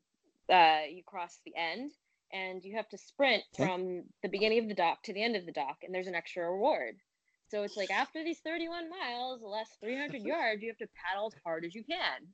uh, 0.53 0.81
you 0.91 1.03
cross 1.05 1.39
the 1.45 1.53
end 1.57 1.91
and 2.33 2.65
you 2.65 2.77
have 2.77 2.89
to 2.89 2.99
sprint 2.99 3.43
okay. 3.55 3.67
from 3.67 4.03
the 4.23 4.29
beginning 4.29 4.59
of 4.61 4.69
the 4.69 4.75
dock 4.75 5.03
to 5.03 5.13
the 5.13 5.23
end 5.23 5.37
of 5.37 5.47
the 5.47 5.53
dock 5.53 5.79
and 5.83 5.95
there's 5.95 6.07
an 6.07 6.15
extra 6.15 6.51
reward 6.51 6.97
so 7.51 7.63
it's 7.63 7.77
like 7.77 7.91
after 7.91 8.23
these 8.25 8.39
31 8.41 8.91
miles 8.91 9.41
the 9.41 9.47
last 9.47 9.73
300 9.81 10.23
yards 10.25 10.63
you 10.63 10.69
have 10.69 10.79
to 10.79 10.89
paddle 10.95 11.27
as 11.27 11.41
hard 11.45 11.65
as 11.65 11.75
you 11.75 11.85
can. 11.85 12.27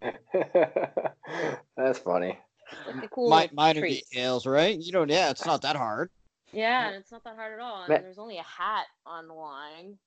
That's 1.76 1.98
funny. 1.98 2.38
Like 2.86 3.10
cool 3.10 3.30
My, 3.30 3.48
minor 3.52 3.80
treats. 3.80 4.08
details 4.08 4.46
right? 4.46 4.78
You 4.78 4.92
know 4.92 5.04
yeah 5.08 5.30
it's 5.30 5.46
not 5.46 5.62
that 5.62 5.76
hard. 5.76 6.10
Yeah 6.52 6.88
and 6.88 6.96
it's 6.96 7.12
not 7.12 7.24
that 7.24 7.36
hard 7.36 7.54
at 7.54 7.60
all 7.60 7.82
and 7.82 7.92
Ma- 7.92 7.98
there's 7.98 8.18
only 8.18 8.38
a 8.38 8.42
hat 8.42 8.86
on 9.06 9.28
the 9.28 9.34
line. 9.34 9.98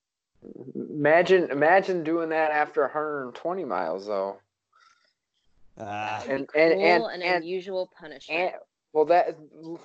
Imagine 0.76 1.52
imagine 1.52 2.04
doing 2.04 2.30
that 2.30 2.52
after 2.52 2.82
120 2.82 3.66
miles 3.66 4.08
though. 4.08 4.38
Uh, 5.80 6.22
and, 6.28 6.48
and, 6.54 6.74
and, 6.74 6.82
and, 6.82 7.24
and 7.24 7.44
unusual 7.44 7.90
punishment. 8.00 8.40
And, 8.40 8.52
well, 8.94 9.06
that 9.06 9.38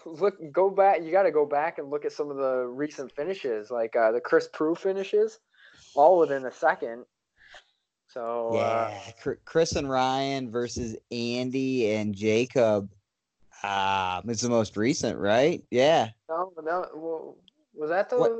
look, 0.04 0.36
go 0.52 0.68
back. 0.70 1.02
You 1.02 1.12
got 1.12 1.24
to 1.24 1.30
go 1.30 1.46
back 1.46 1.78
and 1.78 1.90
look 1.90 2.04
at 2.04 2.12
some 2.12 2.30
of 2.30 2.36
the 2.36 2.66
recent 2.66 3.12
finishes, 3.14 3.70
like 3.70 3.94
uh, 3.94 4.12
the 4.12 4.20
Chris 4.20 4.48
Prue 4.52 4.74
finishes, 4.74 5.38
all 5.94 6.18
within 6.18 6.44
a 6.44 6.52
second. 6.52 7.04
So 8.08 8.50
yeah, 8.54 8.98
uh, 9.26 9.34
Chris 9.44 9.76
and 9.76 9.88
Ryan 9.88 10.50
versus 10.50 10.96
Andy 11.10 11.92
and 11.92 12.14
Jacob. 12.14 12.90
Um, 13.62 14.22
it's 14.28 14.42
the 14.42 14.48
most 14.48 14.76
recent, 14.76 15.18
right? 15.18 15.62
Yeah. 15.70 16.10
No, 16.28 16.52
no. 16.62 16.86
Well, 16.94 17.36
was 17.74 17.90
that 17.90 18.10
the 18.10 18.18
what? 18.18 18.32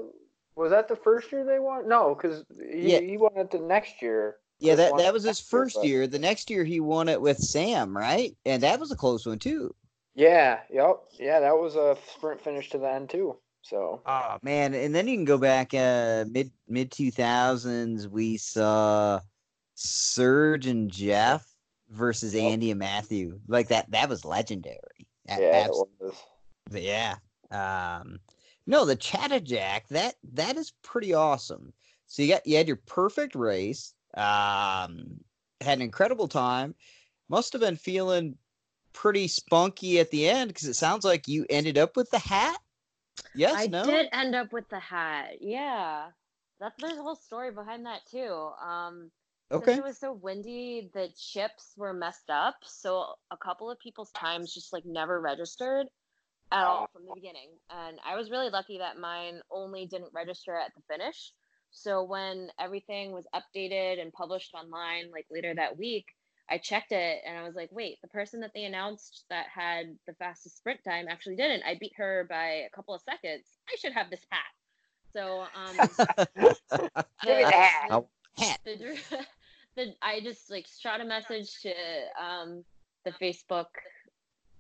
was 0.57 0.71
that 0.71 0.89
the 0.89 0.97
first 0.97 1.31
year 1.31 1.45
they 1.45 1.59
won? 1.59 1.89
No, 1.89 2.15
because 2.15 2.45
he, 2.73 2.93
yeah. 2.93 3.01
he 3.01 3.17
won 3.17 3.33
it 3.37 3.51
the 3.51 3.59
next 3.59 4.03
year. 4.03 4.37
Yeah, 4.59 4.75
that, 4.77 4.97
that 4.97 5.13
was 5.13 5.23
his 5.23 5.39
first 5.39 5.85
year. 5.85 6.07
The 6.07 6.19
next 6.19 6.49
year 6.49 6.65
he 6.65 6.81
won 6.81 7.11
it 7.11 7.21
with 7.21 7.39
Sam, 7.39 7.95
right? 7.95 8.35
And 8.47 8.63
that 8.63 8.81
was 8.81 8.91
a 8.91 8.97
close 8.97 9.27
one 9.27 9.39
too. 9.39 9.75
Yeah, 10.17 10.61
yep. 10.73 10.97
Yeah, 11.19 11.41
that 11.41 11.57
was 11.57 11.77
a 11.77 11.97
sprint 12.13 12.41
finish 12.41 12.71
to 12.71 12.79
the 12.79 12.91
end 12.91 13.11
too. 13.11 13.37
So 13.63 14.01
Oh 14.07 14.39
man, 14.43 14.75
and 14.75 14.95
then 14.95 15.07
you 15.07 15.17
can 15.17 15.25
go 15.25 15.39
back 15.39 15.75
uh 15.75 16.25
mid 16.29 16.51
mid 16.67 16.91
two 16.91 17.11
thousands 17.11 18.09
we 18.09 18.37
saw 18.37 19.21
Serge 19.75 20.67
and 20.67 20.91
Jeff 20.91 21.47
versus 21.91 22.35
yep. 22.35 22.45
Andy 22.45 22.71
and 22.71 22.81
Matthew. 22.81 23.39
Like 23.47 23.69
that 23.69 23.91
that 23.91 24.09
was 24.09 24.25
legendary. 24.25 25.07
Yeah, 25.29 25.69
was. 25.69 26.17
Yeah. 26.71 27.17
Um 27.51 28.19
no, 28.67 28.85
the 28.85 28.97
Chattajack, 28.97 29.87
that 29.91 30.15
that 30.33 30.57
is 30.57 30.73
pretty 30.83 31.15
awesome. 31.15 31.73
So 32.07 32.23
you 32.23 32.29
got 32.29 32.47
you 32.47 32.57
had 32.57 32.67
your 32.67 32.81
perfect 32.87 33.35
race 33.35 33.95
um, 34.17 35.21
had 35.61 35.79
an 35.79 35.83
incredible 35.83 36.29
time. 36.29 36.75
Must 37.29 37.53
have 37.53 37.61
been 37.61 37.77
feeling 37.77 38.37
pretty 38.97 39.29
spunky 39.29 40.01
at 40.01 40.11
the 40.11 40.29
end 40.29 40.49
because 40.49 40.67
it 40.67 40.75
sounds 40.75 41.05
like 41.05 41.29
you 41.29 41.47
ended 41.51 41.79
up 41.79 41.97
with 41.97 42.11
the 42.11 42.19
hat. 42.19 42.59
Yes, 43.35 43.55
I 43.57 43.67
no? 43.67 43.85
did 43.85 44.09
end 44.13 44.35
up 44.35 44.53
with 44.53 44.69
the 44.71 44.81
hat. 44.81 45.37
Yeah, 45.41 46.07
that 46.61 46.73
there's 46.79 46.99
a 46.99 47.03
whole 47.03 47.15
story 47.15 47.53
behind 47.53 47.87
that 47.87 48.01
too. 48.11 48.51
Um, 48.67 49.11
okay. 49.53 49.75
It 49.75 49.85
was 49.85 49.99
so 49.99 50.13
windy, 50.13 50.91
the 50.95 51.11
chips 51.17 51.75
were 51.77 51.93
messed 51.93 52.31
up, 52.31 52.57
so 52.65 53.15
a 53.31 53.37
couple 53.37 53.71
of 53.71 53.79
people's 53.79 54.11
times 54.13 54.53
just 54.53 54.73
like 54.73 54.85
never 54.85 55.21
registered 55.21 55.87
at 56.51 56.65
all 56.65 56.89
from 56.93 57.05
the 57.07 57.15
beginning. 57.15 57.51
And 57.71 57.99
I 58.05 58.17
was 58.17 58.31
really 58.31 58.51
lucky 58.51 58.79
that 58.79 58.99
mine 58.99 59.41
only 59.51 59.87
didn't 59.87 60.13
register 60.15 60.57
at 60.57 60.73
the 60.75 60.83
finish. 60.89 61.33
So 61.71 62.03
when 62.03 62.49
everything 62.59 63.13
was 63.13 63.27
updated 63.35 64.01
and 64.01 64.13
published 64.13 64.55
online, 64.55 65.11
like 65.13 65.27
later 65.31 65.55
that 65.55 65.77
week, 65.77 66.07
I 66.49 66.59
checked 66.59 66.93
it 66.93 67.23
and 67.27 67.37
I 67.37 67.43
was 67.43 67.57
like, 67.57 67.71
wait, 67.73 68.01
the 68.03 68.09
person 68.09 68.41
that 68.41 68.53
they 68.55 68.65
announced 68.65 69.25
that 69.31 69.47
had 69.53 69.97
the 70.07 70.15
fastest 70.15 70.59
sprint 70.59 70.81
time 70.85 71.07
actually 71.09 71.37
didn't. 71.37 71.65
I 71.65 71.77
beat 71.79 71.93
her 71.97 72.27
by 72.29 72.67
a 72.67 72.71
couple 72.75 72.95
of 72.95 73.03
seconds. 73.03 73.47
I 73.69 73.77
should 73.79 73.93
have 73.93 74.11
this 74.11 74.25
hat. 74.31 74.43
So 75.13 75.45
um, 75.55 75.77
the, 75.77 76.59
the, 78.65 78.77
the, 78.77 78.97
the, 79.77 79.95
I 80.03 80.21
just 80.21 80.51
like 80.51 80.67
shot 80.81 81.01
a 81.01 81.05
message 81.05 81.61
to 81.63 81.73
um, 82.23 82.65
the 83.05 83.13
Facebook 83.13 83.67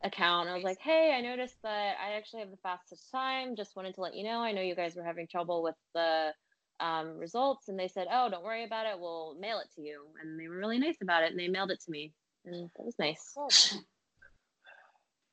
account. 0.02 0.48
I 0.48 0.54
was 0.54 0.64
like, 0.64 0.78
hey, 0.80 1.14
I 1.16 1.20
noticed 1.20 1.56
that 1.62 1.96
I 2.04 2.16
actually 2.16 2.40
have 2.40 2.50
the 2.50 2.56
fastest 2.58 3.10
time. 3.12 3.54
Just 3.56 3.76
wanted 3.76 3.94
to 3.94 4.00
let 4.00 4.14
you 4.14 4.24
know. 4.24 4.40
I 4.40 4.52
know 4.52 4.62
you 4.62 4.74
guys 4.74 4.96
were 4.96 5.04
having 5.04 5.26
trouble 5.26 5.62
with 5.62 5.76
the 5.94 6.32
um, 6.80 7.18
results. 7.18 7.68
And 7.68 7.78
they 7.78 7.88
said, 7.88 8.06
oh, 8.10 8.28
don't 8.30 8.44
worry 8.44 8.64
about 8.64 8.86
it. 8.86 8.98
We'll 8.98 9.36
mail 9.40 9.58
it 9.58 9.68
to 9.76 9.82
you. 9.82 10.02
And 10.22 10.38
they 10.38 10.48
were 10.48 10.56
really 10.56 10.78
nice 10.78 10.96
about 11.02 11.22
it. 11.22 11.30
And 11.30 11.38
they 11.38 11.48
mailed 11.48 11.70
it 11.70 11.80
to 11.84 11.90
me. 11.90 12.12
And 12.44 12.70
that 12.76 12.84
was 12.84 12.94
nice. 12.98 13.36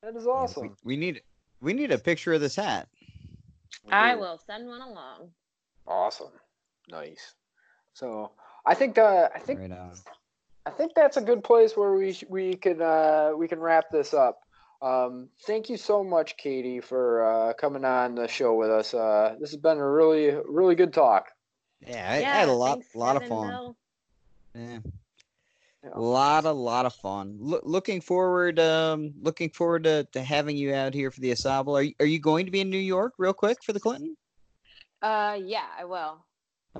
That 0.02 0.16
is 0.16 0.26
awesome. 0.26 0.76
We, 0.84 0.94
we 0.94 0.96
need 0.96 1.22
we 1.60 1.72
need 1.72 1.90
a 1.90 1.98
picture 1.98 2.34
of 2.34 2.40
this 2.40 2.56
hat. 2.56 2.88
I 3.90 4.14
will 4.16 4.38
send 4.46 4.66
one 4.66 4.82
along. 4.82 5.30
Awesome. 5.86 6.32
Nice. 6.90 7.34
So 7.94 8.32
I 8.66 8.74
think 8.74 8.98
uh, 8.98 9.28
I 9.34 9.38
think 9.38 9.60
Right. 9.60 9.72
I 10.66 10.70
think 10.70 10.92
that's 10.94 11.16
a 11.16 11.20
good 11.20 11.44
place 11.44 11.76
where 11.76 11.92
we 11.94 12.18
we 12.28 12.54
can 12.54 12.80
uh, 12.82 13.32
we 13.36 13.48
can 13.48 13.60
wrap 13.60 13.90
this 13.90 14.14
up. 14.14 14.40
Um, 14.82 15.28
thank 15.46 15.70
you 15.70 15.76
so 15.76 16.04
much, 16.04 16.36
Katie, 16.36 16.80
for 16.80 17.24
uh, 17.24 17.52
coming 17.54 17.84
on 17.84 18.14
the 18.14 18.28
show 18.28 18.54
with 18.54 18.70
us. 18.70 18.92
Uh, 18.92 19.36
this 19.40 19.50
has 19.50 19.60
been 19.60 19.78
a 19.78 19.90
really 19.90 20.36
really 20.46 20.74
good 20.74 20.92
talk. 20.92 21.28
Yeah, 21.86 22.08
I, 22.08 22.16
I 22.16 22.20
had 22.20 22.48
a 22.48 22.52
lot 22.52 22.78
thanks, 22.78 22.94
lot 22.94 23.16
of 23.16 23.26
fun. 23.26 23.48
Bill. 23.48 23.76
Yeah. 24.54 24.78
Yeah. 25.84 25.90
A 25.92 26.00
lot, 26.00 26.46
a 26.46 26.52
lot 26.52 26.86
of 26.86 26.94
fun. 26.94 27.36
Loo- 27.38 27.60
looking 27.62 28.00
forward, 28.00 28.58
um, 28.58 29.12
looking 29.20 29.50
forward 29.50 29.84
to, 29.84 30.04
to 30.12 30.22
having 30.22 30.56
you 30.56 30.72
out 30.72 30.94
here 30.94 31.10
for 31.10 31.20
the 31.20 31.30
AuSable. 31.30 31.78
Are 31.78 31.82
you, 31.82 31.94
are 32.00 32.06
you 32.06 32.18
going 32.18 32.46
to 32.46 32.52
be 32.52 32.60
in 32.60 32.70
New 32.70 32.78
York 32.78 33.12
real 33.18 33.34
quick 33.34 33.62
for 33.62 33.74
the 33.74 33.80
Clinton? 33.80 34.16
Uh, 35.02 35.38
yeah, 35.44 35.66
I 35.78 35.84
will. 35.84 36.24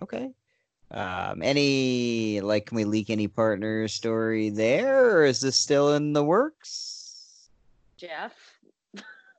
Okay. 0.03 0.31
Um, 0.91 1.43
any 1.43 2.41
like, 2.41 2.67
can 2.67 2.77
we 2.77 2.85
leak 2.85 3.11
any 3.11 3.29
partner 3.29 3.89
story 3.89 4.49
there, 4.49 5.19
or 5.19 5.25
is 5.25 5.41
this 5.41 5.57
still 5.57 5.95
in 5.95 6.15
the 6.15 6.25
works? 6.25 7.51
Jeff. 7.99 8.33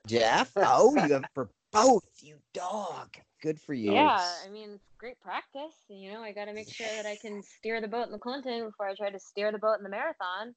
Jeff? 0.06 0.52
Oh, 0.56 0.94
you 0.94 1.12
have 1.12 1.24
for 1.34 1.48
both, 1.72 2.04
you 2.20 2.36
dog. 2.52 3.16
Good 3.42 3.60
for 3.60 3.74
you. 3.74 3.92
Yeah, 3.92 4.18
I 4.44 4.48
mean, 4.50 4.70
it's 4.74 4.94
great 4.98 5.20
practice. 5.20 5.74
You 5.88 6.12
know, 6.12 6.22
I 6.22 6.32
got 6.32 6.46
to 6.46 6.54
make 6.54 6.70
sure 6.70 6.86
that 6.86 7.06
I 7.06 7.16
can 7.16 7.42
steer 7.42 7.80
the 7.80 7.88
boat 7.88 8.06
in 8.06 8.12
the 8.12 8.18
Clinton 8.18 8.66
before 8.66 8.88
I 8.88 8.94
try 8.94 9.10
to 9.10 9.20
steer 9.20 9.52
the 9.52 9.58
boat 9.58 9.76
in 9.78 9.82
the 9.82 9.90
marathon. 9.90 10.54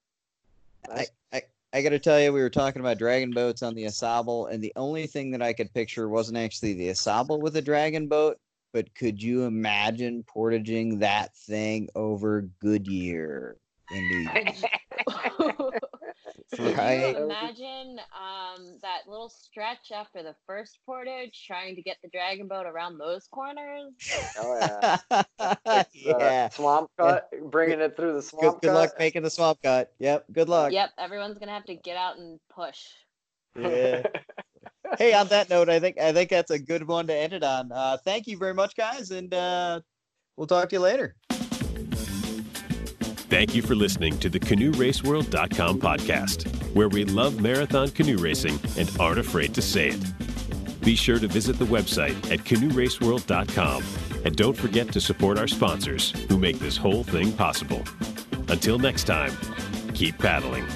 I, 0.90 1.06
I, 1.32 1.42
I 1.72 1.82
got 1.82 1.90
to 1.90 1.98
tell 1.98 2.18
you, 2.18 2.32
we 2.32 2.40
were 2.40 2.50
talking 2.50 2.80
about 2.80 2.98
dragon 2.98 3.32
boats 3.32 3.62
on 3.62 3.74
the 3.74 3.84
AuSable, 3.84 4.50
and 4.50 4.62
the 4.62 4.72
only 4.76 5.06
thing 5.06 5.30
that 5.32 5.42
I 5.42 5.52
could 5.52 5.72
picture 5.74 6.08
wasn't 6.08 6.38
actually 6.38 6.74
the 6.74 6.88
AuSable 6.88 7.40
with 7.40 7.56
a 7.56 7.62
dragon 7.62 8.08
boat, 8.08 8.38
but 8.72 8.92
could 8.94 9.22
you 9.22 9.44
imagine 9.44 10.24
portaging 10.26 10.98
that 11.00 11.36
thing 11.36 11.88
over 11.94 12.48
Goodyear 12.60 13.56
in 13.92 14.08
New 14.08 14.18
York? 14.18 14.46
Can 14.46 15.80
Right. 16.58 17.16
you 17.16 17.24
imagine 17.24 18.00
um, 18.12 18.78
that 18.82 19.02
little 19.06 19.28
stretch 19.28 19.92
after 19.94 20.22
the 20.22 20.34
first 20.46 20.78
portage, 20.84 21.44
trying 21.46 21.76
to 21.76 21.82
get 21.82 21.98
the 22.02 22.08
dragon 22.08 22.48
boat 22.48 22.66
around 22.66 22.98
those 22.98 23.28
corners? 23.28 23.92
Oh 24.36 24.58
yeah. 25.10 25.84
Yeah. 25.94 26.48
swamp 26.48 26.90
cut, 26.98 27.28
bringing 27.50 27.80
it 27.80 27.96
through 27.96 28.14
the 28.14 28.20
Good, 28.20 28.24
swamp 28.24 28.62
good 28.62 28.72
luck 28.72 28.94
making 28.98 29.22
the 29.22 29.30
swamp 29.30 29.58
cut. 29.62 29.92
Yep. 30.00 30.26
Good 30.32 30.48
luck. 30.48 30.72
Yep, 30.72 30.90
everyone's 30.98 31.38
gonna 31.38 31.52
have 31.52 31.66
to 31.66 31.76
get 31.76 31.96
out 31.96 32.18
and 32.18 32.40
push. 32.52 32.78
Yeah. 33.56 34.02
hey, 34.98 35.14
on 35.14 35.28
that 35.28 35.50
note, 35.50 35.68
I 35.68 35.78
think 35.78 35.98
I 35.98 36.12
think 36.12 36.30
that's 36.30 36.50
a 36.50 36.58
good 36.58 36.86
one 36.86 37.06
to 37.06 37.14
end 37.14 37.32
it 37.32 37.44
on. 37.44 37.70
Uh, 37.70 37.96
thank 38.04 38.26
you 38.26 38.36
very 38.36 38.54
much, 38.54 38.76
guys, 38.76 39.12
and 39.12 39.32
uh, 39.32 39.80
we'll 40.36 40.48
talk 40.48 40.68
to 40.70 40.76
you 40.76 40.80
later. 40.80 41.14
Thank 43.30 43.54
you 43.54 43.62
for 43.62 43.76
listening 43.76 44.18
to 44.18 44.28
the 44.28 44.40
CanoeRaceWorld.com 44.40 45.80
podcast, 45.80 46.48
where 46.74 46.88
we 46.88 47.04
love 47.04 47.40
marathon 47.40 47.88
canoe 47.90 48.18
racing 48.18 48.58
and 48.76 48.90
aren't 48.98 49.20
afraid 49.20 49.54
to 49.54 49.62
say 49.62 49.90
it. 49.90 50.80
Be 50.80 50.96
sure 50.96 51.20
to 51.20 51.28
visit 51.28 51.56
the 51.56 51.64
website 51.64 52.16
at 52.32 52.40
CanoeRaceWorld.com 52.40 53.84
and 54.24 54.34
don't 54.34 54.56
forget 54.56 54.92
to 54.92 55.00
support 55.00 55.38
our 55.38 55.46
sponsors 55.46 56.10
who 56.28 56.38
make 56.38 56.58
this 56.58 56.76
whole 56.76 57.04
thing 57.04 57.32
possible. 57.32 57.84
Until 58.48 58.80
next 58.80 59.04
time, 59.04 59.32
keep 59.94 60.18
paddling. 60.18 60.66